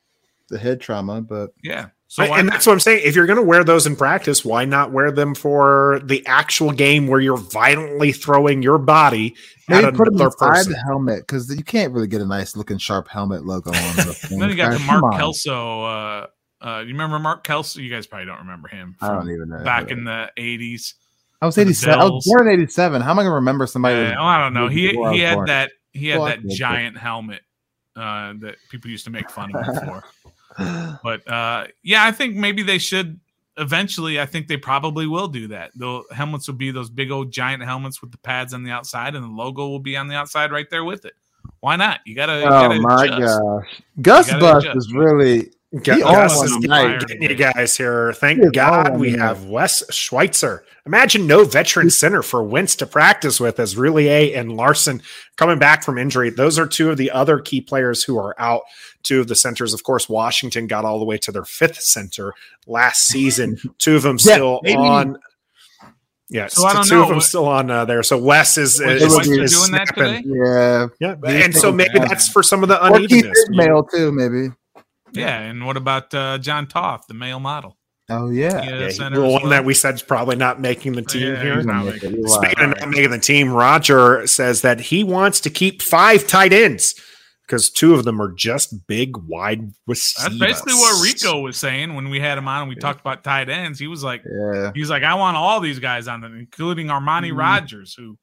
the 0.49 0.59
head 0.59 0.81
trauma. 0.81 1.21
But 1.21 1.51
Yeah. 1.63 1.89
So 2.11 2.23
I- 2.25 2.39
and 2.39 2.47
not? 2.47 2.55
that's 2.55 2.67
what 2.67 2.73
I'm 2.73 2.81
saying. 2.81 3.03
If 3.05 3.15
you're 3.15 3.27
going 3.27 3.37
to 3.39 3.43
wear 3.43 3.63
those 3.65 3.87
in 3.87 3.95
practice, 3.95 4.45
why 4.45 4.65
not 4.65 4.93
wear 4.93 5.11
them 5.13 5.35
for 5.35 6.01
the 6.03 6.25
actual 6.27 6.73
game 6.73 7.07
where 7.07 7.21
you're 7.21 7.37
violently 7.37 8.13
throwing 8.13 8.63
your 8.63 8.79
body 8.79 9.37
maybe 9.69 9.85
at 9.87 9.95
put 9.95 10.07
them 10.07 10.15
another 10.15 10.35
person? 10.35 10.73
the 10.73 10.79
helmet 10.79 11.21
because 11.21 11.55
you 11.55 11.63
can't 11.63 11.93
really 11.93 12.07
get 12.09 12.21
a 12.23 12.27
nice 12.27 12.57
looking 12.57 12.79
sharp 12.79 13.09
helmet 13.09 13.45
logo 13.45 13.71
on. 13.71 13.75
the 13.97 14.29
And 14.31 14.41
then 14.41 14.49
you 14.49 14.57
got 14.57 14.73
the 14.73 14.79
Mark 14.81 15.05
on. 15.05 15.13
Kelso. 15.19 15.85
Uh, 15.85 16.27
uh, 16.61 16.79
you 16.81 16.89
remember 16.93 17.19
Mark 17.19 17.45
Kelso? 17.45 17.79
You 17.81 17.91
guys 17.91 18.07
probably 18.07 18.27
don't 18.27 18.39
remember 18.39 18.69
him. 18.69 18.97
I 19.03 19.09
don't 19.09 19.31
even 19.31 19.49
know. 19.51 19.63
back 19.63 19.91
in 19.91 20.05
the 20.05 20.31
'80s. 20.37 20.95
I 21.41 21.47
was 21.47 21.57
87. 21.57 21.95
I 22.01 22.05
was 22.05 22.25
born 22.27 22.49
in 22.49 22.55
87. 22.55 23.01
How 23.01 23.11
am 23.13 23.19
I 23.21 23.23
going 23.23 23.31
to 23.31 23.35
remember 23.37 23.67
somebody? 23.69 23.95
That 23.95 24.17
oh, 24.19 24.25
I 24.25 24.39
don't 24.39 24.55
know. 24.55 24.67
He 24.69 24.89
he 25.13 25.21
had 25.21 25.35
born? 25.35 25.47
that 25.47 25.71
he 25.93 26.09
had 26.09 26.19
Well, 26.19 26.27
that 26.29 26.41
did, 26.41 26.49
but- 26.49 26.57
giant 26.57 26.97
helmet 26.97 27.43
uh, 27.95 28.33
that 28.41 28.57
people 28.71 28.91
used 28.91 29.05
to 29.05 29.11
make 29.11 29.31
fun 29.31 29.55
of 29.55 29.65
him 29.67 29.75
for. 29.87 30.05
But 31.03 31.27
uh, 31.31 31.67
yeah, 31.83 32.05
I 32.05 32.13
think 32.13 32.35
maybe 32.37 32.63
they 32.63 32.79
should 32.79 33.21
eventually. 33.57 34.21
I 34.21 34.27
think 34.27 34.49
they 34.49 34.57
probably 34.57 35.07
will 35.07 35.29
do 35.29 35.49
that. 35.49 35.71
The 35.75 36.03
helmets 36.13 36.49
will 36.49 36.55
be 36.57 36.71
those 36.71 36.91
big 36.91 37.11
old 37.11 37.31
giant 37.31 37.63
helmets 37.63 38.01
with 38.01 38.11
the 38.13 38.19
pads 38.19 38.55
on 38.55 38.63
the 38.65 38.71
outside, 38.71 39.15
and 39.15 39.25
the 39.25 39.29
logo 39.29 39.69
will 39.69 39.79
be 39.81 39.97
on 39.97 40.09
the 40.09 40.15
outside 40.15 40.51
right 40.53 40.69
there 40.71 40.85
with 40.85 41.05
it. 41.05 41.15
Why 41.61 41.77
not? 41.77 42.01
You 42.07 42.15
gotta. 42.15 42.41
You 42.41 42.47
Oh 42.47 42.51
gotta 42.51 42.81
my 42.81 43.05
adjust. 43.05 43.41
gosh, 43.41 43.83
Gus 44.01 44.31
Bus 44.41 44.65
adjust. 44.65 44.77
is 44.77 44.93
really 44.93 45.53
Gus 45.83 46.03
owns 46.41 46.51
is 46.51 46.57
getting, 46.67 47.23
you 47.23 47.35
guys 47.35 47.77
here. 47.77 48.15
Thank 48.15 48.43
He 48.43 48.51
God 48.51 48.99
we 48.99 49.11
tonight. 49.11 49.27
have 49.27 49.45
Wes 49.45 49.83
Schweitzer. 49.95 50.65
Imagine 50.87 51.27
no 51.27 51.45
veteran 51.45 51.91
center 51.91 52.23
for 52.23 52.43
Wentz 52.43 52.75
to 52.77 52.87
practice 52.87 53.39
with 53.39 53.61
as 53.61 53.75
Roullier 53.75 54.35
and 54.35 54.57
Larsen 54.57 55.03
coming 55.37 55.59
back 55.59 55.85
from 55.85 55.99
injury. 55.99 56.31
Those 56.31 56.59
are 56.59 56.67
two 56.67 56.91
of 56.91 56.97
the 56.97 57.11
other 57.11 57.39
key 57.39 57.61
players 57.61 58.03
who 58.03 58.19
are 58.19 58.35
out. 58.41 58.63
Two 59.03 59.21
of 59.21 59.29
the 59.29 59.35
centers, 59.35 59.75
of 59.75 59.83
course, 59.85 60.09
Washington 60.09 60.67
got 60.69 60.87
all 60.87 60.99
the 60.99 61.05
way 61.05 61.19
to 61.19 61.31
their 61.33 61.45
fifth 61.45 61.83
center 61.83 62.33
last 62.67 63.03
season. 63.07 63.59
two 63.79 63.97
of 63.97 64.03
them 64.03 64.17
Yeah, 64.21 64.35
still 64.37 64.61
maybe. 64.63 64.79
on. 64.79 65.19
Yeah, 66.31 66.47
So 66.49 66.65
I 66.67 66.73
don't 66.75 66.87
two 66.87 66.95
know. 66.97 67.03
of 67.03 67.09
them 67.11 67.21
still 67.21 67.47
on 67.47 67.71
uh, 67.71 67.85
there. 67.85 68.03
So 68.03 68.17
Wes 68.19 68.57
is, 68.59 68.81
Was 68.81 69.03
is, 69.03 69.29
is 69.29 69.53
doing 69.61 69.73
that 69.73 69.89
snapping. 69.95 70.23
today? 70.23 70.23
yeah. 70.25 70.87
Yeah, 71.01 71.15
and 71.45 71.55
so 71.55 71.73
maybe 71.73 71.99
that's 71.99 72.29
for 72.29 72.43
some 72.43 72.63
of 72.63 72.69
the 72.71 72.83
Or 72.83 72.99
Keith 72.99 73.11
unevenness. 73.13 73.39
Ismail 73.51 73.85
too, 73.85 74.13
maybe. 74.13 74.55
Yeah, 75.13 75.39
and 75.41 75.65
what 75.67 75.77
about 75.77 76.13
uh, 76.15 76.39
Jon 76.39 76.67
Toth, 76.67 77.05
the 77.09 77.15
male 77.15 77.41
model? 77.41 77.77
Oh 78.11 78.31
yeah. 78.31 78.63
Yeah, 78.63 78.71
Yeah, 78.71 78.79
the 78.79 78.85
as 78.87 78.99
one 79.01 79.21
well. 79.43 79.51
that 79.51 79.65
we 79.67 79.75
said 79.75 79.95
is 79.95 80.03
probably 80.03 80.37
not 80.37 80.61
making 80.61 80.93
the 80.95 81.03
team 81.03 81.35
Yeah, 81.35 81.43
here. 81.43 81.63
not 81.63 81.85
You're 82.03 82.13
right. 82.13 82.31
Speaking 82.31 82.65
of 82.73 82.79
not 82.79 82.89
making 82.89 83.11
the 83.11 83.19
team, 83.19 83.53
Roger 83.53 84.27
says 84.27 84.63
that 84.63 84.81
he 84.81 85.05
wants 85.05 85.41
to 85.41 85.51
keep 85.51 85.83
five 85.83 86.27
tight 86.27 86.55
ends 86.55 86.95
because 87.47 87.69
two 87.71 87.95
of 87.95 88.05
them 88.05 88.21
are 88.21 88.33
just 88.33 88.87
big, 88.87 89.17
wide 89.19 89.73
receivers. 89.87 90.39
That's 90.39 90.53
basically 90.53 90.75
what 90.75 91.03
Rico 91.05 91.41
was 91.41 91.57
saying 91.59 91.95
when 91.95 92.09
we 92.09 92.19
had 92.21 92.39
him 92.39 92.49
on 92.49 92.61
and 92.63 92.69
we 92.71 92.77
talked 92.77 93.01
about 93.01 93.25
tight 93.25 93.51
ends. 93.51 93.79
He 93.79 93.87
was 93.89 94.03
like, 94.03 94.23
Yeah. 94.25 94.73
he's 94.75 94.89
like, 94.91 95.03
I 95.03 95.15
want 95.15 95.37
all 95.37 95.61
these 95.61 95.79
guys 95.79 96.09
on 96.09 96.21
them, 96.23 96.35
including 96.39 96.87
Armani 96.87 97.31
Mhm. 97.33 97.39
Rogers, 97.39 97.95
who, 97.95 98.17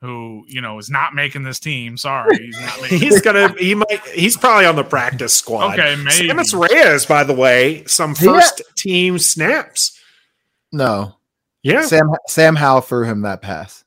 who 0.00 0.44
you 0.48 0.60
know 0.60 0.78
is 0.78 0.90
not 0.90 1.14
making 1.14 1.42
this 1.42 1.58
team. 1.58 1.96
Sorry, 1.96 2.36
he's 2.38 2.60
not 2.60 2.80
making. 2.82 2.98
He's 3.00 3.20
gonna. 3.20 3.54
He 3.58 3.74
might. 3.74 4.00
He's 4.14 4.36
probably 4.36 4.66
on 4.66 4.76
the 4.76 4.84
practice 4.84 5.34
squad. 5.36 5.78
okay, 5.78 5.96
maybe. 5.96 6.28
Sammis 6.28 6.54
Reyes, 6.58 7.06
by 7.06 7.24
the 7.24 7.32
way, 7.34 7.84
some 7.86 8.14
Yeah. 8.20 8.32
first 8.32 8.62
team 8.76 9.18
snaps. 9.18 9.98
No. 10.72 11.14
Yeah, 11.62 11.82
Sam 11.82 12.10
Sam 12.28 12.54
Howell 12.56 12.82
threw 12.82 13.04
him 13.04 13.22
that 13.22 13.42
pass. 13.42 13.82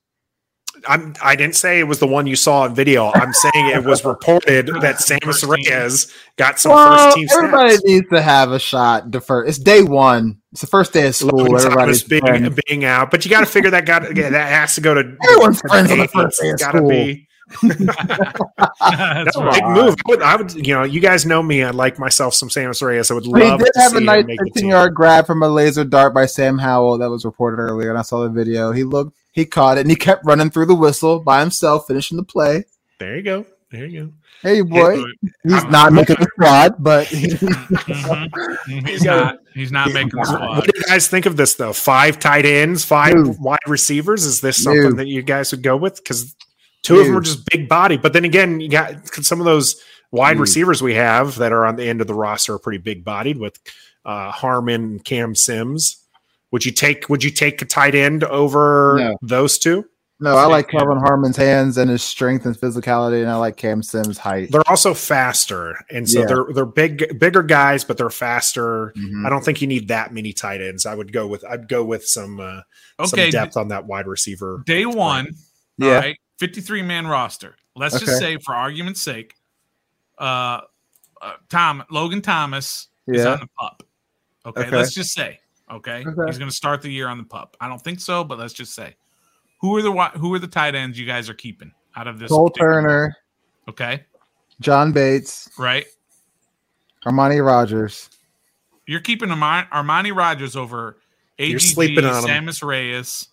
I'm. 0.87 1.13
I 1.23 1.35
didn't 1.35 1.55
say 1.55 1.79
it 1.79 1.83
was 1.83 1.99
the 1.99 2.07
one 2.07 2.27
you 2.27 2.35
saw 2.35 2.65
in 2.65 2.75
video. 2.75 3.11
I'm 3.13 3.33
saying 3.33 3.67
it 3.69 3.83
was 3.83 4.03
reported 4.05 4.67
that 4.81 4.95
Sammis 4.97 5.41
First. 5.41 5.43
Reyes 5.45 6.13
got 6.37 6.59
some 6.59 6.71
Well, 6.73 6.97
first 7.05 7.15
team 7.17 7.27
everybody 7.31 7.69
snaps. 7.71 7.83
needs 7.85 8.09
to 8.09 8.21
have 8.21 8.51
a 8.51 8.59
shot. 8.59 9.11
Defer. 9.11 9.45
It's 9.45 9.57
day 9.57 9.81
one. 9.83 10.37
It's 10.51 10.61
the 10.61 10.67
first 10.67 10.93
day 10.93 11.07
of 11.07 11.15
school. 11.15 11.31
Logan 11.45 11.55
Everybody's 11.55 12.03
being 12.03 12.55
being 12.67 12.85
out, 12.85 13.11
but 13.11 13.23
you 13.23 13.31
got 13.31 13.41
to 13.41 13.45
figure 13.45 13.69
that 13.71 13.85
got 13.85 14.01
that 14.03 14.33
has 14.49 14.75
to 14.75 14.81
go 14.81 14.93
to 14.93 15.15
Everyone's 15.23 15.61
friends 15.61 15.91
on 15.91 15.99
the 15.99 16.07
first 16.07 16.41
day 16.41 16.49
of 16.49 16.53
It's 16.55 16.63
gotta 16.63 16.77
school. 16.79 16.89
be 16.89 17.27
That's 17.61 17.77
that's 17.77 19.37
a 19.37 19.43
right. 19.43 19.53
big 19.53 19.63
move. 19.65 19.95
I 19.95 20.09
would, 20.09 20.21
I 20.21 20.35
would, 20.35 20.53
you 20.67 20.73
know, 20.73 20.83
you 20.83 20.99
guys 20.99 21.25
know 21.25 21.41
me. 21.43 21.63
I 21.63 21.71
like 21.71 21.97
myself 21.99 22.33
some 22.33 22.49
Sammis 22.49 22.81
Reyes. 22.81 23.09
I 23.11 23.15
would 23.15 23.25
But 23.29 23.41
he 23.41 23.47
love 23.47 23.59
did 23.59 23.71
to 23.73 23.79
have 23.79 23.91
see 23.91 23.97
a 23.97 23.99
him 23.99 24.05
nice 24.05 24.25
make 24.25 24.39
15 24.39 24.61
team. 24.61 24.69
yard 24.71 24.93
grab 24.95 25.25
from 25.25 25.41
a 25.43 25.49
laser 25.49 25.83
dart 25.83 26.13
by 26.13 26.25
Sam 26.25 26.57
Howell 26.57 26.97
that 26.99 27.09
was 27.09 27.25
reported 27.25 27.57
earlier, 27.61 27.89
and 27.89 27.97
I 27.99 28.03
saw 28.03 28.21
the 28.23 28.29
video. 28.29 28.71
He 28.71 28.83
looked, 28.83 29.15
he 29.31 29.45
caught 29.45 29.77
it, 29.77 29.81
and 29.81 29.89
he 29.89 29.95
kept 29.95 30.25
running 30.25 30.49
through 30.49 30.67
the 30.67 30.75
whistle 30.75 31.19
by 31.19 31.39
himself, 31.39 31.87
finishing 31.87 32.17
the 32.17 32.23
play. 32.23 32.65
There 32.99 33.15
you 33.17 33.23
go. 33.23 33.45
There 33.71 33.85
you 33.85 34.05
go. 34.07 34.11
Hey, 34.41 34.61
boy, 34.61 34.95
Mhm. 34.97 35.11
he's 35.43 35.63
not 35.65 35.91
making 35.91 36.15
the 36.17 36.27
squad, 36.33 36.75
but 36.79 37.07
Mhm. 37.07 38.87
He's 38.87 39.03
not. 39.03 39.39
He's 39.53 39.71
not 39.71 39.91
making 39.91 40.11
the 40.17 40.23
squad. 40.25 40.49
What 40.57 40.63
do 40.65 40.71
you 40.75 40.83
guys 40.85 41.07
think 41.09 41.25
of 41.25 41.35
this 41.35 41.55
though? 41.55 41.73
Five 41.73 42.19
tight 42.19 42.45
ends, 42.45 42.85
five 42.85 43.13
Dude. 43.13 43.37
wide 43.39 43.57
receivers. 43.67 44.23
Is 44.25 44.39
this 44.41 44.63
something 44.63 44.81
Dude. 44.91 44.97
that 44.97 45.07
you 45.07 45.21
guys 45.23 45.51
would 45.51 45.61
go 45.61 45.75
with? 45.75 45.97
Because 45.97 46.35
two 46.83 46.95
of 46.99 47.05
them 47.05 47.13
Dude. 47.13 47.17
are 47.17 47.21
just 47.21 47.45
big 47.51 47.67
body, 47.69 47.97
but 47.97 48.13
then 48.13 48.25
again, 48.25 48.59
you 48.59 48.69
got 48.69 49.07
some 49.23 49.39
of 49.39 49.45
those 49.45 49.81
wide 50.11 50.33
Dude. 50.33 50.41
receivers 50.41 50.81
we 50.81 50.95
have 50.95 51.35
that 51.35 51.51
are 51.51 51.65
on 51.65 51.75
the 51.75 51.87
end 51.87 52.01
of 52.01 52.07
the 52.07 52.13
roster 52.13 52.53
are 52.55 52.59
pretty 52.59 52.79
big 52.79 53.03
bodied 53.03 53.37
with 53.37 53.59
uh, 54.05 54.31
Harmon, 54.31 54.83
and 54.83 55.03
Cam 55.05 55.35
Sims. 55.35 55.97
Would 56.51 56.65
you 56.65 56.71
take? 56.71 57.09
Would 57.09 57.23
you 57.23 57.29
take 57.31 57.61
a 57.61 57.65
tight 57.65 57.93
end 57.95 58.23
over 58.23 58.95
No. 58.97 59.17
those 59.21 59.59
two? 59.59 59.85
No, 60.21 60.35
I 60.35 60.47
like 60.47 60.67
Kelvin 60.67 60.97
Harmon's 60.97 61.37
hands 61.37 61.77
and 61.77 61.89
his 61.89 62.03
strength 62.03 62.45
and 62.45 62.53
physicality, 62.53 63.21
and 63.21 63.29
I 63.29 63.35
like 63.35 63.55
Cam 63.55 63.81
Sims' 63.81 64.17
height. 64.17 64.51
They're 64.51 64.67
also 64.67 64.93
faster, 64.93 65.75
and 65.91 66.09
so 66.09 66.21
Yeah. 66.21 66.25
they're 66.25 66.45
they're 66.53 66.65
big 66.65 67.19
bigger 67.19 67.43
guys, 67.43 67.83
but 67.85 67.97
they're 67.97 68.09
faster. 68.09 68.93
Mhm. 68.97 69.25
I 69.25 69.29
don't 69.29 69.45
think 69.45 69.61
you 69.61 69.67
need 69.67 69.87
that 69.89 70.13
many 70.13 70.33
tight 70.33 70.59
ends. 70.61 70.85
I 70.85 70.93
would 70.95 71.13
go 71.13 71.25
with 71.27 71.45
I'd 71.45 71.69
go 71.69 71.85
with 71.85 72.05
some 72.05 72.39
uh, 72.39 72.61
Okay, 72.99 73.31
some 73.31 73.31
depth 73.31 73.55
on 73.57 73.67
that 73.69 73.85
wide 73.85 74.07
receiver. 74.07 74.61
day 74.65 74.85
one, 74.85 75.35
Yeah. 75.77 75.87
all 75.87 75.93
right, 76.01 76.17
53 76.39 76.81
man 76.81 77.05
roster. 77.07 77.55
Let's 77.75 77.99
just 77.99 78.17
say, 78.17 78.37
for 78.37 78.55
argument's 78.55 79.01
sake, 79.01 79.35
uh, 80.17 80.61
uh, 81.21 81.33
Tom 81.49 81.83
Logan 81.91 82.21
Thomas 82.21 82.87
is 83.07 83.25
on 83.25 83.39
the 83.39 83.47
pup. 83.59 83.83
Okay, 84.45 84.61
Okay. 84.61 84.75
let's 84.75 84.93
just 84.93 85.13
say, 85.13 85.39
okay, 85.71 86.03
Okay. 86.05 86.21
he's 86.27 86.37
going 86.37 86.49
to 86.49 86.55
start 86.55 86.81
the 86.81 86.89
year 86.89 87.07
on 87.07 87.17
the 87.17 87.23
pup. 87.25 87.55
I 87.59 87.67
don't 87.67 87.81
think 87.81 87.99
so, 87.99 88.23
but 88.23 88.39
let's 88.39 88.53
just 88.53 88.73
say, 88.73 88.95
who 89.61 89.75
are 89.77 89.81
the 89.81 89.91
who 90.17 90.33
are 90.33 90.39
the 90.39 90.47
tight 90.47 90.75
ends 90.75 90.97
you 90.97 91.05
guys 91.05 91.29
are 91.29 91.33
keeping 91.33 91.71
out 91.95 92.07
of 92.07 92.19
this? 92.19 92.29
Cole 92.29 92.49
particular- 92.49 92.81
Turner, 92.81 93.17
Okay, 93.67 94.05
John 94.61 94.91
Bates, 94.91 95.49
right. 95.59 95.85
Armani 97.05 97.45
Rogers. 97.45 98.09
You're 98.87 98.99
keeping 99.01 99.29
Armani, 99.29 99.69
Armani 99.69 100.15
Rogers 100.15 100.55
over 100.55 100.97
AGG, 101.37 101.49
You're 101.51 101.59
sleeping 101.59 102.05
on 102.05 102.27
him. 102.27 102.45
Sammis 102.45 102.63
Reyes. 102.65 103.27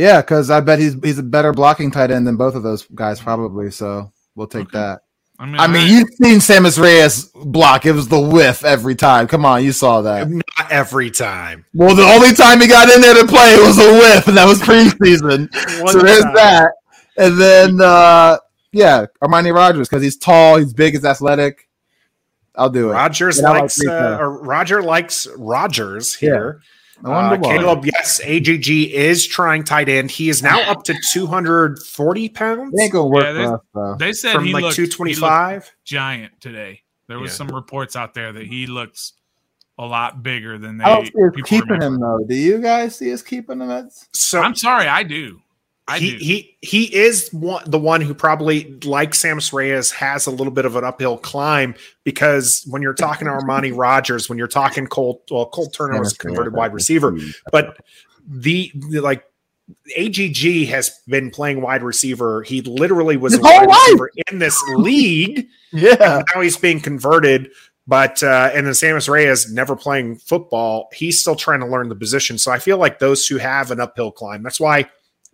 Yeah, 0.00 0.20
because 0.22 0.50
I 0.50 0.60
bet 0.60 0.78
he's 0.78 0.94
he's 1.02 1.18
a 1.18 1.22
better 1.22 1.52
blocking 1.52 1.90
tight 1.90 2.10
end 2.10 2.26
than 2.26 2.36
both 2.36 2.54
of 2.54 2.62
those 2.62 2.86
guys 2.94 3.20
probably. 3.20 3.70
So 3.70 4.12
we'll 4.34 4.46
take 4.46 4.68
Okay. 4.68 4.78
that. 4.78 5.00
I 5.38 5.46
mean, 5.46 5.60
I 5.60 5.66
mean, 5.66 5.82
I- 5.82 5.86
you've 5.86 6.08
seen 6.22 6.38
Sammis 6.38 6.78
Reyes 6.80 7.24
block. 7.34 7.86
It 7.86 7.92
was 7.92 8.08
the 8.08 8.20
whiff 8.20 8.64
every 8.64 8.94
time. 8.94 9.26
Come 9.26 9.44
on, 9.44 9.62
you 9.64 9.72
saw 9.72 10.02
that. 10.02 10.28
Not 10.30 10.44
every 10.70 11.10
time. 11.10 11.64
Well, 11.74 11.94
the 11.94 12.02
only 12.02 12.32
time 12.34 12.60
he 12.60 12.66
got 12.66 12.88
in 12.90 13.00
there 13.00 13.14
to 13.14 13.26
play 13.26 13.56
was 13.58 13.78
a 13.78 13.92
whiff, 13.92 14.28
and 14.28 14.36
that 14.36 14.46
was 14.46 14.60
preseason. 14.60 15.48
So 15.90 15.98
there's 16.00 16.22
time. 16.22 16.34
that. 16.34 16.72
And 17.16 17.38
then, 17.40 17.80
uh, 17.80 18.36
yeah, 18.72 19.06
Armani 19.22 19.54
Rogers 19.54 19.88
because 19.88 20.02
he's 20.02 20.16
tall, 20.16 20.56
he's 20.58 20.72
big, 20.74 20.92
he's 20.94 21.04
athletic. 21.04 21.68
I'll 22.54 22.68
do 22.70 22.90
it. 22.90 22.92
Rogers 22.94 23.38
And 23.38 23.48
like 23.48 23.60
likes 23.62 23.86
uh, 23.86 24.18
Roger 24.22 24.82
likes 24.82 25.26
Rogers 25.36 26.14
here. 26.14 26.36
I 26.36 26.36
wonder 26.36 26.62
Uh, 27.04 27.36
why. 27.36 27.56
Caleb, 27.56 27.84
yes, 27.86 28.20
AGG 28.22 28.68
is 28.92 29.26
trying 29.26 29.64
tight 29.64 29.88
end. 29.88 30.10
He 30.10 30.28
is 30.28 30.42
now 30.42 30.60
up 30.70 30.84
to 30.84 30.94
240 31.12 32.28
pounds 32.28 32.74
It 32.78 32.82
ain't 32.82 32.92
gonna 32.92 33.06
work 33.06 33.24
Yeah, 33.24 33.32
there's- 33.32 33.60
for 33.72 33.92
us, 33.94 33.98
they 33.98 34.12
said 34.12 34.34
from 34.34 34.44
he 34.44 34.52
like 34.52 34.62
looked, 34.62 34.76
225. 34.76 35.70
giant 35.84 36.32
today. 36.40 36.82
There 37.08 37.18
was 37.18 37.30
Yeah. 37.32 37.36
some 37.36 37.48
reports 37.48 37.96
out 37.96 38.14
there 38.14 38.32
that 38.32 38.46
he 38.46 38.66
looks 38.66 39.14
a 39.78 39.84
lot 39.86 40.22
bigger 40.22 40.58
than 40.58 40.78
they. 40.78 40.84
I 40.84 40.94
don't 40.96 41.06
see 41.06 41.12
people 41.12 41.42
keeping 41.44 41.68
remember. 41.70 41.86
him 41.96 42.00
though. 42.00 42.24
Do 42.28 42.34
you 42.34 42.58
guys 42.58 42.96
see 42.96 43.12
us 43.12 43.22
keeping 43.22 43.60
him? 43.60 43.68
That's 43.68 44.06
So 44.12 44.40
I'm 44.40 44.54
sorry, 44.54 44.86
I 44.86 45.02
do. 45.02 45.40
I 45.90 45.98
he, 45.98 46.10
do. 46.12 46.16
he 46.18 46.56
he 46.62 46.94
is 46.94 47.32
one, 47.32 47.62
the 47.66 47.78
one 47.78 48.00
who 48.00 48.14
probably, 48.14 48.78
like 48.84 49.10
Sammis 49.10 49.52
Reyes, 49.52 49.90
has 49.90 50.26
a 50.26 50.30
little 50.30 50.52
bit 50.52 50.64
of 50.64 50.76
an 50.76 50.84
uphill 50.84 51.18
climb 51.18 51.74
because 52.04 52.64
when 52.70 52.80
you're 52.80 52.94
talking 52.94 53.26
to 53.26 53.32
Armani 53.32 53.72
Rogers, 53.76 54.28
when 54.28 54.38
you're 54.38 54.46
talking 54.46 54.86
Cole, 54.86 55.24
well, 55.30 55.46
Cole 55.46 55.68
Turner 55.68 55.98
was 55.98 56.12
a 56.12 56.16
converted 56.16 56.54
wide 56.54 56.72
receiver, 56.72 57.18
but 57.50 57.76
the, 58.28 58.70
the 58.90 59.00
like 59.00 59.24
AGG 59.98 60.68
has 60.68 60.90
been 61.08 61.30
playing 61.30 61.60
wide 61.60 61.82
receiver. 61.82 62.42
He 62.42 62.62
literally 62.62 63.16
was 63.16 63.32
His 63.32 63.40
a 63.40 63.42
wide 63.42 63.58
whole 63.58 63.68
life! 63.68 63.78
receiver 63.88 64.10
in 64.30 64.38
this 64.38 64.62
league. 64.76 65.48
yeah. 65.72 66.22
now 66.32 66.40
he's 66.40 66.56
being 66.56 66.80
converted. 66.80 67.50
But 67.86 68.22
uh, 68.22 68.50
and 68.54 68.66
then 68.66 68.74
Sammis 68.74 69.08
Reyes 69.08 69.52
never 69.52 69.74
playing 69.74 70.16
football. 70.16 70.88
He's 70.92 71.20
still 71.20 71.34
trying 71.34 71.58
to 71.60 71.66
learn 71.66 71.88
the 71.88 71.96
position. 71.96 72.38
So 72.38 72.52
I 72.52 72.60
feel 72.60 72.78
like 72.78 73.00
those 73.00 73.26
who 73.26 73.38
have 73.38 73.72
an 73.72 73.80
uphill 73.80 74.12
climb. 74.12 74.44
That's 74.44 74.60
why 74.60 74.88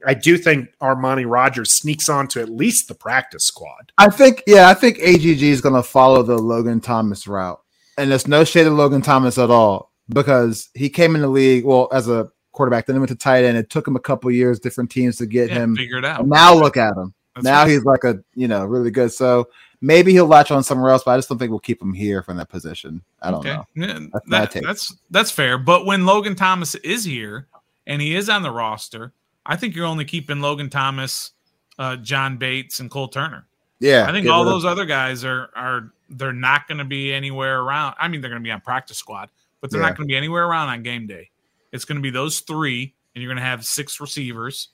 I 0.05 0.15
do 0.15 0.37
think 0.37 0.69
Armani 0.81 1.29
Rogers 1.29 1.73
sneaks 1.73 2.09
onto 2.09 2.41
at 2.41 2.49
least 2.49 2.89
the 2.89 2.95
practice 2.95 3.45
squad. 3.45 3.93
I 3.99 4.11
think, 4.11 4.43
yeah, 4.47 4.69
I 4.69 4.75
think 4.75 4.99
AGG 4.99 5.43
is 5.43 5.61
going 5.61 5.75
to 5.75 5.83
follow 5.83 6.23
the 6.23 6.37
Logan 6.39 6.81
Thomas 6.81 7.27
route. 7.27 7.61
And 7.99 8.11
there's 8.11 8.29
no 8.29 8.45
shade 8.45 8.67
of 8.67 8.75
Logan 8.75 9.01
Thomas 9.03 9.39
at 9.39 9.51
all 9.51 9.93
because 10.09 10.69
he 10.75 10.91
came 10.91 11.15
in 11.15 11.23
the 11.23 11.29
league, 11.29 11.65
well, 11.65 11.89
as 11.93 12.09
a 12.09 12.31
quarterback, 12.53 12.87
then 12.87 12.97
he 12.97 13.01
went 13.01 13.09
to 13.09 13.17
tight 13.17 13.45
end. 13.45 13.57
It 13.57 13.71
took 13.71 13.89
him 13.89 13.97
a 13.97 14.01
couple 14.01 14.31
years, 14.31 14.61
different 14.61 14.91
teams 14.91 15.17
to 15.17 15.27
get 15.27 15.49
yeah, 15.49 15.57
him. 15.57 15.77
figure 15.77 15.99
it 15.99 16.05
out. 16.05 16.27
Now 16.27 16.55
look 16.55 16.77
at 16.77 16.97
him. 16.97 17.15
That's 17.35 17.45
now 17.45 17.63
right. 17.63 17.71
he's 17.71 17.85
like 17.85 18.05
a, 18.05 18.23
you 18.35 18.49
know, 18.49 18.65
really 18.65 18.91
good. 18.91 19.13
So 19.13 19.49
maybe 19.81 20.13
he'll 20.13 20.27
latch 20.27 20.51
on 20.51 20.63
somewhere 20.63 20.91
else, 20.91 21.05
but 21.05 21.13
I 21.13 21.19
just 21.19 21.29
don't 21.29 21.39
think 21.39 21.51
we'll 21.51 21.61
keep 21.61 21.81
him 21.81 21.93
here 21.93 22.23
from 22.23 22.37
that 22.37 22.49
position. 22.49 23.03
I 23.23 23.31
don't 23.31 23.45
know. 23.45 23.65
Yeah, 23.75 23.99
That's 24.27 24.55
that- 24.55 24.63
that's 24.63 24.97
that's 25.11 25.31
fair. 25.31 25.59
But 25.59 25.87
when 25.87 26.07
Logan 26.07 26.35
Thomas 26.35 26.75
is 26.77 27.05
here 27.05 27.49
and 27.87 28.01
he 28.01 28.15
is 28.15 28.29
on 28.29 28.43
the 28.43 28.51
roster, 28.51 29.13
I 29.47 29.57
think 29.57 29.75
you're 29.75 29.87
only 29.87 30.05
keeping 30.05 30.41
Logan 30.41 30.69
Thomas, 30.69 31.31
uh, 31.79 31.97
John 31.97 32.37
Bates, 32.37 32.81
and 32.81 32.91
Cole 32.91 33.09
Turner. 33.09 33.47
Yeah. 33.79 34.07
I 34.09 34.13
think 34.13 34.27
all 34.29 34.45
those 34.45 34.65
other 34.65 34.85
guys 34.85 35.25
are 35.25 35.51
are 35.55 35.93
they're 36.11 36.33
not 36.33 36.67
going 36.69 36.79
to 36.79 36.85
be 36.85 37.13
anywhere 37.13 37.61
around. 37.61 37.95
I 37.99 38.09
mean, 38.09 38.21
they're 38.21 38.31
going 38.31 38.43
to 38.43 38.47
be 38.47 38.51
on 38.51 38.61
practice 38.61 38.97
squad, 38.99 39.29
but 39.61 39.71
they're 39.71 39.81
Yeah. 39.81 39.89
not 39.89 39.97
going 39.97 40.09
to 40.09 40.13
be 40.13 40.17
anywhere 40.17 40.47
around 40.47 40.69
on 40.69 40.83
game 40.83 41.07
day. 41.07 41.31
It's 41.73 41.85
going 41.85 41.97
to 41.97 42.03
be 42.03 42.11
those 42.11 42.41
three, 42.41 42.95
and 43.15 43.23
you're 43.23 43.29
going 43.29 43.43
to 43.43 43.49
have 43.49 43.65
six 43.65 44.01
receivers 44.01 44.69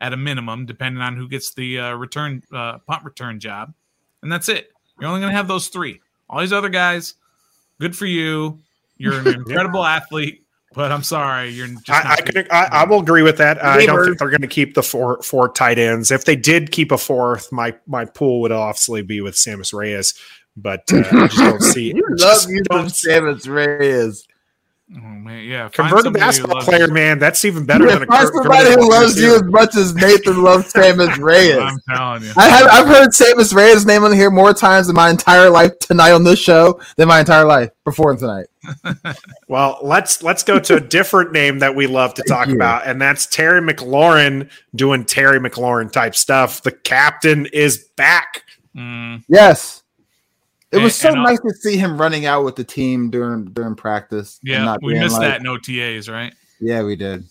at 0.00 0.12
a 0.12 0.16
minimum, 0.16 0.64
depending 0.66 1.02
on 1.02 1.16
who 1.16 1.28
gets 1.28 1.54
the 1.54 1.78
uh, 1.78 1.94
return 1.94 2.42
uh, 2.52 2.78
punt 2.78 3.04
return 3.04 3.40
job, 3.40 3.74
and 4.22 4.30
that's 4.32 4.48
it. 4.48 4.70
You're 4.98 5.08
only 5.08 5.20
going 5.20 5.32
to 5.32 5.36
have 5.36 5.48
those 5.48 5.68
three. 5.68 6.00
All 6.30 6.40
these 6.40 6.52
other 6.52 6.68
guys, 6.70 7.14
good 7.80 7.94
for 7.96 8.06
you. 8.06 8.60
You're 8.96 9.18
an 9.20 9.26
incredible 9.34 9.84
athlete, 9.84 10.45
but 10.76 10.92
I'm 10.92 11.02
sorry, 11.02 11.48
you're 11.48 11.66
just 11.68 11.90
I, 11.90 12.00
I, 12.00 12.08
not 12.08 12.26
could, 12.26 12.48
I, 12.50 12.68
I 12.70 12.84
will 12.84 13.00
agree 13.00 13.22
with 13.22 13.38
that. 13.38 13.64
I 13.64 13.86
don't 13.86 14.04
think 14.04 14.18
they're 14.18 14.28
going 14.28 14.42
to 14.42 14.46
keep 14.46 14.74
the 14.74 14.82
four 14.82 15.22
four 15.22 15.50
tight 15.50 15.78
ends. 15.78 16.10
If 16.10 16.26
they 16.26 16.36
did 16.36 16.70
keep 16.70 16.92
a 16.92 16.98
fourth, 16.98 17.50
my 17.50 17.74
my 17.86 18.04
pool 18.04 18.42
would 18.42 18.52
obviously 18.52 19.00
be 19.00 19.22
with 19.22 19.34
Sammis 19.34 19.72
Reyes. 19.72 20.12
But 20.54 20.84
uh, 20.92 21.02
I 21.10 21.26
just 21.28 21.38
don't 21.38 21.62
see. 21.62 21.92
You 21.96 22.06
love 22.10 22.18
just 22.18 22.50
you 22.50 22.62
don't 22.64 22.88
Sammis 22.88 23.48
Reyes. 23.48 24.26
Oh 24.88 25.00
man, 25.00 25.42
yeah. 25.44 25.62
find 25.62 25.72
converted 25.74 26.04
somebody 26.04 26.24
basketball 26.24 26.60
player, 26.60 26.86
you. 26.86 26.92
man. 26.94 27.18
That's 27.18 27.44
even 27.44 27.66
better 27.66 27.86
than 27.86 28.04
a 28.04 28.06
Find 28.06 28.28
cur- 28.28 28.34
somebody 28.44 28.70
who 28.70 28.88
loves 28.88 29.20
you 29.20 29.34
as 29.34 29.42
much 29.42 29.74
as 29.74 29.96
Nathan 29.96 30.40
loves 30.44 30.72
Sammis 30.72 31.18
Reyes. 31.18 31.56
I'm 31.58 31.78
telling 31.92 32.22
you. 32.22 32.32
I 32.36 32.48
have 32.48 32.66
I've 32.70 32.86
heard 32.86 33.08
Sammis 33.08 33.52
Reyes' 33.52 33.84
name 33.84 34.04
on 34.04 34.12
here 34.12 34.30
more 34.30 34.54
times 34.54 34.88
in 34.88 34.94
my 34.94 35.10
entire 35.10 35.50
life 35.50 35.76
tonight 35.80 36.12
on 36.12 36.22
this 36.22 36.38
show 36.38 36.80
than 36.96 37.08
my 37.08 37.18
entire 37.18 37.44
life 37.44 37.70
before 37.84 38.14
tonight. 38.14 38.46
Well, 39.48 39.78
let's 39.82 40.22
let's 40.24 40.42
go 40.42 40.58
to 40.58 40.76
a 40.76 40.80
different 40.80 41.30
name 41.32 41.60
that 41.60 41.74
we 41.76 41.86
love 41.86 42.14
to 42.14 42.22
talk 42.24 42.48
about, 42.48 42.84
and 42.86 43.00
that's 43.00 43.26
Terry 43.26 43.60
McLaurin 43.60 44.50
doing 44.74 45.04
Terry 45.04 45.38
McLaurin 45.38 45.90
type 45.92 46.16
stuff. 46.16 46.62
The 46.62 46.72
captain 46.72 47.46
is 47.46 47.84
back. 47.96 48.42
Mm, 48.76 49.22
Yes. 49.28 49.82
It 50.72 50.76
And- 50.76 50.84
was 50.84 50.96
so 50.96 51.08
and, 51.10 51.18
uh, 51.18 51.22
nice 51.22 51.40
to 51.40 51.54
see 51.60 51.76
him 51.76 51.96
running 52.00 52.26
out 52.26 52.44
with 52.44 52.56
the 52.56 52.64
team 52.64 53.10
during 53.10 53.44
during 53.46 53.76
practice. 53.76 54.38
yeah, 54.42 54.64
not 54.64 54.82
we 54.82 54.94
missed 54.94 55.14
like- 55.18 55.22
that 55.22 55.40
in 55.40 55.46
OTAs, 55.46 56.10
right? 56.12 56.34
Yeah, 56.60 56.82
we 56.82 56.96
did. 56.96 57.24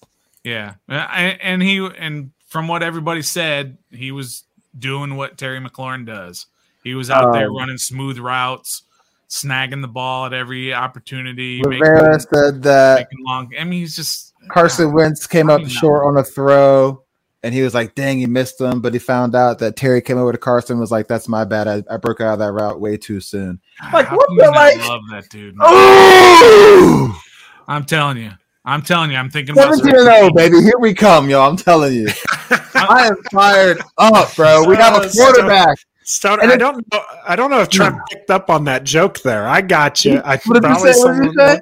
Yeah, 0.44 0.76
and, 0.88 1.40
and 1.42 1.64
he 1.64 1.86
and 1.98 2.32
from 2.48 2.68
what 2.68 2.84
everybody 2.84 3.22
said, 3.22 3.78
he 3.92 4.12
was 4.12 4.44
doing 4.78 5.16
what 5.18 5.38
Terry 5.38 5.60
McLaurin 5.60 6.06
does. 6.06 6.46
He 6.84 6.94
was 6.94 7.10
out 7.10 7.34
there 7.34 7.48
Um, 7.50 7.58
running 7.58 7.78
smooth 7.80 8.20
routes, 8.20 8.84
snagging 9.30 9.82
the 9.82 9.88
ball 9.88 10.28
at 10.28 10.34
every 10.34 10.74
opportunity, 10.74 11.62
Rivera 11.66 12.04
making, 12.12 12.20
said 12.32 12.64
that 12.64 13.08
long. 13.26 13.52
I 13.60 13.64
mean, 13.64 13.80
he's 13.82 13.96
just 13.96 14.34
Carson 14.50 14.94
Wentz 14.94 15.26
came 15.26 15.50
up 15.50 15.66
short 15.68 16.06
on 16.06 16.18
a 16.18 16.24
throw, 16.24 17.02
and 17.46 17.54
he 17.54 17.62
was 17.62 17.76
like, 17.76 17.94
"Dang, 17.94 18.18
he 18.18 18.26
missed 18.26 18.58
them." 18.58 18.82
But 18.82 18.94
he 18.94 19.00
found 19.00 19.36
out 19.36 19.60
that 19.60 19.76
Terry 19.76 20.02
came 20.02 20.18
over 20.18 20.32
to 20.32 20.38
Carson 20.38 20.74
and 20.74 20.80
was 20.82 20.92
like, 20.92 21.08
"That's 21.08 21.28
my 21.28 21.46
bad. 21.46 21.68
I, 21.68 21.84
I 21.90 21.98
broke 21.98 22.20
out 22.20 22.34
of 22.34 22.40
that 22.40 22.52
route 22.52 22.80
way 22.82 22.98
too 22.98 23.20
soon." 23.20 23.62
Like, 23.94 24.08
How 24.08 24.18
what 24.18 24.28
the, 24.36 24.50
like- 24.52 24.78
love 24.90 25.02
that 25.12 25.30
dude. 25.30 25.56
Oh, 25.60 27.22
I'm 27.68 27.86
telling 27.86 28.18
you, 28.18 28.32
I'm 28.66 28.82
telling 28.82 29.12
you, 29.12 29.18
I'm 29.18 29.30
thinking 29.30 29.54
17 29.56 29.96
and 29.96 30.04
0, 30.06 30.30
baby. 30.34 30.62
Here 30.62 30.80
we 30.80 30.94
come, 30.96 31.30
y'all. 31.30 31.48
I'm 31.50 31.58
telling 31.58 31.94
you. 31.94 32.08
I 32.76 33.08
am 33.08 33.16
fired 33.32 33.82
up, 33.98 34.36
bro. 34.36 34.66
We 34.68 34.76
have 34.78 34.96
Uh, 34.96 35.02
a 35.06 35.10
so- 35.10 35.24
quarterback. 35.24 35.78
And 36.24 36.52
I 36.52 36.54
it- 36.54 36.58
don't 36.58 36.86
know. 36.94 37.02
I 37.28 37.36
don't 37.36 37.50
know 37.50 37.62
if 37.62 37.70
Trent 37.70 37.96
picked 38.12 38.30
up 38.30 38.50
on 38.50 38.64
that 38.66 38.84
joke 38.84 39.20
there. 39.22 39.48
I 39.48 39.62
got 39.62 40.04
you. 40.06 40.22
I 40.24 40.38
What 40.46 40.54
did 40.56 40.56
you 40.56 40.62
probably 40.62 40.94
say? 40.94 41.00
What 41.00 41.16
did 41.22 41.26
you 41.26 41.40
say? 41.40 41.60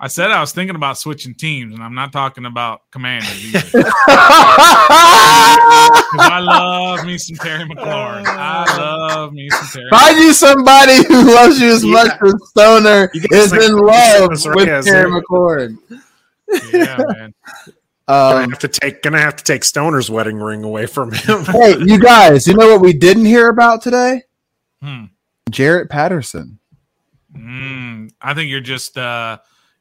I 0.00 0.06
said 0.06 0.30
I 0.30 0.40
was 0.40 0.52
thinking 0.52 0.76
about 0.76 0.96
switching 0.96 1.34
teams, 1.34 1.74
and 1.74 1.82
I'm 1.82 1.94
not 1.94 2.12
talking 2.12 2.44
about 2.44 2.82
Commanders 2.92 3.44
either. 3.46 3.60
'Cause 3.68 3.84
I 6.20 6.38
love 6.40 7.04
me 7.04 7.18
some 7.18 7.36
Terry 7.36 7.64
McLaurin. 7.64 8.24
I 8.26 8.76
love 8.78 9.32
me 9.32 9.48
some 9.50 9.66
Terry. 9.72 9.90
Find 9.90 10.18
you 10.18 10.32
somebody 10.32 11.04
who 11.06 11.34
loves 11.34 11.60
you 11.60 11.70
as 11.72 11.82
You 11.84 11.92
much 11.92 12.10
as 12.22 12.34
Stoner 12.50 13.10
is 13.12 13.52
like 13.52 13.60
in 13.62 13.72
love 13.76 14.30
with 14.30 14.46
Reyes, 14.46 14.84
Terry 14.84 15.10
eh? 15.10 15.14
McLaurin. 15.20 15.78
Yeah, 16.72 16.96
man. 17.08 17.34
Gonna 18.08 18.44
Um, 18.44 18.50
have 18.50 18.58
to 18.60 18.68
take. 18.68 19.02
Gonna 19.02 19.20
have 19.20 19.36
to 19.36 19.44
take 19.44 19.64
Stoner's 19.64 20.08
wedding 20.10 20.38
ring 20.38 20.64
away 20.64 20.86
from 20.86 21.12
him. 21.12 21.44
hey, 21.46 21.76
you 21.78 21.98
guys, 21.98 22.46
you 22.46 22.54
know 22.54 22.68
what 22.68 22.80
we 22.80 22.92
didn't 22.94 23.26
hear 23.26 23.48
about 23.48 23.82
today? 23.82 24.22
Hmm. 24.82 25.04
Jarrett 25.50 25.90
Patterson. 25.90 26.58
Mm, 27.36 28.10
I 28.22 28.32
think 28.32 28.48
you're 28.50 28.60
just 28.60 28.96
uh, 28.96 29.36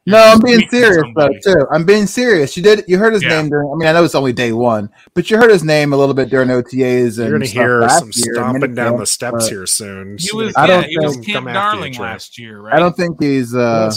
No, 0.07 0.17
I'm 0.17 0.39
being 0.39 0.67
serious 0.69 1.03
though 1.15 1.29
too. 1.43 1.67
I'm 1.71 1.85
being 1.85 2.07
serious. 2.07 2.55
You 2.57 2.63
did. 2.63 2.85
You 2.87 2.97
heard 2.97 3.13
his 3.13 3.21
Yeah. 3.23 3.29
name 3.41 3.49
during. 3.49 3.69
I 3.69 3.75
mean, 3.75 3.87
I 3.87 3.91
know 3.91 4.03
it's 4.03 4.15
only 4.15 4.33
day 4.33 4.53
one, 4.53 4.89
but 5.13 5.29
you 5.29 5.37
heard 5.37 5.51
his 5.51 5.63
name 5.63 5.91
a 5.93 5.97
little 5.97 6.15
bit 6.15 6.29
during 6.29 6.47
OTAs. 6.49 7.17
And 7.19 7.27
You're 7.27 7.29
going 7.37 7.41
to 7.41 7.47
stuff 7.47 7.61
hear 7.61 7.81
last 7.81 7.99
some 7.99 8.11
year, 8.15 8.33
stomping 8.35 8.73
down 8.73 8.97
the 8.97 9.05
steps 9.05 9.43
but 9.45 9.49
here 9.49 9.65
soon. 9.65 10.17
He 10.17 10.31
was, 10.35 10.53
I 10.55 10.65
don't 10.65 10.85
he 10.85 10.97
was 10.97 11.15
think- 11.15 11.25
Camp 11.27 11.35
come 11.45 11.47
after 11.49 11.59
you, 11.59 11.71
Darling 11.75 11.93
Trey. 11.93 12.05
last 12.05 12.39
year, 12.39 12.59
right? 12.61 12.73
I 12.75 12.79
don't 12.79 12.95
think 12.95 13.21
he's. 13.21 13.53
uh 13.53 13.91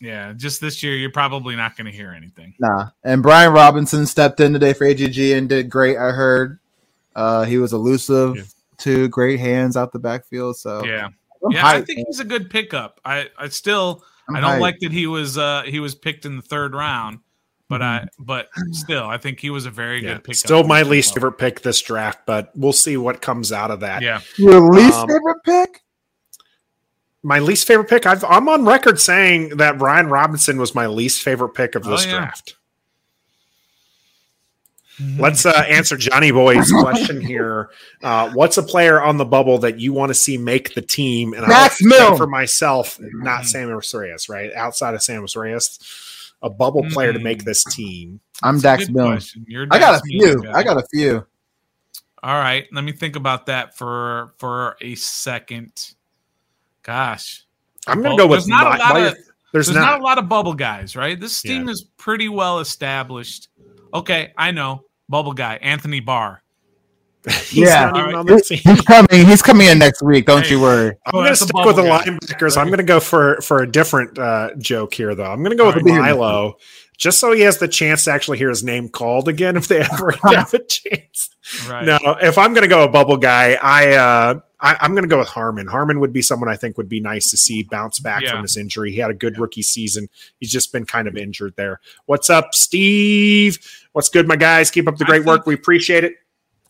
Yeah, 0.00 0.34
just 0.36 0.60
this 0.60 0.82
year, 0.82 0.94
you're 0.94 1.10
probably 1.10 1.56
not 1.56 1.76
going 1.76 1.86
to 1.86 1.92
hear 1.92 2.12
anything. 2.12 2.54
Nah. 2.60 2.90
And 3.02 3.22
Brian 3.22 3.52
Robinson 3.52 4.06
stepped 4.06 4.40
in 4.40 4.52
today 4.52 4.72
for 4.72 4.84
AGG 4.86 5.32
and 5.32 5.48
did 5.48 5.68
great. 5.70 5.96
I 5.96 6.10
heard. 6.12 6.58
Uh, 7.16 7.44
he 7.44 7.56
was 7.58 7.72
elusive 7.72 8.36
Yeah. 8.36 8.42
too. 8.78 9.08
Great 9.08 9.40
hands 9.40 9.74
out 9.76 9.90
the 9.92 9.98
backfield. 9.98 10.56
So 10.58 10.84
Yeah, 10.84 11.06
I'm 11.42 11.50
yeah, 11.50 11.66
I 11.66 11.80
think 11.82 11.96
man. 11.98 12.04
he's 12.08 12.20
a 12.20 12.24
good 12.24 12.50
pickup. 12.50 13.00
I, 13.06 13.28
I 13.38 13.48
still, 13.48 14.04
I'm 14.28 14.36
I 14.36 14.40
don't 14.40 14.60
like 14.60 14.78
that 14.80 14.92
he 14.92 15.06
was, 15.06 15.38
uh, 15.38 15.62
he 15.62 15.80
was 15.80 15.94
picked 15.94 16.24
in 16.26 16.36
the 16.36 16.42
third 16.42 16.74
round, 16.74 17.20
but 17.68 17.82
I, 17.82 17.98
Mm-hmm. 18.00 18.24
but 18.24 18.48
still, 18.72 19.04
I 19.06 19.18
think 19.18 19.40
he 19.40 19.50
was 19.50 19.66
a 19.66 19.70
very 19.70 20.02
yeah, 20.02 20.14
good 20.14 20.24
pickup. 20.24 20.36
still 20.36 20.64
my 20.64 20.82
least 20.82 21.14
favorite 21.14 21.32
pick 21.38 21.60
this 21.62 21.80
draft, 21.82 22.20
but 22.26 22.50
we'll 22.56 22.72
see 22.72 22.96
what 22.96 23.20
comes 23.22 23.52
out 23.52 23.70
of 23.70 23.80
that. 23.80 24.02
Yeah, 24.02 24.20
Your 24.36 24.60
least 24.70 24.94
Um, 24.96 25.08
favorite 25.08 25.42
pick? 25.44 25.82
My 27.22 27.40
least 27.40 27.66
favorite 27.66 27.88
pick, 27.88 28.06
I've, 28.06 28.22
I'm 28.24 28.48
on 28.48 28.64
record 28.64 29.00
saying 29.00 29.56
that 29.56 29.78
Brian 29.78 30.08
Robinson 30.08 30.58
was 30.58 30.74
my 30.76 30.86
least 30.86 31.22
favorite 31.22 31.54
pick 31.54 31.74
of 31.74 31.86
Oh, 31.86 31.90
this 31.90 32.06
yeah. 32.06 32.12
draft. 32.18 32.56
Let's 35.18 35.44
uh, 35.44 35.50
answer 35.68 35.96
Johnny 35.96 36.30
Boy's 36.30 36.70
question 36.80 37.20
here. 37.20 37.70
Uh, 38.02 38.30
what's 38.30 38.56
a 38.56 38.62
player 38.62 39.02
on 39.02 39.18
the 39.18 39.24
bubble 39.26 39.58
that 39.58 39.78
you 39.78 39.92
want 39.92 40.08
to 40.10 40.14
see 40.14 40.38
make 40.38 40.74
the 40.74 40.80
team? 40.82 41.34
And 41.34 41.46
Max 41.46 41.82
I'll 41.82 41.88
Mill. 41.88 42.10
say 42.12 42.16
for 42.16 42.26
myself, 42.26 42.98
not 43.00 43.42
Mhm. 43.42 43.46
Samuel 43.46 43.80
Reyes, 43.94 44.28
right? 44.28 44.52
Outside 44.54 44.94
of 44.94 45.02
Samuel 45.02 45.28
Reyes, 45.36 45.78
a 46.42 46.48
bubble 46.48 46.84
player 46.90 47.12
to 47.12 47.18
make 47.18 47.44
this 47.44 47.62
team. 47.64 48.20
I'm 48.42 48.54
That's 48.58 48.62
Dax 48.62 48.84
good 48.86 48.94
Milne. 48.96 49.12
question. 49.12 49.44
You're 49.48 49.66
I 49.70 49.78
got 49.78 49.96
a 49.96 50.02
few. 50.06 50.42
guy. 50.42 50.52
I 50.52 50.62
got 50.62 50.78
a 50.78 50.86
few. 50.92 51.26
All 52.22 52.34
right, 52.38 52.66
let 52.72 52.82
me 52.82 52.92
think 52.92 53.16
about 53.16 53.46
that 53.46 53.76
for 53.76 54.32
for 54.38 54.76
a 54.80 54.94
second. 54.94 55.92
Gosh, 56.82 57.44
I'm 57.86 58.02
going 58.02 58.16
Well, 58.16 58.16
to 58.16 58.22
go 58.22 58.26
with 58.28 58.38
there's 58.40 58.48
not 58.48 58.66
a 58.66 58.78
lot 58.78 58.94
my- 58.94 59.00
of- 59.08 59.14
there's, 59.52 59.66
there's 59.66 59.76
not. 59.76 59.82
not. 59.92 60.00
a 60.00 60.02
lot 60.02 60.18
of 60.18 60.28
bubble 60.28 60.54
guys, 60.54 60.96
right? 60.96 61.18
This 61.18 61.44
Yeah. 61.44 61.52
team 61.52 61.68
is 61.68 61.84
pretty 61.98 62.28
well 62.28 62.58
established. 62.60 63.48
Okay, 63.94 64.32
I 64.36 64.50
know 64.50 64.84
bubble 65.08 65.32
guy 65.32 65.56
Anthony 65.56 66.00
Barr. 66.00 66.42
He's 67.26 67.68
Yeah. 67.68 67.90
not 67.90 67.96
even 67.98 68.14
All 68.14 68.20
on 68.20 68.26
the 68.26 68.40
team. 68.40 68.58
He's 68.62 68.80
coming. 68.82 69.26
He's 69.26 69.42
coming 69.42 69.66
in 69.66 69.78
next 69.80 70.00
week. 70.02 70.26
Don't 70.26 70.44
Hey. 70.44 70.50
you 70.52 70.60
worry. 70.60 70.96
I'm 71.06 71.12
going 71.12 71.24
to 71.24 71.30
that's 71.30 71.40
stick 71.40 71.54
with 71.64 71.76
the 71.76 71.82
guy. 71.82 72.04
linebackers. 72.04 72.56
I'm 72.56 72.68
going 72.68 72.78
to 72.78 72.84
go 72.84 73.00
for 73.00 73.40
for 73.40 73.62
a 73.62 73.70
different 73.70 74.16
uh, 74.18 74.50
joke 74.58 74.94
here, 74.94 75.14
though. 75.14 75.24
I'm 75.24 75.40
going 75.42 75.50
to 75.50 75.56
go 75.56 75.66
All 75.68 75.74
with 75.74 75.82
right. 75.84 76.00
Milo, 76.00 76.54
just 76.96 77.18
so 77.18 77.32
he 77.32 77.40
has 77.40 77.58
the 77.58 77.66
chance 77.68 78.04
to 78.04 78.12
actually 78.12 78.38
hear 78.38 78.48
his 78.48 78.62
name 78.62 78.88
called 78.88 79.26
again 79.28 79.56
if 79.56 79.66
they 79.66 79.80
ever 79.80 80.12
have 80.24 80.54
a 80.54 80.60
chance. 80.64 81.30
Right. 81.68 81.84
No, 81.84 81.98
if 82.22 82.38
I'm 82.38 82.52
going 82.54 82.62
to 82.62 82.68
go 82.68 82.84
a 82.84 82.88
bubble 82.88 83.16
guy, 83.16 83.58
I, 83.60 83.94
uh, 83.96 84.40
I 84.60 84.76
I'm 84.80 84.92
going 84.92 85.02
to 85.04 85.08
go 85.08 85.18
with 85.18 85.28
Harmon. 85.28 85.66
Harmon 85.66 86.00
would 86.00 86.12
be 86.12 86.22
someone 86.22 86.48
I 86.48 86.56
think 86.56 86.76
would 86.78 86.88
be 86.88 87.00
nice 87.00 87.30
to 87.30 87.36
see 87.36 87.62
bounce 87.64 88.00
back 88.00 88.22
Yeah. 88.22 88.32
from 88.32 88.42
his 88.42 88.56
injury. 88.56 88.90
He 88.92 88.98
had 88.98 89.10
a 89.10 89.14
good 89.14 89.38
rookie 89.38 89.62
season. 89.62 90.08
He's 90.40 90.50
just 90.50 90.72
been 90.72 90.86
kind 90.86 91.06
of 91.08 91.16
injured 91.16 91.54
there. 91.56 91.80
What's 92.06 92.30
up, 92.30 92.54
Steve? 92.54 93.58
What's 93.92 94.08
good, 94.08 94.26
my 94.28 94.36
guys? 94.36 94.70
Keep 94.70 94.88
up 94.88 94.96
the 94.96 95.04
great 95.04 95.24
work. 95.24 95.46
We 95.46 95.54
appreciate 95.54 96.04
it. 96.04 96.14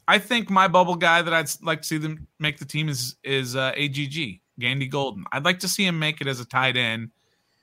I 0.08 0.18
think 0.18 0.50
my 0.50 0.68
bubble 0.68 0.94
guy 0.96 1.22
that 1.22 1.34
I'd 1.34 1.48
like 1.62 1.82
to 1.82 1.88
see 1.88 1.98
them 1.98 2.26
make 2.38 2.58
the 2.58 2.64
team 2.64 2.88
is 2.88 3.16
is 3.24 3.56
uh, 3.56 3.72
AGG 3.76 4.40
Gandy 4.58 4.86
Golden. 4.86 5.24
I'd 5.32 5.44
like 5.44 5.58
to 5.60 5.68
see 5.68 5.84
him 5.84 5.98
make 5.98 6.20
it 6.20 6.26
as 6.26 6.40
a 6.40 6.44
tight 6.44 6.76
end 6.76 7.10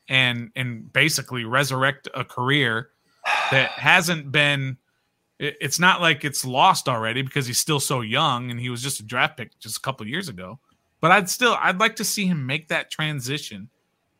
and 0.09 0.51
and 0.55 0.91
basically 0.91 1.45
resurrect 1.45 2.07
a 2.13 2.23
career 2.25 2.89
that 3.51 3.69
hasn't 3.71 4.31
been. 4.31 4.77
It- 5.43 5.57
It's 5.61 5.79
not 5.79 6.01
like 6.01 6.23
it's 6.23 6.45
lost 6.45 6.87
already 6.87 7.21
because 7.21 7.45
he's 7.47 7.59
still 7.59 7.79
so 7.79 8.01
young 8.01 8.49
and 8.51 8.59
he 8.59 8.69
was 8.69 8.81
just 8.81 8.99
a 8.99 9.03
draft 9.03 9.37
pick 9.37 9.57
just 9.59 9.77
a 9.77 9.81
couple 9.81 10.07
years 10.07 10.29
ago. 10.29 10.59
But 11.01 11.11
I'd 11.11 11.29
still 11.29 11.57
I'd 11.59 11.79
like 11.79 11.97
to 11.97 12.03
see 12.05 12.25
him 12.27 12.45
make 12.45 12.69
that 12.69 12.89
transition 12.89 13.69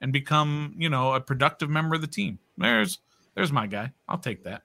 and 0.02 0.12
become 0.12 0.76
you 0.78 0.90
know 0.90 1.14
a 1.14 1.22
productive 1.22 1.70
member 1.70 1.96
of 1.96 2.02
the 2.02 2.08
team. 2.08 2.40
There's 2.58 3.00
there's 3.36 3.52
my 3.52 3.68
guy. 3.68 3.92
I'll 4.10 4.18
take 4.18 4.44
that. 4.44 4.64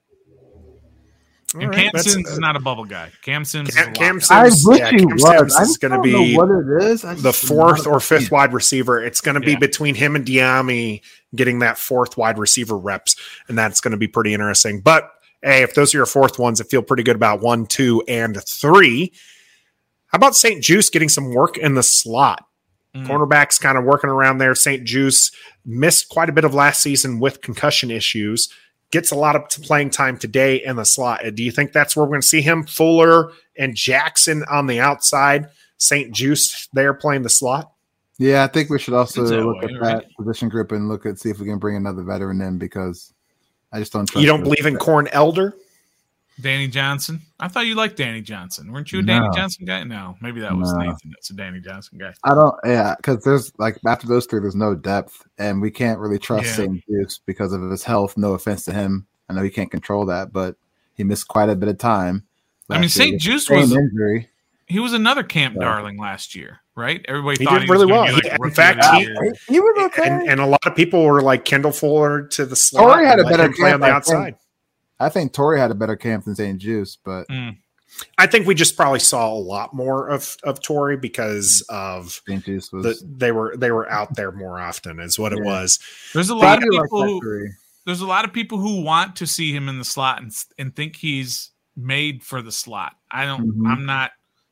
All 1.54 1.62
And 1.62 1.70
right, 1.70 1.76
Cam 1.78 1.90
that's- 1.94 2.12
Sims 2.12 2.28
is 2.28 2.36
uh, 2.36 2.40
not 2.40 2.56
a 2.56 2.60
bubble 2.60 2.84
guy. 2.84 3.10
Cam 3.22 3.42
Sims 3.44 3.74
Cam- 3.74 3.84
is 3.92 3.96
a 3.96 4.00
Cam 4.00 4.14
lock. 4.16 4.24
Sims- 4.24 4.66
I 4.66 4.68
wish 4.70 4.78
yeah, 4.80 4.90
he 4.90 4.98
Cam 4.98 5.08
was. 5.08 5.22
Sims 5.22 5.56
I 5.56 5.62
is 5.62 5.76
gonna 5.78 6.00
be 6.02 6.36
what 6.36 6.50
it 6.50 6.82
is. 6.82 7.02
The 7.02 7.32
fourth 7.32 7.86
or 7.86 8.00
fifth 8.00 8.30
wide 8.30 8.52
receiver. 8.52 9.02
It's 9.02 9.22
going 9.22 9.36
to 9.36 9.40
be 9.40 9.52
Yeah. 9.52 9.58
between 9.58 9.94
him 9.94 10.14
and 10.14 10.26
Dyami 10.26 11.00
getting 11.34 11.60
that 11.60 11.78
fourth 11.78 12.18
wide 12.18 12.36
receiver 12.36 12.76
reps, 12.76 13.16
and 13.48 13.56
that's 13.56 13.80
going 13.80 13.92
to 13.92 13.96
be 13.96 14.08
pretty 14.08 14.34
interesting. 14.34 14.80
But 14.82 15.10
hey, 15.42 15.62
if 15.62 15.74
those 15.74 15.94
are 15.94 15.98
your 15.98 16.06
fourth 16.06 16.38
ones, 16.38 16.60
I 16.60 16.64
feel 16.64 16.82
pretty 16.82 17.02
good 17.02 17.16
about 17.16 17.40
one, 17.40 17.66
two, 17.66 18.02
and 18.08 18.42
three. 18.46 19.12
How 20.06 20.16
about 20.16 20.36
St-Juste 20.36 20.92
getting 20.92 21.08
some 21.08 21.34
work 21.34 21.58
in 21.58 21.74
the 21.74 21.82
slot? 21.82 22.44
Mm. 22.94 23.06
Cornerbacks 23.06 23.60
kind 23.60 23.76
of 23.76 23.84
working 23.84 24.10
around 24.10 24.38
there. 24.38 24.54
St-Juste 24.54 25.34
missed 25.66 26.08
quite 26.08 26.28
a 26.28 26.32
bit 26.32 26.44
of 26.44 26.54
last 26.54 26.82
season 26.82 27.20
with 27.20 27.42
concussion 27.42 27.90
issues. 27.90 28.48
Gets 28.90 29.10
a 29.10 29.16
lot 29.16 29.36
of 29.36 29.48
playing 29.62 29.90
time 29.90 30.18
today 30.18 30.56
in 30.64 30.76
the 30.76 30.84
slot. 30.84 31.20
Do 31.34 31.42
you 31.42 31.50
think 31.50 31.72
that's 31.72 31.94
where 31.94 32.04
we're 32.04 32.12
going 32.12 32.22
to 32.22 32.26
see 32.26 32.40
him? 32.40 32.64
Fuller 32.64 33.32
and 33.58 33.74
Jackson 33.74 34.44
on 34.50 34.66
the 34.66 34.80
outside. 34.80 35.48
St-Juste 35.76 36.70
there 36.72 36.94
playing 36.94 37.22
the 37.22 37.28
slot. 37.28 37.70
Yeah, 38.18 38.42
I 38.42 38.46
think 38.48 38.70
we 38.70 38.78
should 38.78 38.94
also 38.94 39.22
look 39.22 39.62
way, 39.62 39.74
at 39.74 39.80
right? 39.80 40.02
that 40.02 40.06
position 40.16 40.48
group 40.48 40.72
and 40.72 40.88
look 40.88 41.06
at 41.06 41.20
see 41.20 41.30
if 41.30 41.38
we 41.38 41.46
can 41.46 41.58
bring 41.58 41.76
another 41.76 42.02
veteran 42.02 42.40
in 42.40 42.58
because 42.58 43.12
I 43.72 43.78
just 43.78 43.92
don't 43.92 44.06
trust. 44.06 44.22
You 44.22 44.26
don't 44.26 44.42
believe 44.42 44.66
in 44.66 44.76
Corn 44.76 45.08
Elder? 45.12 45.54
Danny 46.40 46.68
Johnson. 46.68 47.20
I 47.40 47.48
thought 47.48 47.66
you 47.66 47.74
liked 47.74 47.96
Danny 47.96 48.22
Johnson. 48.22 48.70
Weren't 48.70 48.92
you 48.92 49.00
a 49.00 49.02
Danny 49.02 49.26
No. 49.26 49.32
Johnson 49.34 49.64
guy? 49.64 49.82
No, 49.82 50.16
maybe 50.20 50.40
that 50.40 50.56
was 50.56 50.72
No. 50.72 50.78
Nathan. 50.78 51.10
That's 51.10 51.30
a 51.30 51.34
Danny 51.34 51.60
Johnson 51.60 51.98
guy. 51.98 52.14
I 52.24 52.34
don't. 52.34 52.54
Yeah, 52.64 52.94
because 52.96 53.24
there's 53.24 53.52
like 53.58 53.78
after 53.84 54.06
those 54.06 54.24
three, 54.26 54.40
there's 54.40 54.54
no 54.54 54.74
depth, 54.74 55.26
and 55.38 55.60
we 55.60 55.70
can't 55.72 55.98
really 55.98 56.18
trust 56.18 56.46
Yeah. 56.46 56.52
St-Juste 56.52 57.22
because 57.26 57.52
of 57.52 57.62
his 57.62 57.82
health. 57.82 58.16
No 58.16 58.34
offense 58.34 58.64
to 58.66 58.72
him, 58.72 59.06
I 59.28 59.34
know 59.34 59.42
he 59.42 59.50
can't 59.50 59.70
control 59.70 60.06
that, 60.06 60.32
but 60.32 60.56
he 60.94 61.04
missed 61.04 61.28
quite 61.28 61.48
a 61.48 61.56
bit 61.56 61.68
of 61.68 61.78
time. 61.78 62.24
I 62.70 62.78
mean, 62.78 62.88
St. 62.88 63.14
with 63.14 63.20
Juice 63.20 63.46
same 63.46 63.60
was 63.60 63.72
injury. 63.72 64.28
He 64.68 64.78
was 64.80 64.92
another 64.92 65.22
camp 65.22 65.56
Yeah. 65.56 65.64
darling 65.66 65.98
last 65.98 66.34
year, 66.34 66.60
right? 66.76 67.04
Everybody 67.08 67.38
He 67.38 67.44
thought 67.44 67.60
did 67.60 67.62
he 67.64 67.70
was 67.70 67.78
really 67.80 67.90
gonna 67.90 68.02
well. 68.02 68.06
be 68.08 68.12
like 68.12 68.24
He- 68.24 68.44
in 68.48 68.50
fact, 68.50 68.84
he- 68.96 69.54
He 69.54 69.60
was 69.60 69.76
okay. 69.86 70.08
And, 70.08 70.28
and 70.28 70.40
a 70.40 70.46
lot 70.46 70.64
of 70.66 70.74
people 70.76 71.04
were 71.04 71.22
like 71.22 71.44
Kendall 71.44 71.72
Fuller 71.72 72.22
to 72.28 72.44
the 72.46 72.56
slot. 72.56 72.82
Torrey 72.96 73.06
had 73.06 73.18
a 73.18 73.24
better 73.24 73.44
him 73.44 73.52
play 73.54 73.72
on 73.72 73.80
the 73.80 73.86
I 73.86 73.88
think. 73.90 73.96
outside. 73.96 74.34
I 75.00 75.08
think 75.08 75.32
Torrey 75.32 75.58
had 75.60 75.70
a 75.70 75.74
better 75.74 75.96
camp 75.96 76.24
than 76.24 76.34
St-Juste, 76.34 76.98
but 77.04 77.26
Mm. 77.28 77.56
I 78.18 78.26
think 78.26 78.46
we 78.46 78.54
just 78.54 78.76
probably 78.76 78.98
saw 79.00 79.32
a 79.32 79.38
lot 79.38 79.72
more 79.74 80.08
of 80.08 80.36
of 80.44 80.60
Tory 80.62 80.96
because 80.96 81.64
of 81.70 82.20
was. 82.28 82.68
the 82.70 83.00
they 83.16 83.32
were 83.32 83.56
they 83.56 83.70
were 83.70 83.90
out 83.90 84.14
there 84.16 84.30
more 84.32 84.60
often 84.60 85.00
is 85.00 85.18
what 85.18 85.32
it 85.32 85.42
was. 85.42 85.78
There's 86.14 86.30
a 86.30 86.34
I 86.34 86.36
lot 86.36 86.58
of 86.58 86.64
do 86.64 86.76
like 86.76 86.84
people 86.84 87.20
who 87.20 87.48
there's 87.86 88.02
a 88.02 88.06
lot 88.06 88.24
of 88.26 88.32
people 88.34 88.58
who 88.58 88.82
want 88.82 89.16
to 89.16 89.26
see 89.26 89.52
him 89.54 89.68
in 89.68 89.78
the 89.78 89.84
slot 89.84 90.20
and 90.20 90.30
and 90.58 90.76
think 90.76 90.96
he's 90.96 91.50
made 91.76 92.22
for 92.22 92.42
the 92.42 92.52
slot. 92.52 92.92
I 93.10 93.24
don't. 93.24 93.56
Mhm. 93.56 93.66
I'm 93.70 93.86
not 93.86 94.10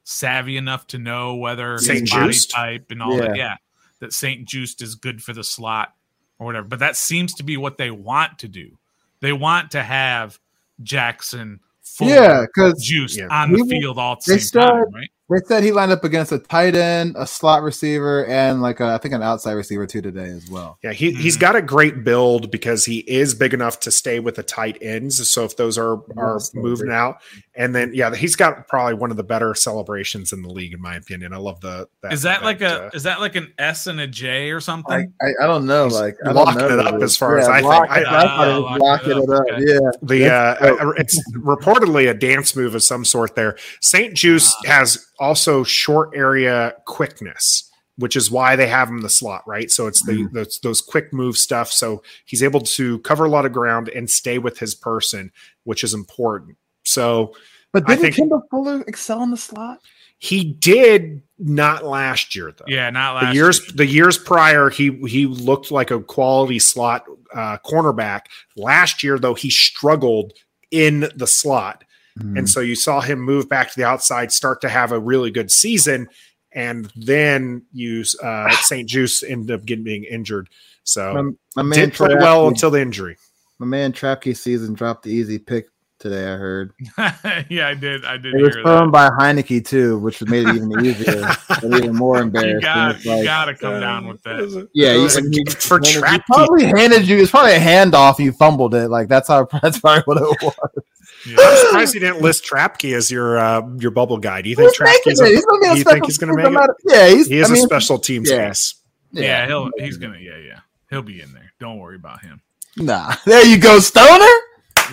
savvy 0.08 0.56
enough 0.56 0.86
to 0.86 0.98
know 0.98 1.34
whether 1.34 1.78
Saint 1.78 2.02
his 2.02 2.10
body 2.10 2.26
Juiced? 2.28 2.50
type 2.50 2.90
and 2.92 3.02
all 3.02 3.16
Yeah. 3.16 3.22
that. 3.28 3.36
Yeah, 3.36 3.56
that 3.98 4.12
Saint 4.12 4.48
Juiced 4.48 4.80
is 4.80 4.94
good 4.94 5.20
for 5.22 5.32
the 5.32 5.42
slot 5.42 5.94
or 6.38 6.46
whatever. 6.46 6.68
But 6.68 6.78
that 6.78 6.96
seems 6.96 7.34
to 7.34 7.42
be 7.42 7.56
what 7.56 7.76
they 7.76 7.90
want 7.90 8.38
to 8.38 8.48
do. 8.48 8.78
They 9.20 9.32
want 9.32 9.72
to 9.72 9.82
have 9.82 10.38
Jackson, 10.82 11.58
Fuller, 11.82 12.10
Yeah, 12.10 12.40
because 12.46 12.82
Juice 12.84 13.16
Yeah. 13.16 13.26
on 13.30 13.50
the 13.52 13.62
We- 13.64 13.70
field 13.80 13.98
all 13.98 14.12
at 14.12 14.24
they 14.26 14.34
the 14.34 14.40
same 14.40 14.60
time, 14.62 14.92
right? 14.92 15.10
They 15.28 15.38
said 15.46 15.64
he 15.64 15.72
lined 15.72 15.90
up 15.90 16.04
against 16.04 16.30
a 16.30 16.38
tight 16.38 16.76
end, 16.76 17.16
a 17.18 17.26
slot 17.26 17.62
receiver, 17.64 18.24
and 18.26 18.62
like 18.62 18.78
a, 18.78 18.84
I 18.94 18.98
think 18.98 19.12
an 19.12 19.24
outside 19.24 19.54
receiver 19.54 19.84
too 19.84 20.00
today 20.00 20.26
as 20.28 20.48
well. 20.48 20.78
Yeah, 20.84 20.92
he 20.92 21.10
he's 21.12 21.36
Mhm. 21.36 21.40
got 21.40 21.56
a 21.56 21.62
great 21.62 22.04
build 22.04 22.52
because 22.52 22.84
he 22.84 22.98
is 23.00 23.34
big 23.34 23.52
enough 23.52 23.80
to 23.80 23.90
stay 23.90 24.20
with 24.20 24.36
the 24.36 24.44
tight 24.44 24.78
ends. 24.80 25.32
So 25.32 25.44
if 25.44 25.56
those 25.56 25.78
are 25.78 25.94
are 26.16 26.34
Yes, 26.34 26.52
moving 26.54 26.86
agree. 26.86 26.94
out, 26.94 27.16
and 27.56 27.74
then 27.74 27.90
yeah, 27.92 28.14
he's 28.14 28.36
got 28.36 28.68
probably 28.68 28.94
one 28.94 29.10
of 29.10 29.16
the 29.16 29.24
better 29.24 29.52
celebrations 29.56 30.32
in 30.32 30.42
the 30.42 30.48
league, 30.48 30.72
in 30.74 30.80
my 30.80 30.94
opinion. 30.94 31.32
I 31.32 31.38
love 31.38 31.60
the 31.60 31.88
Is 32.08 32.22
that 32.22 32.44
like 32.44 32.60
a 32.60 32.84
uh, 32.84 32.90
is 32.94 33.02
that 33.02 33.18
like 33.18 33.34
an 33.34 33.52
S 33.58 33.88
and 33.88 33.98
a 33.98 34.06
J 34.06 34.52
or 34.52 34.60
something? 34.60 35.12
I, 35.20 35.26
I, 35.26 35.30
I 35.42 35.46
don't 35.48 35.66
know, 35.66 35.88
like 35.88 36.14
I 36.24 36.26
don't 36.32 36.36
locking 36.36 36.58
know 36.68 36.78
it 36.78 36.86
up 36.86 37.02
as 37.02 37.16
far 37.16 37.36
as 37.38 37.48
I 37.48 37.56
think. 37.56 37.66
lock- 37.68 37.90
I- 37.90 38.00
I 38.00 38.04
thought 38.04 38.24
it 38.24 38.30
Ah, 38.30 38.60
was 38.60 38.62
locking 38.62 38.80
locking 38.80 39.10
it 39.10 39.16
it 39.16 39.30
up, 39.30 39.40
up. 39.40 39.46
okay. 39.54 39.72
Yeah, 39.72 39.90
the 40.02 40.30
uh, 40.32 40.86
uh, 40.86 40.92
it's 40.98 41.20
reportedly 41.36 42.08
a 42.08 42.14
dance 42.14 42.54
move 42.54 42.76
of 42.76 42.84
some 42.84 43.04
sort 43.04 43.34
there. 43.34 43.56
St-Juste 43.80 44.54
Ah. 44.68 44.70
has 44.70 45.04
also 45.18 45.64
short 45.64 46.10
area 46.14 46.74
quickness, 46.86 47.70
which 47.96 48.16
is 48.16 48.30
why 48.30 48.56
they 48.56 48.66
have 48.68 48.88
him 48.88 48.96
in 48.98 49.02
the 49.02 49.08
slot, 49.10 49.42
right? 49.46 49.70
So 49.70 49.86
it's 49.86 50.04
the 50.04 50.12
Mhm. 50.12 50.32
those, 50.32 50.58
those 50.62 50.80
quick 50.80 51.12
move 51.12 51.36
stuff. 51.36 51.70
So 51.72 52.02
he's 52.24 52.42
able 52.42 52.60
to 52.60 52.98
cover 53.00 53.24
a 53.24 53.30
lot 53.30 53.46
of 53.46 53.52
ground 53.52 53.88
and 53.88 54.08
stay 54.10 54.38
with 54.38 54.58
his 54.58 54.74
person, 54.74 55.32
which 55.64 55.82
is 55.84 55.94
important. 55.94 56.56
So 56.84 57.34
But 57.72 57.86
didn't 57.86 58.02
think- 58.02 58.16
Kendall 58.16 58.42
Fuller 58.50 58.82
excel 58.86 59.22
in 59.22 59.30
the 59.30 59.36
slot? 59.36 59.80
He 60.18 60.44
did 60.44 61.22
not 61.38 61.84
last 61.84 62.34
year 62.34 62.50
though. 62.56 62.64
Yeah, 62.66 62.88
not 62.88 63.16
last 63.16 63.28
the 63.30 63.34
years 63.34 63.60
year. 63.60 63.72
the 63.76 63.86
years 63.86 64.16
prior 64.16 64.70
he 64.70 64.90
he 65.06 65.26
looked 65.26 65.70
like 65.70 65.90
a 65.90 66.00
quality 66.00 66.58
slot 66.58 67.04
uh, 67.34 67.58
cornerback. 67.66 68.22
Last 68.56 69.02
year 69.02 69.18
though 69.18 69.34
he 69.34 69.50
struggled 69.50 70.32
in 70.70 71.10
the 71.16 71.26
slot. 71.26 71.84
And 72.18 72.48
so 72.48 72.60
you 72.60 72.74
saw 72.76 73.00
him 73.02 73.20
move 73.20 73.46
back 73.48 73.70
to 73.70 73.76
the 73.76 73.84
outside, 73.84 74.32
start 74.32 74.62
to 74.62 74.68
have 74.70 74.90
a 74.92 74.98
really 74.98 75.30
good 75.30 75.50
season, 75.50 76.08
and 76.52 76.90
then 76.96 77.66
use 77.72 78.18
uh, 78.20 78.48
St-Juste 78.62 79.22
ended 79.28 79.50
up 79.50 79.66
getting 79.66 79.84
being 79.84 80.04
injured. 80.04 80.48
So 80.84 81.12
my, 81.56 81.62
my 81.62 81.62
man 81.62 81.78
did 81.88 81.94
play 81.94 82.08
well 82.14 82.16
Troy 82.18 82.46
Apke- 82.46 82.48
until 82.48 82.70
the 82.70 82.80
injury. 82.80 83.16
my 83.58 83.66
man 83.66 83.92
Troy 83.92 84.14
Apke 84.14 84.36
season 84.36 84.72
dropped 84.74 85.02
the 85.02 85.10
easy 85.10 85.38
pick 85.38 85.66
today. 85.98 86.24
I 86.32 86.36
heard 86.36 86.72
yeah, 87.50 87.68
I 87.68 87.74
did. 87.74 88.04
I 88.06 88.16
did 88.16 88.34
it 88.34 88.40
was 88.42 88.54
hear 88.54 88.62
thrown 88.64 88.90
that. 88.90 88.92
by 88.92 89.10
Heinicke 89.10 89.66
too, 89.66 89.98
which 89.98 90.22
made 90.22 90.46
it 90.48 90.54
even 90.56 90.86
easier 90.86 91.22
and 91.62 91.74
even 91.74 91.94
more 91.94 92.18
embarrassing. 92.22 92.54
You 92.56 92.60
got, 92.62 92.94
It's 92.96 93.04
you 93.04 93.10
like- 93.14 93.24
gotta 93.24 93.54
come 93.54 93.80
down 93.80 94.06
with 94.08 94.22
that. 94.22 94.68
Yeah, 94.72 94.92
it 94.92 94.96
you- 94.96 95.02
was 95.02 95.16
a 95.16 95.28
gift 95.28 95.62
for 95.62 95.80
He 95.84 95.92
Troy 95.92 96.08
Apke. 96.08 96.24
probably 96.26 96.64
handed 96.64 97.06
you. 97.08 97.18
It's 97.18 97.30
probably 97.30 97.52
a 97.54 97.58
handoff. 97.58 98.18
You 98.18 98.32
fumbled 98.32 98.74
it. 98.74 98.88
Like 98.88 99.08
that's 99.08 99.28
how. 99.28 99.46
That's 99.62 99.80
probably 99.80 100.02
what 100.04 100.16
it 100.22 100.42
was. 100.42 100.54
Yeah. 101.26 101.36
I'm 101.40 101.56
surprised 101.66 101.94
you 101.94 102.00
didn't 102.00 102.20
list 102.22 102.44
Troy 102.44 102.60
Apke 102.60 102.94
as 102.96 103.10
your 103.10 103.38
uh, 103.38 103.62
your 103.78 103.90
bubble 103.90 104.18
guy. 104.18 104.42
Do 104.42 104.48
you 104.48 104.56
think 104.56 104.70
He's 104.72 104.80
making 104.80 105.02
Troy 105.02 105.12
Apke's 105.12 105.20
a, 105.20 105.26
He's 105.28 105.44
gonna 105.44 105.60
be 105.60 105.66
a 105.66 105.74
you 105.74 105.80
special 105.80 105.92
think 105.94 106.06
he's 106.06 106.18
gonna 106.18 106.36
make 106.36 106.46
it? 106.46 106.50
matter- 106.50 106.76
Yeah, 106.84 107.08
he's. 107.08 107.26
He 107.28 107.38
is 107.38 107.50
I 107.50 107.54
mean, 107.54 107.62
a 107.62 107.66
special 107.66 107.98
teams 107.98 108.30
yeah. 108.30 108.50
ace. 108.50 108.74
Yeah, 109.12 109.46
he'll 109.46 109.70
he's 109.78 109.96
gonna 109.96 110.18
yeah, 110.18 110.36
yeah. 110.38 110.60
He'll 110.90 111.02
be 111.02 111.20
in 111.20 111.32
there. 111.32 111.52
Don't 111.58 111.78
worry 111.78 111.96
about 111.96 112.22
him. 112.22 112.40
Nah, 112.76 113.14
there 113.24 113.44
you 113.44 113.58
go, 113.58 113.78
Stoner. 113.80 114.24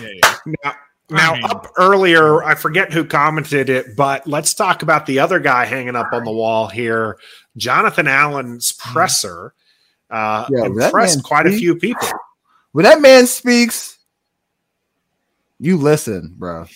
Yeah, 0.00 0.08
yeah. 0.22 0.34
Now, 0.64 0.74
now 1.10 1.32
I 1.32 1.34
mean- 1.36 1.44
up 1.44 1.72
earlier, 1.76 2.42
I 2.42 2.54
forget 2.54 2.92
who 2.92 3.04
commented 3.04 3.68
it, 3.68 3.94
but 3.96 4.26
let's 4.26 4.54
talk 4.54 4.82
about 4.82 5.06
the 5.06 5.18
other 5.20 5.38
guy 5.38 5.64
hanging 5.66 5.94
up 5.96 6.12
on 6.12 6.24
the 6.24 6.32
wall 6.32 6.68
here, 6.68 7.18
Jonathan 7.56 8.06
Allen's 8.08 8.72
presser. 8.72 9.52
Uh, 10.10 10.46
Yeah, 10.50 10.66
impressed 10.66 11.18
man 11.18 11.22
quite 11.22 11.46
a 11.46 11.52
few 11.52 11.76
people. 11.76 12.08
When 12.72 12.84
that 12.84 13.00
man 13.00 13.26
speaks, 13.26 13.93
you 15.64 15.78
listen, 15.78 16.34
bro. 16.36 16.66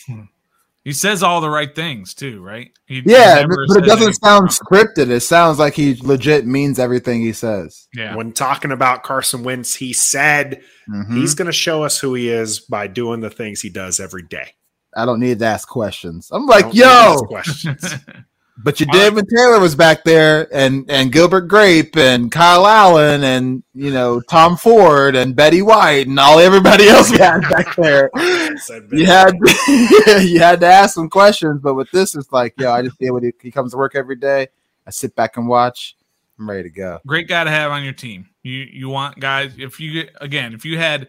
He 0.84 0.92
says 0.94 1.22
all 1.22 1.42
the 1.42 1.50
right 1.50 1.74
things 1.74 2.14
too, 2.14 2.42
right? 2.42 2.70
He, 2.86 3.02
he 3.02 3.10
Yeah, 3.12 3.34
never 3.34 3.66
but 3.68 3.76
it 3.78 3.84
doesn't 3.86 4.14
sound 4.14 4.44
wrong. 4.44 4.48
scripted. 4.48 5.10
It 5.10 5.20
sounds 5.20 5.58
like 5.58 5.74
he 5.74 5.96
legit 5.96 6.46
means 6.46 6.78
everything 6.78 7.20
he 7.20 7.34
says. 7.34 7.88
Yeah, 7.94 8.14
When 8.16 8.32
talking 8.32 8.72
about 8.72 9.02
Carson 9.02 9.42
Wentz, 9.42 9.74
he 9.74 9.92
said 9.92 10.62
Mhm. 10.88 11.14
he's 11.14 11.34
going 11.34 11.46
to 11.46 11.52
show 11.52 11.82
us 11.82 11.98
who 11.98 12.14
he 12.14 12.30
is 12.30 12.60
by 12.60 12.86
doing 12.86 13.20
the 13.20 13.28
things 13.28 13.60
he 13.60 13.68
does 13.68 14.00
every 14.00 14.22
day. 14.22 14.54
I 14.96 15.04
don't 15.04 15.20
need 15.20 15.40
to 15.40 15.44
ask 15.44 15.68
questions. 15.68 16.30
I'm 16.32 16.46
like, 16.46 16.72
yo, 16.72 17.16
questions. 17.28 17.84
but 18.64 18.80
you 18.80 18.86
I 18.90 18.92
did 18.92 19.14
when 19.14 19.24
Taylor 19.26 19.60
was 19.60 19.74
back 19.74 20.04
there, 20.04 20.48
and 20.54 20.84
and 20.90 21.12
Gilbert 21.12 21.42
Grape 21.42 21.96
and 21.96 22.30
Kyle 22.30 22.66
Allen 22.66 23.22
and 23.24 23.62
you 23.74 23.90
know 23.90 24.20
Tom 24.22 24.56
Ford 24.56 25.14
and 25.16 25.34
Betty 25.36 25.62
White 25.62 26.06
and 26.06 26.18
all 26.18 26.38
everybody 26.38 26.88
else 26.88 27.10
we 27.10 27.18
had 27.18 27.42
back 27.42 27.74
there. 27.76 28.10
You 28.90 29.06
had 29.06 29.34
you 29.68 30.40
had 30.40 30.60
to 30.60 30.66
ask 30.66 30.94
some 30.94 31.08
questions, 31.08 31.60
but 31.62 31.74
with 31.74 31.88
this, 31.92 32.16
it's 32.16 32.32
like, 32.32 32.54
yo, 32.58 32.72
I 32.72 32.82
just 32.82 32.98
deal 32.98 33.14
with 33.14 33.22
it. 33.22 33.36
He 33.40 33.52
comes 33.52 33.70
to 33.70 33.78
work 33.78 33.94
every 33.94 34.16
day. 34.16 34.48
I 34.86 34.90
sit 34.90 35.14
back 35.14 35.36
and 35.36 35.46
watch. 35.46 35.96
I'm 36.40 36.50
ready 36.50 36.64
to 36.64 36.70
go. 36.74 36.98
great 37.06 37.28
guy 37.28 37.44
to 37.44 37.50
have 37.50 37.70
on 37.70 37.84
your 37.84 37.92
team. 37.92 38.28
You 38.42 38.66
you 38.72 38.88
want 38.88 39.20
guys 39.20 39.52
if 39.58 39.78
you 39.78 40.08
again 40.20 40.54
if 40.54 40.64
you 40.64 40.76
had 40.78 41.08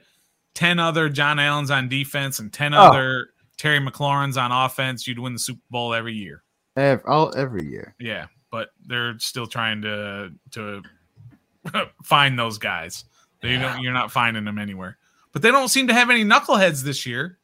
ten 0.53 0.77
other 0.79 1.09
John 1.09 1.39
Allens 1.39 1.71
on 1.71 1.89
defense 1.89 2.37
and 2.39 2.53
ten 2.53 2.73
Oh. 2.75 2.79
other 2.81 3.29
Terry 3.57 3.79
McLaurin's 3.79 4.37
on 4.37 4.51
offense, 4.51 5.07
you'd 5.07 5.17
win 5.19 5.33
the 5.33 5.39
Super 5.39 5.61
Bowl 5.71 5.93
every 5.95 6.13
year. 6.13 6.43
Every, 6.79 7.03
all 7.05 7.33
every 7.35 7.65
year. 7.65 7.95
Yeah, 7.99 8.27
but 8.51 8.69
they're 8.85 9.17
still 9.19 9.47
trying 9.47 9.81
to 9.83 10.31
to 10.51 10.81
find 12.03 12.37
those 12.37 12.57
guys. 12.57 13.05
They 13.41 13.57
don't. 13.57 13.81
You're 13.81 13.93
not 13.93 14.11
finding 14.11 14.43
them 14.45 14.57
anywhere. 14.57 14.97
But 15.31 15.41
they 15.43 15.51
don't 15.51 15.69
seem 15.69 15.87
to 15.87 15.93
have 15.93 16.09
any 16.09 16.25
knuckleheads 16.25 16.81
this 16.83 17.05
year, 17.05 17.37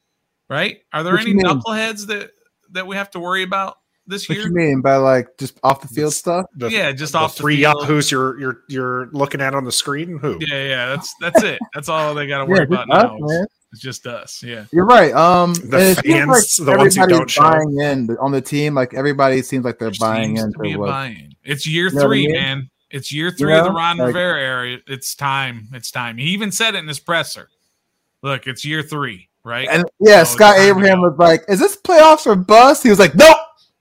right? 0.49 0.79
Are 0.91 1.03
there 1.03 1.13
What 1.13 1.21
any 1.21 1.33
knuckleheads 1.36 2.07
that 2.07 2.31
that 2.71 2.88
we 2.88 2.95
have 2.95 3.11
to 3.11 3.19
worry 3.19 3.43
about 3.43 3.77
this 4.07 4.27
What 4.27 4.38
year? 4.38 4.47
you 4.47 4.53
mean 4.53 4.81
by 4.81 4.95
like 4.97 5.38
just 5.38 5.59
off 5.63 5.81
the 5.81 5.88
field 5.88 6.13
stuff? 6.13 6.47
The, 6.55 6.69
yeah, 6.69 6.91
just 6.91 7.13
the 7.13 7.19
off 7.19 7.36
the 7.36 7.43
three 7.43 7.57
field. 7.57 7.75
yahoos 7.81 8.11
you're 8.11 8.39
you're 8.39 8.61
you're 8.67 9.05
looking 9.11 9.39
at 9.39 9.53
on 9.53 9.63
the 9.65 9.71
screen. 9.71 10.17
Who? 10.17 10.38
Yeah, 10.41 10.63
yeah. 10.63 10.86
That's 10.88 11.13
that's 11.21 11.43
it. 11.43 11.59
That's 11.73 11.88
all 11.88 12.13
they 12.15 12.27
got 12.27 12.39
to 12.39 12.45
worry 12.45 12.65
just 12.67 12.71
about 12.71 12.89
us, 12.89 13.03
now. 13.11 13.15
is- 13.17 13.31
man. 13.31 13.45
It's 13.76 13.82
just 13.82 14.07
us. 14.07 14.41
Yeah. 14.41 14.63
You're 14.71 14.86
right. 14.86 15.13
Um, 15.13 15.53
The 15.53 15.61
and 15.63 15.73
it 15.76 15.97
seems 15.97 16.26
fans, 16.26 16.55
the 16.55 16.78
ones 16.78 16.95
who 16.95 17.07
don't 17.07 17.30
show. 17.30 17.51
in 17.82 18.15
on 18.21 18.32
the 18.32 18.39
team. 18.39 18.73
Like 18.73 18.93
everybody 18.93 19.41
seems 19.41 19.65
like 19.65 19.80
they're 19.80 19.89
There 19.89 19.97
buying 19.99 20.38
seems 20.38 20.45
into 20.45 20.57
to 20.57 20.63
be 20.63 20.73
a 20.73 20.78
buy-in. 20.78 21.36
It's 21.43 21.67
year 21.67 21.89
know 21.89 21.95
what 21.95 22.03
I 22.03 22.07
three, 22.07 22.28
mean? 22.28 22.36
man. 22.36 22.69
It's 22.89 23.11
year 23.11 23.32
three 23.32 23.53
of 23.53 23.65
the 23.65 23.71
Ron 23.71 23.97
like- 23.97 24.07
Rivera 24.07 24.39
era. 24.41 24.78
It's 24.88 25.13
time. 25.13 25.67
It's 25.73 25.91
time. 25.91 26.17
He 26.17 26.28
even 26.28 26.53
said 26.53 26.76
it 26.76 26.78
in 26.78 26.88
his 26.88 26.99
presser. 26.99 27.49
Look, 28.21 28.47
it's 28.47 28.63
year 28.63 28.82
three, 28.82 29.28
right? 29.43 29.67
And 29.69 29.84
yeah, 29.99 30.23
So 30.23 30.36
Scott 30.36 30.55
it's 30.55 30.59
time 30.65 30.76
to 30.76 30.80
Abraham 30.80 31.01
was 31.01 31.15
like, 31.19 31.43
"Is 31.49 31.59
this 31.59 31.76
playoffs 31.76 32.26
or 32.26 32.36
bust?" 32.36 32.82
He 32.84 32.89
was 32.89 32.99
like, 32.99 33.13
"Nope. 33.15 33.36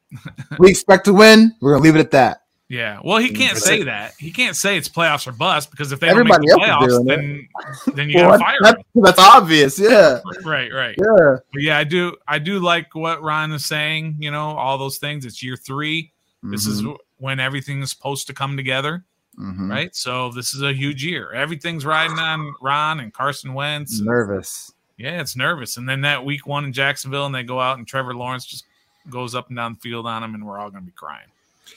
we 0.58 0.70
expect 0.70 1.04
to 1.04 1.12
win. 1.12 1.54
We're 1.60 1.72
gonna 1.74 1.84
leave 1.84 1.94
it 1.96 2.00
at 2.00 2.10
that." 2.10 2.38
Yeah. 2.74 3.00
Well, 3.04 3.18
he 3.18 3.30
can't 3.30 3.56
say 3.58 3.80
it. 3.80 3.84
that. 3.84 4.14
He 4.18 4.30
can't 4.30 4.56
say 4.56 4.76
it's 4.76 4.88
playoffs 4.88 5.26
or 5.26 5.32
bust 5.32 5.70
because 5.70 5.92
if 5.92 6.00
they 6.00 6.08
Everybody 6.08 6.46
don't 6.46 6.58
make 6.60 6.68
the 6.68 6.72
playoffs, 6.72 7.06
then 7.06 7.48
then 7.94 8.10
you 8.10 8.16
Well, 8.20 8.30
gotta 8.30 8.44
fire 8.44 8.56
that's, 8.62 8.76
him. 8.94 9.02
that's 9.02 9.18
obvious. 9.18 9.78
Yeah, 9.78 10.20
Right, 10.44 10.72
right. 10.72 10.94
yeah. 10.98 11.36
But 11.52 11.62
yeah, 11.62 11.78
I 11.78 11.84
do. 11.84 12.16
I 12.26 12.38
do 12.38 12.58
like 12.58 12.94
what 12.94 13.22
Ron 13.22 13.52
is 13.52 13.64
saying. 13.64 14.16
You 14.18 14.30
know, 14.30 14.50
all 14.56 14.78
those 14.78 14.98
things. 14.98 15.24
It's 15.24 15.42
year 15.42 15.56
three. 15.56 16.12
This 16.42 16.66
is 16.66 16.82
Mhm, 16.82 16.96
when 17.18 17.40
everything 17.40 17.80
is 17.82 17.90
supposed 17.90 18.26
to 18.26 18.34
come 18.34 18.56
together. 18.56 19.04
mhm. 19.38 19.68
right? 19.70 19.94
So 19.96 20.30
this 20.30 20.54
is 20.54 20.62
a 20.62 20.72
huge 20.72 21.04
year. 21.04 21.32
Everything's 21.32 21.84
riding 21.84 22.18
on 22.18 22.54
Ron 22.60 23.00
and 23.00 23.12
Carson 23.12 23.52
Wentz. 23.54 23.98
Nervous. 24.00 24.72
Yeah, 24.96 25.20
it's 25.20 25.34
nervous. 25.34 25.76
And 25.76 25.88
then 25.88 26.02
that 26.02 26.24
week 26.24 26.46
one 26.46 26.64
in 26.64 26.72
Jacksonville, 26.72 27.26
and 27.26 27.34
they 27.34 27.42
go 27.42 27.58
out 27.60 27.78
and 27.78 27.86
Trevor 27.86 28.14
Lawrence 28.14 28.44
just 28.46 28.64
goes 29.10 29.34
up 29.34 29.48
and 29.48 29.56
down 29.56 29.72
the 29.74 29.80
field 29.80 30.06
on 30.06 30.22
them, 30.22 30.34
and 30.34 30.46
we're 30.46 30.58
all 30.58 30.70
going 30.70 30.82
to 30.84 30.86
be 30.86 30.92
crying. 30.94 31.26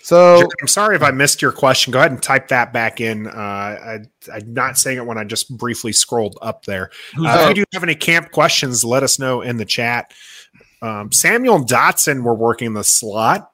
So 0.02 0.42
I'm 0.62 0.68
sorry 0.68 0.96
if 0.96 1.02
I 1.04 1.12
missed 1.12 1.42
your 1.42 1.52
question. 1.52 1.92
Go 1.92 2.00
ahead 2.00 2.12
and 2.12 2.22
type 2.24 2.48
that 2.50 2.72
back 2.72 3.02
in. 3.02 3.28
Uh, 3.28 3.32
I, 3.34 4.00
I'm 4.34 4.54
not 4.54 4.78
saying 4.78 4.98
it 4.98 5.06
when 5.06 5.18
I 5.18 5.24
just 5.26 5.56
briefly 5.58 5.92
scrolled 5.92 6.38
up 6.42 6.64
there. 6.66 6.90
Who's 7.16 7.28
Uh, 7.28 7.48
if 7.52 7.58
you 7.58 7.64
do 7.64 7.70
have 7.74 7.84
any 7.84 7.96
camp 7.96 8.32
questions, 8.32 8.84
let 8.86 9.04
us 9.04 9.20
know 9.20 9.42
in 9.42 9.58
the 9.58 9.66
chat. 9.66 10.14
Um, 10.82 11.12
Samuel 11.12 11.56
and 11.58 11.68
Dotson 11.68 12.24
were 12.24 12.36
working 12.36 12.74
the 12.74 12.84
slot. 12.84 13.52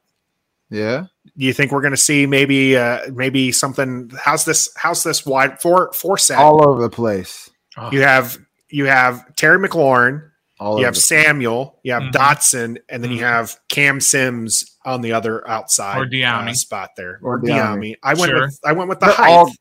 yeah, 0.69 1.05
Do 1.37 1.45
you 1.45 1.53
think 1.53 1.71
we're 1.71 1.81
going 1.81 1.91
to 1.91 1.97
see 1.97 2.25
maybe 2.27 2.77
uh, 2.77 3.09
maybe 3.11 3.51
something? 3.51 4.11
How's 4.21 4.45
this? 4.45 4.69
How's 4.75 5.03
this 5.03 5.25
wide 5.25 5.59
four 5.61 5.91
four 5.93 6.17
set? 6.17 6.37
all 6.37 6.67
over 6.67 6.81
the 6.81 6.89
place. 6.89 7.49
Oh, 7.77 7.91
you 7.91 8.01
have 8.01 8.37
you 8.69 8.85
have 8.85 9.35
Terry 9.35 9.57
McLaurin, 9.57 10.29
All 10.63 10.79
you 10.79 10.85
have 10.85 10.95
the- 10.95 11.01
Samuel, 11.01 11.79
you 11.83 11.91
have 11.93 12.03
Mhm. 12.03 12.11
Dotson, 12.13 12.77
and 12.89 13.03
then 13.03 13.11
you 13.11 13.19
Mhm. 13.19 13.29
have 13.29 13.55
Cam 13.69 13.99
Sims 13.99 14.65
on 14.85 15.01
the 15.01 15.11
other 15.13 15.47
outside 15.49 15.97
Or 15.99 16.05
Dyami. 16.05 16.49
uh, 16.51 16.53
spot 16.53 16.91
there, 16.97 17.19
Or 17.21 17.35
or 17.35 17.41
Dyami. 17.41 17.91
Dyami. 17.91 17.95
I 18.03 18.13
went 18.13 18.29
Sure. 18.31 18.41
with 18.41 18.59
I 18.65 18.71
went 18.73 18.89
with 18.89 18.99
the 18.99 19.07
They're 19.07 19.15
height. 19.15 19.31
all- 19.31 19.51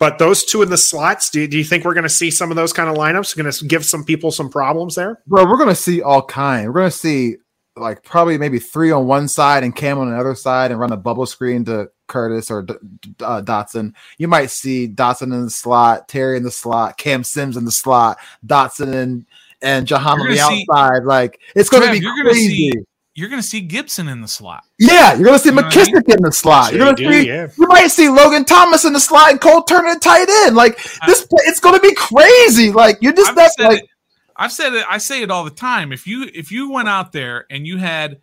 But 0.00 0.18
those 0.18 0.44
two 0.44 0.60
in 0.62 0.70
the 0.70 0.76
slots, 0.76 1.30
do, 1.30 1.46
do 1.46 1.56
you 1.56 1.64
think 1.64 1.84
we're 1.84 1.94
going 1.94 2.02
to 2.02 2.08
see 2.10 2.30
some 2.30 2.50
of 2.50 2.56
those 2.56 2.72
kind 2.72 2.88
of 2.90 2.96
lineups? 2.96 3.36
Going 3.36 3.50
to 3.50 3.64
give 3.66 3.84
some 3.86 4.04
people 4.04 4.30
some 4.32 4.50
problems 4.50 4.96
there? 4.96 5.20
bro, 5.26 5.44
we're 5.44 5.56
gonna 5.56 5.74
see 5.74 6.02
all 6.02 6.22
kind. 6.22 6.68
We're 6.68 6.80
gonna 6.80 6.90
see 6.90 7.36
like 7.76 8.02
probably 8.04 8.36
maybe 8.38 8.58
three 8.60 8.90
on 8.92 9.06
one 9.06 9.26
side 9.28 9.64
and 9.64 9.74
Cam 9.74 9.98
on 9.98 10.10
the 10.10 10.16
other 10.18 10.34
side, 10.34 10.70
and 10.70 10.78
run 10.78 10.92
a 10.92 10.96
bubble 10.96 11.26
screen 11.26 11.64
to 11.64 11.88
Curtis 12.06 12.50
or 12.50 12.62
D- 12.62 12.74
D- 13.00 13.14
uh, 13.20 13.40
Dotson. 13.42 13.92
You 14.18 14.28
might 14.28 14.50
see 14.50 14.88
Dotson 14.88 15.32
in 15.32 15.44
the 15.44 15.50
slot, 15.50 16.06
Terry 16.06 16.36
in 16.36 16.42
the 16.44 16.50
slot, 16.52 16.98
Cam 16.98 17.24
Sims 17.24 17.56
in 17.56 17.64
the 17.64 17.72
slot, 17.72 18.18
Dotson 18.46 18.92
and 18.94 19.26
and 19.64 19.86
Jahan 19.86 20.20
on 20.20 20.28
the 20.28 20.36
see- 20.36 20.66
outside. 20.70 21.04
like 21.04 21.40
it's 21.56 21.68
gonna 21.68 21.90
be 21.90 21.98
you're 21.98 22.14
gonna 22.16 22.30
crazy. 22.30 22.70
see- 22.70 22.80
You're 23.16 23.28
going 23.28 23.40
to 23.40 23.46
see 23.46 23.60
Gibson 23.60 24.08
in 24.08 24.20
the 24.22 24.26
slot. 24.28 24.64
yeah, 24.80 25.14
you're 25.14 25.24
gonna 25.26 25.38
see 25.38 25.50
You 25.50 25.54
know 25.54 25.62
what 25.62 25.76
I 25.76 25.78
mean? 25.84 25.94
McKissick 25.94 26.14
in 26.16 26.22
the 26.22 26.32
slot. 26.32 26.72
You're 26.72 26.84
gonna 26.84 26.96
see 26.96 27.28
yeah. 27.28 27.46
you 27.56 27.66
might 27.68 27.86
see 27.86 28.08
Logan 28.08 28.44
Thomas 28.44 28.84
in 28.84 28.92
the 28.92 28.98
slot 28.98 29.30
and 29.30 29.40
Cole 29.40 29.62
Turner 29.62 29.90
at 29.90 30.02
tight 30.02 30.28
end. 30.28 30.56
Like 30.56 30.76
this, 31.06 31.24
it's 31.44 31.60
gonna 31.60 31.78
be 31.80 31.94
crazy. 31.94 32.72
Like 32.72 32.98
you're 33.00 33.12
just 33.12 33.30
I've 33.30 33.36
not 33.36 33.50
like 33.60 33.82
it. 33.84 33.88
I've 34.36 34.50
said 34.52 34.72
it. 34.74 34.84
I 34.90 34.98
say 34.98 35.22
it 35.22 35.30
all 35.30 35.44
the 35.44 35.50
time. 35.52 35.92
If 35.92 36.08
you 36.08 36.28
if 36.34 36.50
you 36.50 36.70
went 36.72 36.88
out 36.88 37.12
there 37.12 37.46
and 37.50 37.64
you 37.66 37.78
had 37.78 38.20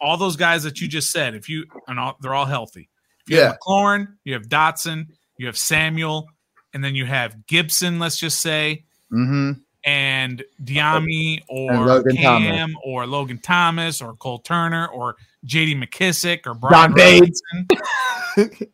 all 0.00 0.16
those 0.16 0.34
guys 0.34 0.64
that 0.64 0.80
you 0.80 0.88
just 0.88 1.12
said, 1.12 1.36
if 1.36 1.48
you 1.48 1.64
and 1.86 2.00
all, 2.00 2.16
they're 2.20 2.34
all 2.34 2.46
healthy. 2.46 2.88
If 3.26 3.30
you 3.30 3.36
Yeah. 3.38 3.44
have 3.50 3.58
McLaurin, 3.64 4.08
you 4.24 4.32
have 4.32 4.48
Dotson, 4.48 5.06
you 5.36 5.46
have 5.46 5.56
Samuel, 5.56 6.28
and 6.74 6.82
then 6.82 6.96
you 6.96 7.06
have 7.06 7.46
Gibson. 7.46 8.00
Let's 8.00 8.18
just 8.18 8.40
say 8.40 8.84
hmm 9.10 9.52
and 9.84 10.40
uh, 10.40 10.44
Dyami 10.64 11.40
or 11.48 11.72
And 11.72 11.86
Logan 11.86 12.16
Cam 12.16 12.76
or 12.84 13.06
Logan 13.06 13.38
Thomas 13.38 14.02
or 14.02 14.14
Cole 14.14 14.38
Turner 14.40 14.88
or 14.88 15.16
JD 15.46 15.82
McKissick 15.82 16.46
or 16.46 16.54
Brian 16.54 16.90
John 16.90 16.94
Bates. 16.94 17.40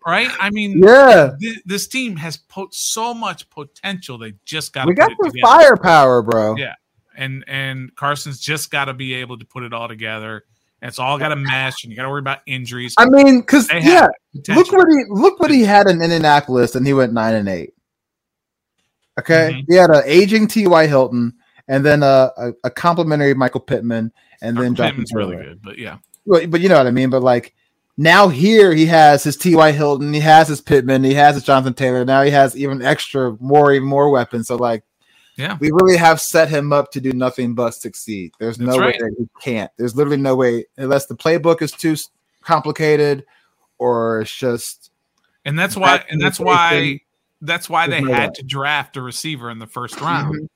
Right? 0.07 0.29
I 0.39 0.51
mean, 0.51 0.83
yeah. 0.85 1.31
thi- 1.41 1.63
this 1.65 1.87
team 1.89 2.17
has 2.17 2.37
po- 2.37 2.69
so 2.71 3.15
much 3.15 3.49
potential. 3.49 4.19
They 4.19 4.35
just 4.45 4.75
got 4.75 4.87
We 4.87 4.95
to 4.95 5.01
got 5.01 5.11
some 5.23 5.33
firepower, 5.41 6.21
bro. 6.23 6.57
Yeah. 6.57 6.75
and 7.17 7.45
and 7.47 7.95
Carson's 7.97 8.41
just 8.41 8.71
got 8.71 8.87
to 8.87 8.93
be 8.95 9.15
able 9.15 9.39
to 9.39 9.45
put 9.47 9.63
it 9.63 9.73
all 9.73 9.89
together. 9.89 10.45
And 10.83 10.89
it's 10.91 10.99
all 10.99 11.19
got 11.19 11.29
to 11.29 11.37
mesh, 11.37 11.83
and 11.85 11.91
you 11.91 11.97
got 11.97 12.03
to 12.03 12.11
worry 12.11 12.19
about 12.19 12.41
injuries. 12.47 12.95
I 12.99 13.09
mean, 13.09 13.41
because 13.41 13.71
yeah, 13.73 14.09
look 14.49 14.71
what 14.71 14.87
he 14.91 15.05
look 15.09 15.41
what 15.41 15.51
he 15.51 15.63
had 15.63 15.87
in 15.87 16.03
Indianapolis, 16.03 16.75
and 16.75 16.87
he 16.87 16.93
went 16.93 17.15
nine 17.15 17.35
and 17.35 17.49
eight. 17.49 17.73
Okay, 19.19 19.53
Mhm. 19.55 19.65
he 19.69 19.75
had 19.77 19.91
an 19.91 20.03
aging 20.07 20.49
T.Y. 20.49 20.87
Hilton, 20.87 21.35
and 21.69 21.85
then 21.85 22.03
a, 22.03 22.31
a, 22.37 22.53
a 22.65 22.71
complimentary 22.71 23.35
Michael 23.35 23.61
Pittman, 23.61 24.13
and 24.43 24.57
then 24.57 24.75
Jonathan 24.75 25.05
Pittman's 25.05 25.13
really 25.15 25.37
good, 25.37 25.61
but 25.63 25.79
yeah, 25.79 25.99
But, 26.27 26.51
but 26.51 26.61
you 26.61 26.69
know 26.69 26.77
what 26.79 26.87
I 26.87 26.91
mean. 26.91 27.11
But 27.11 27.23
like 27.23 27.55
now 27.97 28.29
here, 28.29 28.75
he 28.75 28.87
has 28.87 29.23
his 29.23 29.37
T.Y. 29.37 29.71
Hilton, 29.73 30.13
he 30.13 30.21
has 30.21 30.49
his 30.49 30.61
Pittman, 30.61 31.05
he 31.05 31.15
has 31.15 31.37
his 31.37 31.45
Jonathan 31.45 31.75
Taylor. 31.75 32.05
Now 32.05 32.23
he 32.23 32.31
has 32.33 32.57
even 32.57 32.83
extra 32.83 33.37
more, 33.41 33.73
even 33.73 33.87
more 33.89 34.11
weapons. 34.11 34.49
So 34.49 34.57
like, 34.57 34.83
Yeah. 35.37 35.57
we 35.61 35.71
really 35.71 35.97
have 35.97 36.21
set 36.21 36.49
him 36.49 36.73
up 36.73 36.91
to 36.93 37.01
do 37.01 37.13
nothing 37.13 37.55
but 37.55 37.71
succeed. 37.75 38.33
There's 38.41 38.57
That's 38.59 38.69
no 38.69 38.79
right. 38.79 38.95
way 38.95 38.99
that 38.99 39.15
he 39.17 39.29
can't. 39.41 39.71
There's 39.79 39.95
literally 39.95 40.17
no 40.21 40.35
way 40.35 40.65
unless 40.77 41.07
the 41.07 41.15
playbook 41.15 41.63
is 41.63 41.71
too 41.71 41.95
complicated 42.43 43.25
or 43.79 44.23
it's 44.23 44.37
just 44.37 44.91
and 45.47 45.59
that's 45.59 45.77
why, 45.77 46.03
and 46.11 46.21
that's 46.21 46.41
why. 46.41 47.01
That's 47.45 47.69
why 47.71 47.87
they 47.87 48.01
no 48.01 48.13
had 48.13 48.29
way. 48.31 48.33
to 48.37 48.43
draft 48.45 48.97
a 48.97 49.03
receiver 49.03 49.51
in 49.51 49.59
the 49.59 49.67
first 49.67 50.01
round 50.01 50.35
Mhm. 50.35 50.47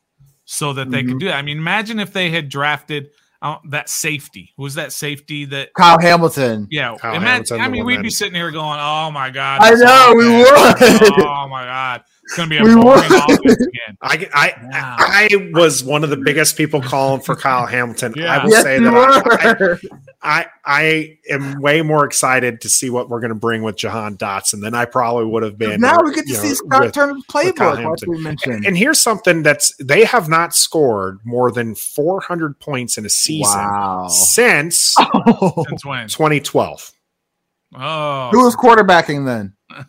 so 0.45 0.73
that 0.73 0.91
they 0.91 1.03
could 1.03 1.15
Mhm. 1.17 1.21
do 1.21 1.27
that. 1.27 1.37
I 1.37 1.43
mean, 1.43 1.59
imagine 1.59 1.99
if 2.01 2.13
they 2.13 2.31
had 2.31 2.49
drafted 2.49 3.09
uh, 3.41 3.55
that 3.71 3.89
safety. 3.89 4.53
Who 4.57 4.65
was 4.65 4.75
that 4.75 4.93
safety 4.93 5.45
that? 5.45 5.69
Kyle 5.75 6.01
Hamilton. 6.01 6.67
Yeah, 6.73 6.97
Kyle 7.01 7.15
imagine, 7.15 7.23
Hamilton, 7.23 7.61
I 7.61 7.69
mean, 7.69 7.85
we'd 7.85 8.03
be 8.03 8.11
sitting 8.11 8.35
here 8.35 8.51
going, 8.51 8.81
"Oh 8.81 9.13
my 9.13 9.31
god!" 9.31 9.61
I 9.63 9.71
know, 9.75 10.13
we 10.17 10.27
would. 10.29 11.23
Oh 11.25 11.47
my 11.49 11.65
god, 11.65 12.03
it's 12.29 12.37
gonna 12.37 12.51
be 12.51 12.59
a 12.59 12.63
We 12.63 12.75
boring 12.75 13.05
offense 13.11 13.43
again. 13.67 13.97
I, 14.03 14.29
I, 14.35 14.53
Wow. 14.71 14.97
I 14.99 15.51
was 15.55 15.83
one 15.83 16.05
of 16.05 16.11
the 16.11 16.17
biggest 16.17 16.57
people 16.57 16.83
calling 16.83 17.23
for 17.23 17.35
Kyle 17.35 17.65
Hamilton. 17.67 18.15
I 18.23 18.45
will 18.45 18.51
Yes, 18.51 18.63
say 18.63 18.79
you 18.79 18.85
that 18.85 19.81
I. 20.23 20.37
I, 20.41 20.47
I 20.65 21.19
am 21.31 21.61
way 21.63 21.81
more 21.81 22.05
excited 22.05 22.61
to 22.63 22.69
see 22.69 22.91
what 22.91 23.09
we're 23.09 23.21
going 23.21 23.31
to 23.31 23.35
bring 23.35 23.63
with 23.63 23.77
Jahan 23.77 24.17
Dotson 24.19 24.61
than 24.61 24.75
I 24.75 24.85
probably 24.85 25.25
would 25.25 25.43
have 25.43 25.57
been. 25.57 25.81
now 25.81 26.03
we 26.03 26.13
get 26.15 26.25
to 26.27 26.31
you 26.31 26.37
see 26.37 26.49
know, 26.49 26.55
Scott 26.55 26.83
with- 26.83 26.93
Turner's 26.95 27.25
Kyle 27.31 27.45
playbook, 27.53 27.85
like 27.85 28.07
we 28.09 28.21
mentioned. 28.23 28.67
And 28.67 28.77
here's 28.77 29.01
something 29.01 29.43
that's 29.43 29.75
they 29.77 30.05
have 30.05 30.29
not 30.29 30.55
scored 30.55 31.21
more 31.25 31.51
than 31.51 31.75
400 31.75 32.59
points 32.61 32.99
in 32.99 33.07
a 33.07 33.11
season 33.11 33.57
wow. 33.59 34.09
since 34.09 34.95
Since 34.95 35.83
2012. 35.83 36.93
Oh, 37.77 38.29
Who 38.33 38.45
was 38.45 38.55
quarterbacking 38.57 39.25
then? 39.25 39.55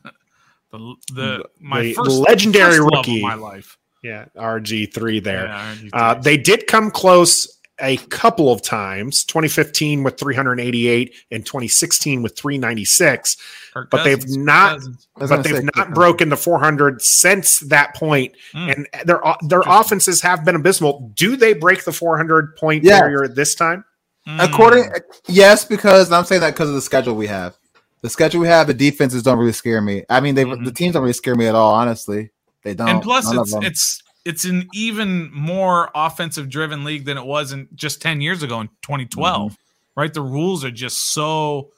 the, 0.72 0.96
the 1.14 1.46
my 1.60 1.82
The 1.82 1.94
first 1.94 2.12
legendary 2.12 2.78
first 2.78 2.82
love 2.82 2.92
of 2.94 2.98
rookie. 3.08 3.22
my 3.22 3.34
life. 3.36 3.78
Yeah, 4.04 4.26
RG3 4.38 5.24
there. 5.24 5.46
Yeah, 5.46 5.76
RG3. 5.76 5.90
Uh, 5.94 6.14
they 6.16 6.38
did 6.38 6.68
come 6.68 6.90
close 6.92 7.58
a 7.82 7.96
couple 7.98 8.52
of 8.52 8.62
times 8.62 9.24
2015 9.24 10.04
with 10.04 10.20
388 10.20 11.16
and 11.32 11.46
2016 11.46 12.22
with 12.22 12.38
396 12.38 13.38
Kirk 13.74 13.90
but 13.90 14.04
they've 14.04 14.28
not- 14.38 14.76
Cousins. 14.80 15.08
I 15.16 15.20
was 15.22 15.30
but 15.30 15.44
they've 15.44 15.64
not 15.64 15.74
Kirk 15.74 15.94
broken 15.94 16.28
the 16.28 16.36
400 16.36 17.02
since 17.02 17.60
that 17.60 17.96
point 17.96 18.34
Mm. 18.54 18.74
and 18.76 18.88
their 19.08 19.22
their 19.48 19.62
offenses 19.66 20.22
have 20.22 20.44
been 20.44 20.56
abysmal 20.56 21.10
do 21.16 21.38
they 21.38 21.54
break 21.54 21.86
the 21.86 21.94
400 21.94 22.58
point 22.58 22.84
Yes. 22.84 23.00
barrier 23.00 23.28
this 23.30 23.56
time 23.56 23.86
Mm. 24.28 24.44
According, 24.48 24.92
yes, 25.28 25.64
because 25.64 26.12
I'm 26.12 26.26
saying 26.26 26.42
that 26.42 26.54
because 26.54 26.68
of 26.70 26.76
the 26.76 26.82
schedule 26.82 27.16
we 27.16 27.26
have. 27.28 27.58
The 28.02 28.10
schedule 28.10 28.42
we 28.42 28.48
have, 28.48 28.68
the 28.68 28.74
defenses 28.74 29.24
don't 29.24 29.38
really 29.38 29.52
scare 29.52 29.82
me. 29.82 30.04
I 30.10 30.20
mean, 30.22 30.36
they 30.36 30.46
Mhm. 30.46 30.64
the 30.66 30.72
teams 30.72 30.94
don't 30.94 31.02
really 31.04 31.14
scare 31.14 31.36
me 31.36 31.48
at 31.48 31.56
all. 31.56 31.74
Honestly, 31.74 32.30
they 32.64 32.74
don't. 32.74 32.88
and 32.90 33.02
plus 33.02 33.32
it's 33.34 33.54
it's 33.62 34.04
it's 34.26 34.46
an 34.46 34.68
even 34.74 35.32
more 35.34 35.90
offensive 35.96 36.50
driven 36.50 36.84
league 36.84 37.06
than 37.06 37.18
it 37.18 37.26
was 37.26 37.52
in 37.52 37.68
just 37.76 38.02
10 38.02 38.22
years 38.22 38.44
ago 38.44 38.60
in 38.62 38.68
2012 38.82 39.52
Mm-hmm. 39.52 40.00
right 40.02 40.14
the 40.14 40.22
rules 40.22 40.64
are 40.66 40.72
just 40.72 41.12
so 41.14 41.72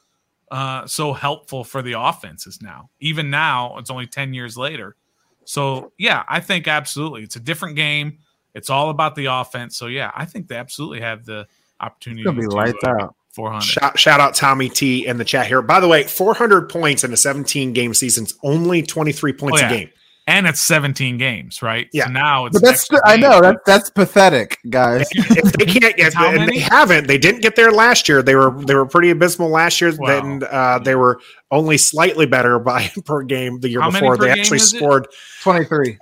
uh 0.50 0.84
so 0.86 1.12
helpful 1.12 1.62
for 1.64 1.82
the 1.82 1.92
offenses 1.98 2.60
now 2.60 2.90
even 3.00 3.30
now 3.30 3.78
it's 3.78 3.90
only 3.90 4.06
10 4.08 4.34
years 4.34 4.56
later 4.56 4.96
so 5.44 5.92
yeah 5.98 6.24
i 6.28 6.40
think 6.40 6.66
absolutely 6.68 7.22
it's 7.22 7.36
a 7.36 7.40
different 7.40 7.76
game 7.76 8.18
it's 8.54 8.68
all 8.70 8.90
about 8.90 9.14
the 9.14 9.26
offense 9.26 9.76
so 9.76 9.86
yeah 9.86 10.10
i 10.16 10.24
think 10.24 10.48
they 10.48 10.56
absolutely 10.56 11.00
have 11.00 11.24
the 11.24 11.46
opportunity 11.80 12.22
It's 12.22 12.26
gonna 12.26 12.40
be 12.40 12.46
to, 12.48 12.54
lights 12.56 12.84
uh, 12.84 12.90
out. 13.04 13.14
400 13.34 13.62
shout, 13.62 13.98
shout 13.98 14.20
out 14.20 14.34
tommy 14.34 14.68
t 14.68 15.06
in 15.06 15.16
the 15.18 15.24
chat 15.24 15.46
here 15.46 15.62
by 15.62 15.80
the 15.80 15.88
way 15.88 16.04
400 16.04 16.68
points 16.68 17.04
in 17.04 17.12
a 17.12 17.16
17 17.16 17.72
game 17.72 17.94
season's 17.94 18.34
only 18.42 18.82
23 18.82 19.32
points 19.32 19.62
Oh, 19.62 19.66
a 19.66 19.68
game 19.68 19.90
and 20.28 20.46
it's 20.46 20.60
17 20.60 21.18
games 21.18 21.62
right 21.62 21.88
Yeah. 21.92 22.06
so 22.06 22.12
now 22.12 22.46
it's 22.46 22.54
But 22.60 22.64
that's 22.66 22.82
extra 22.82 23.00
I 23.04 23.16
know 23.16 23.40
that 23.40 23.56
that's 23.66 23.90
pathetic, 23.90 24.58
guys. 24.70 25.08
if 25.12 25.52
they 25.54 25.64
can't 25.66 25.96
get 25.96 26.14
How 26.14 26.28
and 26.28 26.36
many? 26.40 26.58
they 26.58 26.60
haven't 26.60 27.08
they 27.08 27.18
didn't 27.18 27.40
get 27.40 27.56
there 27.56 27.72
last 27.72 28.08
year 28.08 28.22
they 28.22 28.34
were 28.36 28.52
they 28.64 28.74
were 28.76 28.86
pretty 28.86 29.10
abysmal 29.10 29.48
last 29.48 29.80
year 29.80 29.92
Wow. 29.98 30.06
then 30.06 30.42
uh, 30.50 30.78
they 30.78 30.94
were 30.94 31.20
only 31.50 31.76
slightly 31.78 32.26
better 32.26 32.58
by 32.60 32.88
per 33.04 33.22
game 33.22 33.58
the 33.60 33.68
year 33.68 33.80
How 33.80 33.90
many 33.90 34.02
before 34.06 34.16
per 34.16 34.24
they 34.26 34.34
game 34.34 34.40
actually 34.42 34.56
is 34.58 34.72
it? 34.72 34.76
scored 34.76 35.08
Twenty 35.42 35.64
three. 35.64 35.98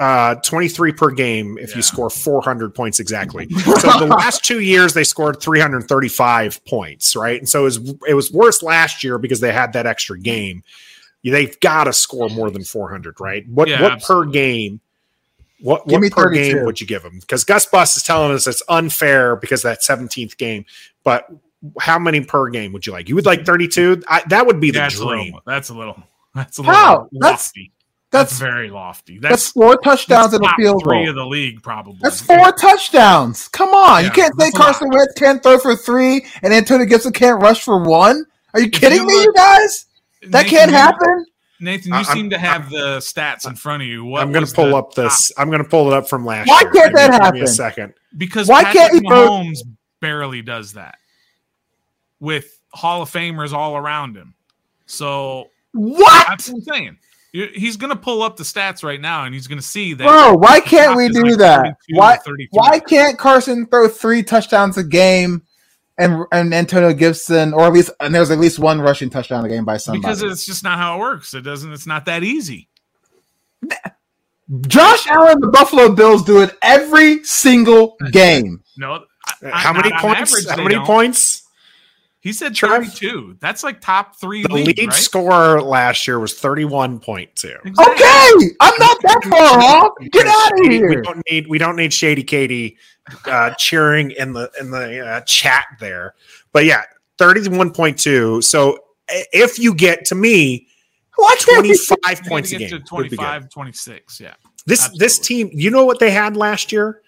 Uh 0.00 0.34
23 0.36 0.92
per 0.92 1.10
game 1.10 1.56
if 1.58 1.70
Yeah. 1.70 1.76
you 1.76 1.82
score 1.82 2.10
400 2.10 2.74
points 2.74 2.98
exactly. 3.00 3.46
So 3.80 3.98
the 3.98 4.06
last 4.06 4.42
two 4.44 4.60
years 4.60 4.94
they 4.94 5.04
scored 5.04 5.40
335 5.40 6.64
points 6.64 7.14
right? 7.14 7.38
And 7.38 7.48
so 7.48 7.60
it 7.60 7.64
was 7.64 7.94
it 8.08 8.14
was 8.14 8.32
worse 8.32 8.62
last 8.62 9.04
year 9.04 9.18
because 9.18 9.40
they 9.40 9.52
had 9.52 9.72
that 9.74 9.86
extra 9.86 10.18
game. 10.18 10.62
They've 11.22 11.58
got 11.60 11.84
to 11.84 11.92
score 11.92 12.30
more 12.30 12.50
than 12.50 12.64
400 12.64 13.20
right? 13.20 13.46
What 13.48 13.68
Yeah, 13.68 13.82
what 13.82 13.92
absolutely. 13.92 14.26
per 14.26 14.32
game 14.32 14.80
what, 15.62 15.86
Give 15.86 15.92
what 15.92 16.00
me 16.00 16.08
per 16.10 16.22
32. 16.32 16.54
game 16.54 16.64
would 16.64 16.80
you 16.80 16.86
give 16.86 17.02
them 17.02 17.18
because 17.20 17.44
gus 17.44 17.66
bus 17.66 17.94
is 17.96 18.02
telling 18.02 18.32
us 18.32 18.46
it's 18.46 18.62
unfair 18.70 19.36
because 19.36 19.60
that 19.62 19.80
17th 19.82 20.38
game 20.38 20.64
but 21.04 21.26
how 21.78 21.98
many 21.98 22.22
per 22.22 22.48
game 22.48 22.72
would 22.72 22.86
you 22.86 22.92
like? 22.94 23.10
You 23.10 23.14
would 23.16 23.26
like 23.26 23.44
32 23.44 24.02
I, 24.08 24.22
that 24.28 24.46
would 24.46 24.60
be 24.60 24.70
the 24.70 24.78
that's 24.78 24.94
a 24.98 25.04
dream. 25.04 25.24
little, 25.26 25.42
that's 25.46 25.68
a 25.68 25.74
little 25.74 26.02
that's 26.34 26.56
a 26.56 26.62
little 26.62 26.74
That's- 26.74 27.08
lofty. 27.12 27.70
That's, 27.72 27.79
That's 28.10 28.38
very 28.38 28.70
lofty. 28.70 29.18
that's 29.18 29.30
That's, 29.44 29.52
four 29.52 29.76
touchdowns 29.76 30.32
that's 30.32 30.34
in 30.34 30.42
the 30.42 30.52
field 30.56 30.82
three 30.82 30.98
goal. 31.04 31.08
of 31.10 31.14
the 31.14 31.26
league, 31.26 31.62
probably. 31.62 31.98
That's 32.02 32.20
four 32.20 32.50
touchdowns. 32.52 33.46
Come 33.48 33.68
on, 33.70 34.04
you 34.04 34.10
can't 34.10 34.32
say 34.38 34.46
that's 34.46 34.56
a 34.56 34.58
lot. 34.58 34.64
Carson 34.66 34.88
Wentz 34.90 35.12
can't 35.14 35.42
throw 35.42 35.58
for 35.58 35.76
three 35.76 36.26
and 36.42 36.52
Antonio 36.52 36.86
Gibson 36.86 37.12
can't 37.12 37.40
rush 37.40 37.62
for 37.62 37.82
one. 37.82 38.24
Are 38.52 38.60
you 38.60 38.66
If 38.66 38.72
kidding 38.72 38.98
you 38.98 39.06
me, 39.06 39.14
look- 39.14 39.24
you 39.26 39.32
guys? 39.34 39.86
That 40.22 40.42
Nathan, 40.46 40.50
can't 40.50 40.70
happen. 40.72 41.26
Nathan, 41.60 41.88
you 41.92 41.94
I- 41.94 41.98
I'm- 42.02 42.04
seem 42.16 42.30
to 42.30 42.38
have 42.38 42.68
the 42.70 42.98
stats 42.98 43.46
in 43.46 43.54
front 43.54 43.82
of 43.82 43.88
you. 43.88 44.04
What 44.04 44.22
i'm 44.22 44.32
going 44.32 44.44
to 44.44 44.52
pull 44.54 44.68
the 44.70 44.76
up 44.76 44.94
this 44.94 45.30
i'm 45.38 45.48
going 45.50 45.62
to 45.62 45.68
pull 45.68 45.86
it 45.86 45.94
up 45.96 46.08
from 46.08 46.24
last 46.26 46.46
year. 46.48 46.54
Why 46.56 46.60
year 46.62 46.72
can't 46.72 46.94
that 46.96 47.10
Give 47.10 47.12
me- 47.12 47.26
give 47.26 47.32
me 47.34 47.38
happen? 47.38 47.42
a 47.42 47.46
second 47.46 47.94
because 48.18 48.48
Why 48.48 48.64
Patrick 48.64 48.82
can't 48.82 48.92
he 48.94 49.00
throw- 49.08 49.28
Mahomes 49.28 49.58
barely 50.00 50.42
does 50.42 50.72
that 50.72 50.96
with 52.18 52.58
Hall 52.72 53.02
of 53.02 53.10
Famers 53.10 53.52
all 53.52 53.76
around 53.76 54.16
him. 54.16 54.34
So 54.86 55.48
What, 55.72 56.26
that's 56.28 56.48
what 56.48 56.56
I'm 56.56 56.62
saying. 56.62 56.98
You- 57.32 57.48
He's 57.54 57.76
going 57.76 57.90
to 57.90 57.96
pull 57.98 58.22
up 58.22 58.36
the 58.36 58.44
stats 58.44 58.82
right 58.82 59.00
now, 59.00 59.24
and 59.24 59.34
he's 59.34 59.46
going 59.46 59.58
to 59.60 59.64
see 59.66 59.94
that. 59.94 60.04
bro? 60.04 60.34
Why 60.34 60.60
can't 60.60 60.96
we 60.96 61.08
do 61.08 61.22
like 61.22 61.38
that? 61.38 61.76
Why? 61.90 62.18
Why 62.50 62.80
can't 62.80 63.18
Carson 63.18 63.66
throw 63.66 63.88
three 63.88 64.22
touchdowns 64.22 64.76
a 64.78 64.84
game, 64.84 65.42
and 65.98 66.24
and 66.32 66.52
Antonio 66.52 66.92
Gibson, 66.92 67.52
or 67.52 67.64
at 67.66 67.72
least 67.72 67.90
and 68.00 68.14
there's 68.14 68.30
at 68.30 68.38
least 68.38 68.58
one 68.58 68.80
rushing 68.80 69.10
touchdown 69.10 69.44
a 69.44 69.48
game 69.48 69.64
by 69.64 69.76
somebody? 69.76 70.00
Because 70.02 70.22
it's 70.22 70.44
just 70.46 70.64
not 70.64 70.78
how 70.78 70.96
it 70.96 71.00
works. 71.00 71.32
It 71.34 71.42
doesn't. 71.42 71.72
It's 71.72 71.86
not 71.86 72.06
that 72.06 72.22
easy. 72.24 72.68
Josh 74.66 75.06
Allen, 75.06 75.40
the 75.40 75.48
Buffalo 75.48 75.92
Bills 75.94 76.24
do 76.24 76.42
it 76.42 76.56
every 76.62 77.22
single 77.22 77.96
game. 78.10 78.62
No. 78.76 79.04
I- 79.42 79.46
I- 79.52 79.58
how 79.60 79.72
many 79.72 79.90
points 79.92 80.32
average, 80.32 80.46
how 80.48 80.56
they 80.56 80.62
many 80.64 80.74
don't. 80.74 80.86
points 80.86 81.39
He 82.20 82.34
said 82.34 82.54
Trev? 82.54 82.84
32. 82.84 83.38
That's 83.40 83.64
like 83.64 83.80
top 83.80 84.16
three 84.16 84.42
the 84.42 84.52
league, 84.52 84.78
lead 84.78 84.88
right? 84.88 84.92
scorer 84.92 85.62
last 85.62 86.06
year 86.06 86.18
was 86.20 86.34
31.2 86.34 87.30
Exactly. 87.64 87.74
Okay, 87.74 88.54
I'm 88.60 88.74
not 88.78 88.98
that 89.02 89.26
far 89.30 89.58
off. 89.58 89.92
Get 90.12 90.26
out 90.26 90.52
of 90.52 90.70
here. 90.70 90.88
we 90.88 90.96
don't 90.96 91.22
need 91.30 91.46
we 91.48 91.56
don't 91.56 91.76
need 91.76 91.94
shady 91.94 92.22
katie 92.22 92.76
uh 93.24 93.54
cheering 93.54 94.10
in 94.12 94.34
the 94.34 94.50
in 94.60 94.70
the 94.70 95.00
uh, 95.00 95.20
chat 95.22 95.64
there 95.80 96.14
but 96.52 96.64
yeah 96.66 96.82
31.2 97.18 98.44
so 98.44 98.78
if 99.08 99.58
you 99.58 99.74
get 99.74 100.04
to 100.04 100.14
me 100.14 100.68
Why 101.16 101.34
25 101.40 102.22
points 102.24 102.50
to 102.50 102.56
a 102.56 102.58
game 102.58 102.68
to 102.68 102.94
would 102.94 103.04
be 103.04 103.16
good. 103.16 103.16
25, 103.16 103.48
26. 103.50 104.20
Yeah. 104.20 104.34
this 104.66 104.90
this 104.98 105.18
team 105.18 105.50
you 105.52 105.70
know 105.70 105.86
what 105.86 105.98
they 105.98 106.10
had 106.10 106.36
last 106.36 106.70
year 106.70 107.00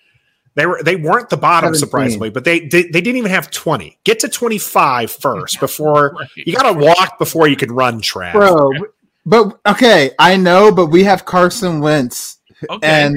they 0.54 0.66
were 0.66 0.82
they 0.82 0.96
weren't 0.96 1.30
the 1.30 1.36
bottom 1.36 1.74
17. 1.74 1.78
surprisingly 1.80 2.30
but 2.30 2.44
they, 2.44 2.60
they 2.60 2.82
they 2.82 3.00
didn't 3.00 3.16
even 3.16 3.30
have 3.30 3.50
20 3.50 3.98
get 4.04 4.18
to 4.20 4.28
25 4.28 5.10
first 5.20 5.60
before 5.60 6.14
you 6.36 6.54
got 6.54 6.70
to 6.72 6.78
walk 6.78 7.18
before 7.18 7.48
you 7.48 7.56
can 7.56 7.70
run 7.72 8.00
Trav. 8.00 8.32
bro. 8.32 8.70
But 9.24 9.60
okay, 9.66 10.10
I 10.18 10.36
know, 10.36 10.72
but 10.72 10.86
we 10.86 11.04
have 11.04 11.24
Carson 11.24 11.78
Wentz, 11.80 12.38
Okay. 12.68 12.86
and 12.86 13.16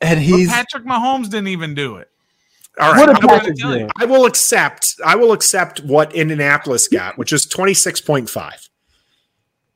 and 0.00 0.16
But 0.16 0.18
he's 0.18 0.48
Patrick 0.48 0.84
Mahomes 0.84 1.24
didn't 1.24 1.48
even 1.48 1.74
do 1.74 1.96
it. 1.96 2.08
all 2.80 2.92
right 2.92 3.06
what 3.06 3.08
I 3.10 3.12
will- 3.26 3.28
Patrick 3.38 3.56
tell 3.58 3.76
you. 3.78 3.88
I 4.00 4.06
will 4.06 4.24
accept. 4.24 4.94
I 5.04 5.14
will 5.16 5.32
accept 5.32 5.80
what 5.80 6.14
Indianapolis 6.14 6.88
got, 6.88 7.18
which 7.18 7.34
is 7.34 7.44
twenty 7.44 7.74
six 7.74 8.00
point 8.00 8.30
five. 8.30 8.66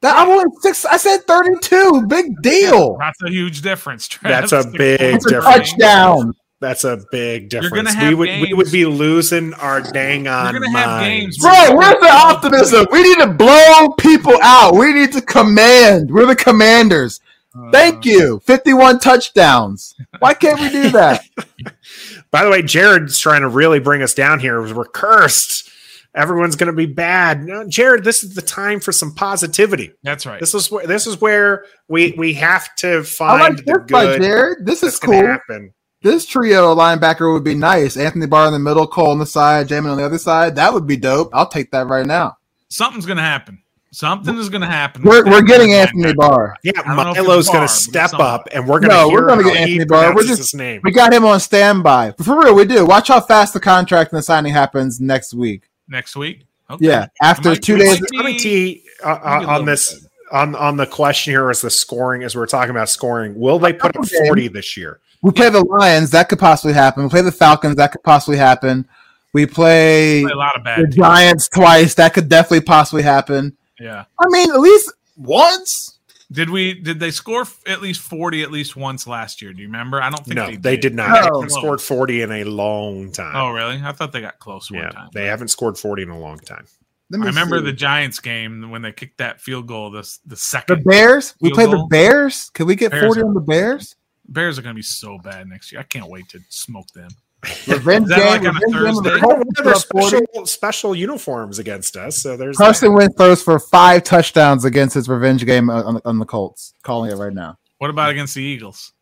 That, 0.00 0.16
I'm 0.16 0.28
only 0.30 0.44
six. 0.62 0.84
I 0.86 0.96
said 0.96 1.18
thirty-two. 1.26 2.06
Big 2.08 2.40
deal. 2.42 2.96
That's 2.98 3.20
a 3.22 3.28
huge 3.30 3.60
difference. 3.60 4.08
Trav. 4.08 4.22
That's 4.22 4.52
a 4.52 4.64
big 4.66 4.98
points. 4.98 5.14
It's 5.14 5.26
a 5.26 5.28
difference. 5.28 5.70
touchdown. 5.72 6.34
That's 6.60 6.84
a 6.84 7.04
big 7.12 7.52
You're 7.52 7.62
difference. 7.62 7.92
have 7.92 8.08
We 8.08 8.14
would 8.14 8.28
we 8.40 8.54
would 8.54 8.72
be 8.72 8.86
losing 8.86 9.52
our 9.54 9.80
dang 9.80 10.26
on 10.26 10.54
You're 10.54 10.62
gonna 10.62 10.78
have 10.78 11.00
minds. 11.00 11.36
games 11.36 11.38
Bro, 11.38 11.76
where's 11.76 12.00
the 12.00 12.10
optimism? 12.10 12.86
We 12.90 13.02
need 13.02 13.18
to 13.18 13.26
blow 13.28 13.90
people 13.98 14.38
out. 14.42 14.74
We 14.74 14.92
need 14.92 15.12
to 15.12 15.20
command. 15.20 16.10
We're 16.10 16.26
the 16.26 16.36
commanders. 16.36 17.20
Uh, 17.54 17.70
Thank 17.70 18.04
you. 18.04 18.40
51 18.44 19.00
touchdowns. 19.00 19.94
Why 20.18 20.34
can't 20.34 20.60
we 20.60 20.68
do 20.70 20.90
that? 20.90 21.24
By 22.30 22.44
the 22.44 22.50
way, 22.50 22.62
Jared's 22.62 23.18
trying 23.18 23.42
to 23.42 23.48
really 23.48 23.78
bring 23.78 24.02
us 24.02 24.14
down 24.14 24.40
here. 24.40 24.60
We're 24.74 24.84
cursed. 24.84 25.70
Everyone's 26.14 26.56
going 26.56 26.72
to 26.72 26.76
be 26.76 26.86
bad. 26.86 27.44
No, 27.44 27.66
Jared, 27.68 28.02
this 28.04 28.24
is 28.24 28.34
the 28.34 28.42
time 28.42 28.80
for 28.80 28.92
some 28.92 29.14
positivity. 29.14 29.92
That's 30.02 30.24
right. 30.24 30.40
This 30.40 30.54
is 30.54 30.70
where 30.70 30.86
this 30.86 31.06
is 31.06 31.20
where 31.20 31.66
we 31.88 32.12
we 32.16 32.32
have 32.34 32.74
to 32.76 32.98
I 32.98 33.02
find 33.02 33.56
like 33.56 33.64
the 33.64 33.72
this 33.80 33.90
by 33.90 34.04
good 34.04 34.22
Jared. 34.22 34.66
This 34.66 34.82
is 34.82 34.98
cool. 34.98 35.14
happen. 35.14 35.72
This 36.06 36.24
trio 36.24 36.70
of 36.70 36.78
linebacker 36.78 37.32
would 37.32 37.42
be 37.42 37.56
nice. 37.56 37.96
Anthony 37.96 38.26
Barr 38.26 38.46
in 38.46 38.52
the 38.52 38.60
middle, 38.60 38.86
Cole 38.86 39.10
on 39.10 39.18
the 39.18 39.26
side, 39.26 39.66
Jamin 39.66 39.90
on 39.90 39.96
the 39.96 40.04
other 40.04 40.18
side. 40.18 40.54
That 40.54 40.72
would 40.72 40.86
be 40.86 40.96
dope. 40.96 41.30
I'll 41.34 41.48
take 41.48 41.72
that 41.72 41.88
right 41.88 42.06
now. 42.06 42.36
Something's 42.68 43.06
gonna 43.06 43.22
happen. 43.22 43.60
Something 43.90 44.38
is 44.38 44.48
gonna 44.48 44.66
happen. 44.66 45.02
We're, 45.02 45.24
we're 45.24 45.42
getting. 45.42 45.72
Anthony 45.74 46.14
Barr. 46.14 46.54
Yeah, 46.62 46.72
I 46.76 46.94
don't 46.94 46.96
know 46.96 47.02
if 47.10 47.16
it's 47.18 47.26
Milo's 47.26 47.46
going 47.48 47.56
to 47.56 47.62
but 47.62 47.66
step 47.66 48.14
up, 48.20 48.46
and 48.52 48.68
we're 48.68 48.78
going 48.78 48.90
to 48.90 48.96
No, 48.96 49.08
hear 49.08 49.20
we're 49.22 49.26
gonna 49.26 49.42
get 49.42 49.56
Anthony 49.56 49.84
Barr. 49.84 50.14
We're 50.14 50.22
just- 50.22 50.38
his 50.38 50.54
name. 50.54 50.80
We 50.84 50.92
got 50.92 51.12
him 51.12 51.24
on 51.24 51.40
standby. 51.40 52.12
For 52.22 52.38
real, 52.38 52.54
we 52.54 52.66
do. 52.66 52.86
Watch 52.86 53.08
how 53.08 53.20
fast 53.20 53.52
the 53.52 53.58
contract 53.60 54.12
and 54.12 54.18
the 54.18 54.22
signing 54.22 54.52
happens 54.52 55.00
next 55.00 55.34
week. 55.34 55.64
next 55.88 56.14
week. 56.14 56.44
Okay. 56.70 56.86
Yeah, 56.86 57.06
after 57.20 57.48
might- 57.50 57.62
two 57.62 57.78
days. 57.78 58.00
might 58.00 58.10
be- 58.10 58.16
Let 58.18 58.26
me 58.26 58.38
tee 58.38 58.84
uh, 59.04 59.08
uh, 59.24 59.44
on 59.48 59.64
this 59.64 59.94
bit. 59.94 60.02
on 60.30 60.54
on 60.54 60.76
the 60.76 60.86
question 60.86 61.32
here 61.32 61.50
is 61.50 61.62
the 61.62 61.70
scoring 61.70 62.22
as 62.22 62.36
we 62.36 62.40
we're 62.40 62.46
talking 62.46 62.70
about 62.70 62.88
scoring. 62.88 63.34
Will 63.38 63.58
they 63.58 63.72
put 63.72 63.86
up 63.90 63.94
Couple 63.94 64.08
games. 64.08 64.26
forty 64.28 64.46
this 64.48 64.76
year? 64.76 65.00
We 65.26 65.32
play 65.32 65.50
the 65.50 65.64
Lions. 65.64 66.10
That 66.10 66.28
could 66.28 66.38
possibly 66.38 66.72
happen. 66.72 67.02
We 67.02 67.08
play 67.10 67.20
the 67.22 67.32
Falcons. 67.32 67.76
That 67.76 67.90
could 67.92 68.02
possibly 68.04 68.36
happen. 68.36 68.86
We 69.32 69.44
play 69.44 70.22
Play 70.22 70.32
a 70.32 70.36
lot 70.36 70.56
of 70.56 70.62
bad. 70.64 70.78
the 70.78 70.82
teams. 70.84 70.94
Giants 70.96 71.48
twice. 71.48 71.94
That 71.94 72.14
could 72.14 72.28
definitely 72.28 72.60
possibly 72.60 73.02
happen. 73.02 73.56
Yeah. 73.80 74.04
I 74.20 74.26
mean, 74.28 74.50
at 74.50 74.60
least 74.60 74.92
once. 75.16 75.98
Did 76.30 76.50
we? 76.50 76.74
Did 76.74 77.00
they 77.00 77.10
score 77.10 77.42
f- 77.42 77.60
at 77.66 77.82
least 77.82 78.00
forty 78.00 78.42
at 78.42 78.50
least 78.52 78.76
once 78.76 79.06
last 79.06 79.42
year? 79.42 79.52
Do 79.52 79.60
you 79.62 79.68
remember? 79.68 80.00
I 80.00 80.10
don't 80.10 80.24
think 80.24 80.36
No, 80.36 80.46
they, 80.46 80.56
they 80.56 80.76
did 80.76 80.94
not. 80.94 81.08
No. 81.08 81.14
They 81.14 81.22
haven't 81.24 81.50
scored 81.50 81.80
forty 81.80 82.22
in 82.22 82.30
a 82.30 82.44
long 82.44 83.10
time. 83.12 83.34
Oh, 83.36 83.50
really? 83.50 83.80
I 83.82 83.92
thought 83.92 84.12
they 84.12 84.20
got 84.20 84.38
close 84.38 84.70
one 84.70 84.82
yeah, 84.82 84.90
time. 84.90 85.08
they 85.12 85.26
haven't 85.26 85.48
scored 85.48 85.76
forty 85.76 86.02
in 86.04 86.10
a 86.10 86.18
long 86.18 86.38
time. 86.38 86.66
I 87.12 87.16
remember 87.18 87.58
see. 87.58 87.64
the 87.64 87.72
Giants 87.72 88.20
game 88.20 88.70
when 88.70 88.82
they 88.82 88.92
kicked 88.92 89.18
that 89.18 89.40
field 89.40 89.66
goal. 89.66 89.90
This 89.90 90.18
the 90.18 90.30
the 90.30 90.36
second 90.36 90.84
Bears. 90.84 91.34
We 91.40 91.48
Field 91.48 91.54
play 91.56 91.66
the. 91.66 91.86
Bears. 91.90 92.48
Can 92.54 92.66
we 92.66 92.76
get 92.76 92.92
Bears 92.92 93.04
forty 93.04 93.22
are- 93.22 93.26
on 93.26 93.34
the 93.34 93.40
Bears? 93.40 93.95
Bears 94.28 94.58
are 94.58 94.62
going 94.62 94.74
to 94.74 94.78
be 94.78 94.82
so 94.82 95.18
bad 95.18 95.48
next 95.48 95.72
year. 95.72 95.80
I 95.80 95.84
can't 95.84 96.08
wait 96.08 96.28
to 96.30 96.40
smoke 96.48 96.86
them. 96.94 97.08
Revenge 97.68 98.08
game. 98.08 98.18
like 98.26 98.40
on 98.40 98.46
a 98.46 98.52
revenge 98.52 98.72
game 98.72 99.02
the 99.02 99.10
Thursday? 99.10 99.20
Colts. 99.20 99.50
They're 99.54 99.64
Put 99.64 99.76
up 99.76 99.82
40. 99.92 100.06
special 100.08 100.46
special 100.46 100.94
uniforms 100.96 101.58
against 101.58 101.96
us. 101.96 102.18
So 102.18 102.36
there's 102.36 102.56
Carson 102.56 102.92
Wentz 102.94 103.14
throws 103.16 103.42
for 103.42 103.58
five 103.58 104.02
touchdowns 104.04 104.64
against 104.64 104.94
his 104.94 105.08
revenge 105.08 105.44
game 105.46 105.70
on, 105.70 105.84
on, 105.84 106.00
on 106.04 106.18
the 106.18 106.24
Colts. 106.24 106.74
Calling 106.82 107.10
it 107.12 107.16
right 107.16 107.32
now. 107.32 107.58
What 107.78 107.90
about 107.90 108.10
against 108.10 108.34
the 108.34 108.42
Eagles? 108.42 108.92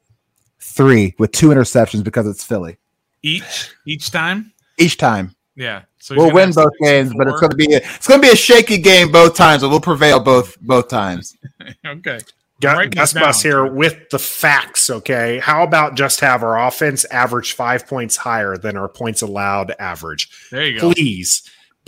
Three 0.61 1.15
with 1.19 1.33
two 1.33 1.49
interceptions 1.49 2.03
because 2.05 2.27
it's 2.27 2.43
Philly 2.43 2.79
Each 3.23 3.71
each 3.87 4.11
time? 4.11 4.53
each 4.79 4.97
time. 4.97 5.35
Yeah. 5.57 5.83
So 5.99 6.17
We'll 6.17 6.33
win 6.33 6.51
both 6.51 6.73
games, 6.81 7.11
and 7.11 7.19
but 7.19 7.29
it's 7.29 7.41
going 7.41 7.51
to 7.51 7.57
be 7.57 7.73
a, 7.75 7.77
it's 7.79 8.09
going 8.09 8.21
to 8.21 8.27
be 8.27 8.33
a 8.33 8.37
shaky 8.37 8.79
game 8.79 9.13
both 9.13 9.37
times, 9.37 9.63
but 9.63 9.69
we'll 9.69 9.81
prevail 9.81 10.21
both 10.21 10.61
both 10.61 10.89
times. 10.89 11.37
okay. 11.87 12.19
Gu- 12.61 12.89
Gus 12.91 13.13
Bus 13.13 13.43
down. 13.43 13.51
here 13.51 13.67
with 13.67 14.09
the 14.11 14.19
facts. 14.19 14.89
Okay, 14.91 15.39
how 15.41 15.63
about 15.63 15.97
just 15.97 16.21
have 16.21 16.43
our 16.43 16.67
offense 16.67 17.05
average 17.07 17.53
five 17.53 17.87
points 17.87 18.17
higher 18.17 18.57
than 18.57 18.77
our 18.77 18.89
points 18.89 19.23
allowed 19.23 19.73
average? 19.79 20.29
There 20.51 20.65
you 20.65 20.81
go. 20.81 20.93
Please, 20.93 21.43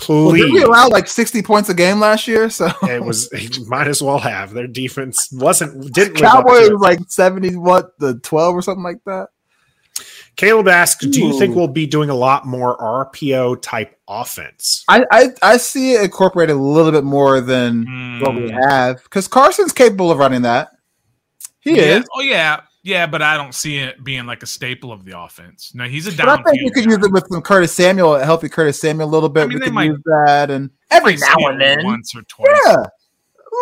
Well, 0.08 0.30
please. 0.30 0.42
did 0.44 0.52
we 0.52 0.62
allow 0.62 0.88
like 0.88 1.06
sixty 1.08 1.40
points 1.42 1.68
a 1.68 1.74
game 1.74 2.00
last 2.00 2.26
year? 2.28 2.50
So 2.50 2.68
it 2.82 3.02
was 3.02 3.30
might 3.68 3.86
as 3.88 4.02
well 4.02 4.18
have 4.18 4.52
their 4.52 4.66
defense 4.66 5.28
wasn't 5.32 5.92
didn't 5.94 6.14
live 6.20 6.24
up 6.24 6.44
to 6.44 6.50
Cowboys 6.50 6.70
was 6.70 6.80
like 6.80 6.98
seventy 7.08 7.56
what 7.56 7.98
the 7.98 8.18
twelve 8.18 8.54
or 8.54 8.62
something 8.62 8.84
like 8.84 8.98
that. 9.06 9.28
Caleb 10.36 10.68
asks, 10.68 11.04
do 11.06 11.18
you 11.20 11.38
think 11.38 11.56
we'll 11.56 11.66
be 11.66 11.86
doing 11.86 12.10
a 12.10 12.14
lot 12.14 12.46
more 12.46 12.76
RPO 12.78 13.62
type 13.62 13.98
offense? 14.06 14.84
I 14.88 15.04
I, 15.10 15.28
I 15.42 15.56
see 15.56 15.94
it 15.94 16.02
incorporated 16.02 16.54
a 16.56 16.58
little 16.58 16.92
bit 16.92 17.04
more 17.04 17.40
than 17.40 18.20
what 18.20 18.34
we 18.34 18.42
Mm, 18.50 18.70
have 18.70 19.02
because 19.02 19.28
Carson's 19.28 19.72
capable 19.72 20.10
of 20.10 20.18
running 20.18 20.42
that. 20.42 20.70
He 21.60 21.76
yeah. 21.76 21.98
is. 21.98 22.06
Oh 22.14 22.20
yeah. 22.20 22.60
Yeah, 22.84 23.06
but 23.08 23.20
I 23.20 23.36
don't 23.36 23.52
see 23.52 23.78
it 23.78 24.04
being 24.04 24.26
like 24.26 24.44
a 24.44 24.46
staple 24.46 24.92
of 24.92 25.04
the 25.04 25.18
offense. 25.18 25.72
No, 25.74 25.84
he's 25.86 26.06
a 26.06 26.16
But 26.16 26.28
I 26.28 26.40
think 26.42 26.60
you 26.62 26.70
could 26.70 26.84
use 26.84 27.04
it 27.04 27.10
with 27.10 27.26
some 27.28 27.42
Curtis 27.42 27.72
Samuel, 27.72 28.14
a 28.14 28.24
healthy 28.24 28.48
Curtis 28.48 28.78
Samuel 28.80 29.08
a 29.08 29.10
little 29.10 29.28
bit. 29.28 29.40
I 29.42 29.46
mean, 29.46 29.54
we 29.54 29.58
they 29.60 29.64
could 29.66 29.74
might- 29.74 29.84
use 29.86 30.02
that 30.04 30.52
and 30.52 30.70
every 30.92 31.16
now 31.16 31.34
and 31.48 31.60
then. 31.60 31.84
once 31.84 32.14
or 32.14 32.22
twice. 32.28 32.48
Yeah. 32.66 32.84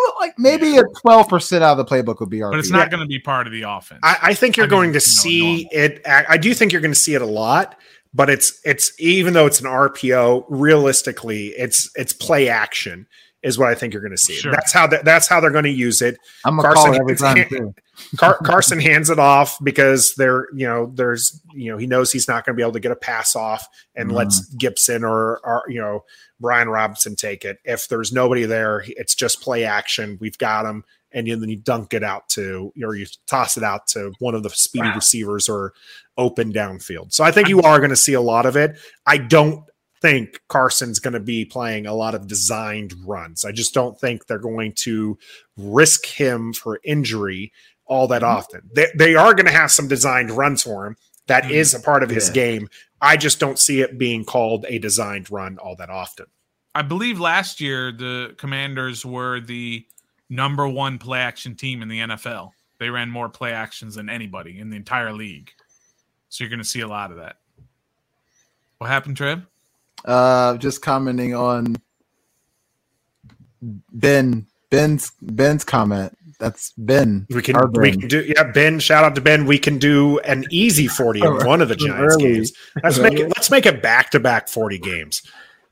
Well, 0.03 0.13
Like 0.19 0.37
maybe 0.37 0.77
a 0.77 0.83
twelve 1.01 1.29
percent 1.29 1.63
out 1.63 1.77
of 1.79 1.85
the 1.85 1.85
playbook 1.85 2.19
would 2.19 2.29
be 2.29 2.39
RPO. 2.39 2.51
But 2.51 2.59
it's 2.59 2.69
not 2.71 2.89
going 2.89 3.01
to 3.01 3.07
be 3.07 3.19
part 3.19 3.47
of 3.47 3.53
the 3.53 3.61
offense. 3.63 3.99
I, 4.03 4.17
I 4.21 4.33
think 4.33 4.57
you're 4.57 4.65
I 4.65 4.69
mean, 4.69 4.77
going 4.77 4.93
to 4.93 4.99
you 4.99 4.99
know, 4.99 4.99
see 4.99 5.69
it. 5.71 6.01
I, 6.05 6.25
I 6.29 6.37
do 6.37 6.53
think 6.53 6.71
you're 6.71 6.81
going 6.81 6.93
to 6.93 6.99
see 6.99 7.13
it 7.15 7.21
a 7.21 7.25
lot, 7.27 7.77
but 8.13 8.29
it's 8.29 8.59
it's 8.65 8.91
even 8.99 9.33
though 9.33 9.45
it's 9.45 9.59
an 9.59 9.67
RPO, 9.67 10.45
realistically, 10.49 11.47
it's 11.49 11.89
it's 11.95 12.13
play 12.13 12.49
action 12.49 13.07
is 13.43 13.59
what 13.59 13.69
I 13.69 13.75
think 13.75 13.93
you're 13.93 14.01
going 14.01 14.11
to 14.11 14.17
see. 14.17 14.33
Sure. 14.33 14.51
That's 14.51 14.73
how 14.73 14.87
that, 14.87 15.05
that's 15.05 15.27
how 15.27 15.39
they're 15.39 15.51
going 15.51 15.65
to 15.65 15.69
use 15.69 16.01
it. 16.01 16.17
I'm 16.45 16.55
gonna 16.55 16.67
Carson 16.73 16.85
call 16.85 16.95
it 16.95 17.01
every 17.01 17.15
time 17.17 17.37
hit. 17.37 17.49
too. 17.49 17.75
Car- 18.17 18.39
Carson 18.43 18.79
hands 18.79 19.09
it 19.11 19.19
off 19.19 19.57
because 19.63 20.15
they're 20.17 20.47
you 20.53 20.67
know 20.67 20.91
there's 20.95 21.39
you 21.53 21.71
know 21.71 21.77
he 21.77 21.85
knows 21.87 22.11
he's 22.11 22.27
not 22.27 22.43
going 22.45 22.53
to 22.55 22.57
be 22.57 22.63
able 22.63 22.73
to 22.73 22.79
get 22.79 22.91
a 22.91 22.95
pass 22.95 23.35
off 23.35 23.67
and 23.95 24.09
Mhm. 24.09 24.13
lets 24.15 24.45
Gibson 24.55 25.03
or, 25.03 25.39
or 25.45 25.63
you 25.69 25.79
know 25.79 26.03
Brian 26.39 26.69
Robinson 26.69 27.15
take 27.15 27.45
it. 27.45 27.59
If 27.63 27.87
there's 27.87 28.11
nobody 28.11 28.45
there, 28.45 28.83
it's 28.87 29.15
just 29.15 29.41
play 29.41 29.63
action. 29.63 30.17
We've 30.19 30.37
got 30.37 30.65
him, 30.65 30.83
and 31.11 31.27
then 31.27 31.49
you 31.49 31.57
dunk 31.57 31.93
it 31.93 32.03
out 32.03 32.27
to 32.29 32.73
or 32.83 32.95
you 32.95 33.05
toss 33.27 33.57
it 33.57 33.63
out 33.63 33.87
to 33.87 34.13
one 34.19 34.35
of 34.35 34.43
the 34.43 34.49
speedy 34.49 34.89
receivers 34.93 35.47
or 35.47 35.73
open 36.17 36.51
downfield. 36.51 37.13
So 37.13 37.23
I 37.23 37.31
think 37.31 37.47
you 37.47 37.61
are 37.61 37.79
going 37.79 37.89
to 37.89 37.95
see 37.95 38.13
a 38.13 38.21
lot 38.21 38.45
of 38.45 38.55
it. 38.55 38.77
I 39.05 39.17
don't 39.17 39.63
think 40.01 40.41
Carson's 40.49 40.99
going 40.99 41.13
to 41.13 41.19
be 41.19 41.45
playing 41.45 41.87
a 41.87 41.93
lot 41.93 42.15
of 42.15 42.27
designed 42.27 42.93
runs. 43.05 43.45
I 43.45 43.51
just 43.51 43.73
don't 43.73 43.99
think 43.99 44.27
they're 44.27 44.37
going 44.37 44.73
to 44.79 45.17
risk 45.57 46.05
him 46.05 46.53
for 46.53 46.79
injury 46.83 47.51
all 47.85 48.07
that 48.07 48.21
mm-hmm. 48.21 48.37
often. 48.37 48.69
They, 48.73 48.87
they 48.95 49.15
are 49.15 49.33
going 49.33 49.45
to 49.45 49.51
have 49.51 49.71
some 49.71 49.87
designed 49.87 50.31
runs 50.31 50.63
for 50.63 50.85
him. 50.85 50.97
That 51.27 51.43
Mhm. 51.45 51.51
is 51.51 51.73
a 51.73 51.79
part 51.79 52.03
of 52.03 52.09
his 52.09 52.27
Yeah. 52.29 52.33
game. 52.33 52.69
I 53.01 53.17
just 53.17 53.39
don't 53.39 53.59
see 53.59 53.81
it 53.81 53.97
being 53.97 54.23
called 54.25 54.65
a 54.67 54.77
designed 54.79 55.29
run 55.31 55.57
all 55.57 55.75
that 55.77 55.89
often. 55.89 56.27
I 56.73 56.81
believe 56.81 57.19
last 57.19 57.61
year 57.61 57.91
the 57.91 58.35
Commanders 58.37 59.05
were 59.05 59.39
the 59.39 59.85
number 60.29 60.67
one 60.67 60.97
play 60.97 61.19
action 61.19 61.55
team 61.55 61.81
in 61.81 61.87
the 61.87 61.99
NFL. 61.99 62.53
They 62.79 62.89
ran 62.89 63.09
more 63.09 63.29
play 63.29 63.53
actions 63.53 63.95
than 63.95 64.09
anybody 64.09 64.59
in 64.59 64.69
the 64.69 64.75
entire 64.75 65.13
league. 65.13 65.51
So 66.29 66.43
you're 66.43 66.49
going 66.49 66.59
to 66.59 66.65
see 66.65 66.81
a 66.81 66.87
lot 66.87 67.11
of 67.11 67.17
that. 67.17 67.37
What 68.79 68.89
happened, 68.89 69.15
Trev? 69.17 69.45
Uh, 70.03 70.57
just 70.57 70.81
commenting 70.81 71.33
on 71.33 71.77
Ben 73.61 74.45
Ben's 74.69 75.11
Ben's 75.21 75.63
comment. 75.63 76.15
That's 76.39 76.73
Ben. 76.77 77.25
We 77.29 77.41
can 77.41 77.55
Our 77.55 77.69
we 77.69 77.91
can 77.91 78.07
do 78.07 78.21
yeah, 78.21 78.43
Ben, 78.51 78.79
shout 78.79 79.03
out 79.03 79.15
to 79.15 79.21
Ben. 79.21 79.45
We 79.45 79.57
can 79.57 79.77
do 79.77 80.19
an 80.19 80.45
easy 80.49 80.87
40 80.99 81.21
in 81.21 81.45
one 81.45 81.61
of 81.61 81.69
the 81.69 81.75
Giants 81.75 82.15
Early. 82.15 82.33
games. 82.33 82.51
Let's 82.83 82.99
make 82.99 83.13
it 83.13 83.27
let's 83.29 83.49
make 83.49 83.65
it 83.65 83.81
back 83.81 84.11
to 84.11 84.19
back 84.19 84.47
40 84.49 84.77
games. 84.79 85.21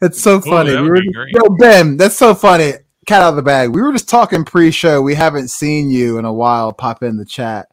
It's 0.01 0.21
so 0.21 0.41
funny. 0.41 0.71
that 0.71 0.81
We 0.81 0.89
were 0.89 0.95
be 0.95 1.01
just- 1.03 1.15
great. 1.15 1.33
yo, 1.35 1.49
Ben, 1.57 1.97
that's 1.97 2.17
so 2.17 2.33
funny. 2.35 2.73
Cat 3.05 3.21
out 3.21 3.31
of 3.31 3.35
the 3.35 3.41
bag. 3.41 3.69
We 3.75 3.81
were 3.81 3.91
just 3.91 4.07
talking 4.07 4.45
pre-show. 4.45 5.01
We 5.01 5.13
haven't 5.15 5.49
seen 5.49 5.89
you 5.89 6.17
in 6.17 6.23
a 6.25 6.31
while. 6.33 6.71
Pop 6.71 7.03
in 7.03 7.17
the 7.17 7.25
chat, 7.25 7.67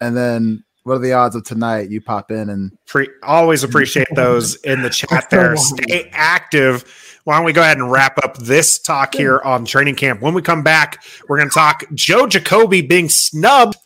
and 0.00 0.16
then 0.16 0.62
what 0.84 0.94
are 0.94 0.98
the 1.00 1.12
odds 1.12 1.34
of 1.34 1.42
tonight? 1.44 1.90
You 1.90 2.00
pop 2.00 2.30
in 2.30 2.48
and 2.48 2.70
Pre- 2.86 3.08
always 3.24 3.64
appreciate 3.64 4.06
those 4.14 4.54
in 4.62 4.82
the 4.82 4.90
chat 4.90 5.28
there. 5.30 5.56
Stay 5.56 6.08
active. 6.12 7.09
Why 7.30 7.36
don't 7.36 7.44
we 7.44 7.52
go 7.52 7.62
ahead 7.62 7.76
and 7.76 7.88
wrap 7.92 8.18
up 8.24 8.38
this 8.38 8.80
talk 8.80 9.14
here 9.14 9.40
on 9.44 9.64
training 9.64 9.94
camp? 9.94 10.20
When 10.20 10.34
we 10.34 10.42
come 10.42 10.64
back, 10.64 11.04
we're 11.28 11.36
going 11.36 11.48
to 11.48 11.54
talk 11.54 11.84
Joe 11.94 12.26
Jacoby 12.26 12.82
being 12.82 13.08
snubbed 13.08 13.76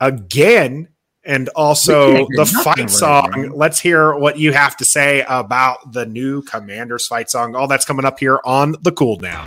again 0.00 0.88
and 1.22 1.48
also 1.50 2.26
the 2.30 2.44
fight 2.64 2.90
song. 2.90 3.52
Let's 3.54 3.78
hear 3.78 4.12
what 4.12 4.40
you 4.40 4.52
have 4.52 4.76
to 4.78 4.84
say 4.84 5.24
about 5.28 5.92
the 5.92 6.04
new 6.04 6.42
Commanders 6.42 7.06
fight 7.06 7.30
song. 7.30 7.54
All 7.54 7.68
that's 7.68 7.84
coming 7.84 8.04
up 8.04 8.18
here 8.18 8.40
on 8.44 8.74
the 8.82 8.90
cool 8.90 9.14
down. 9.14 9.46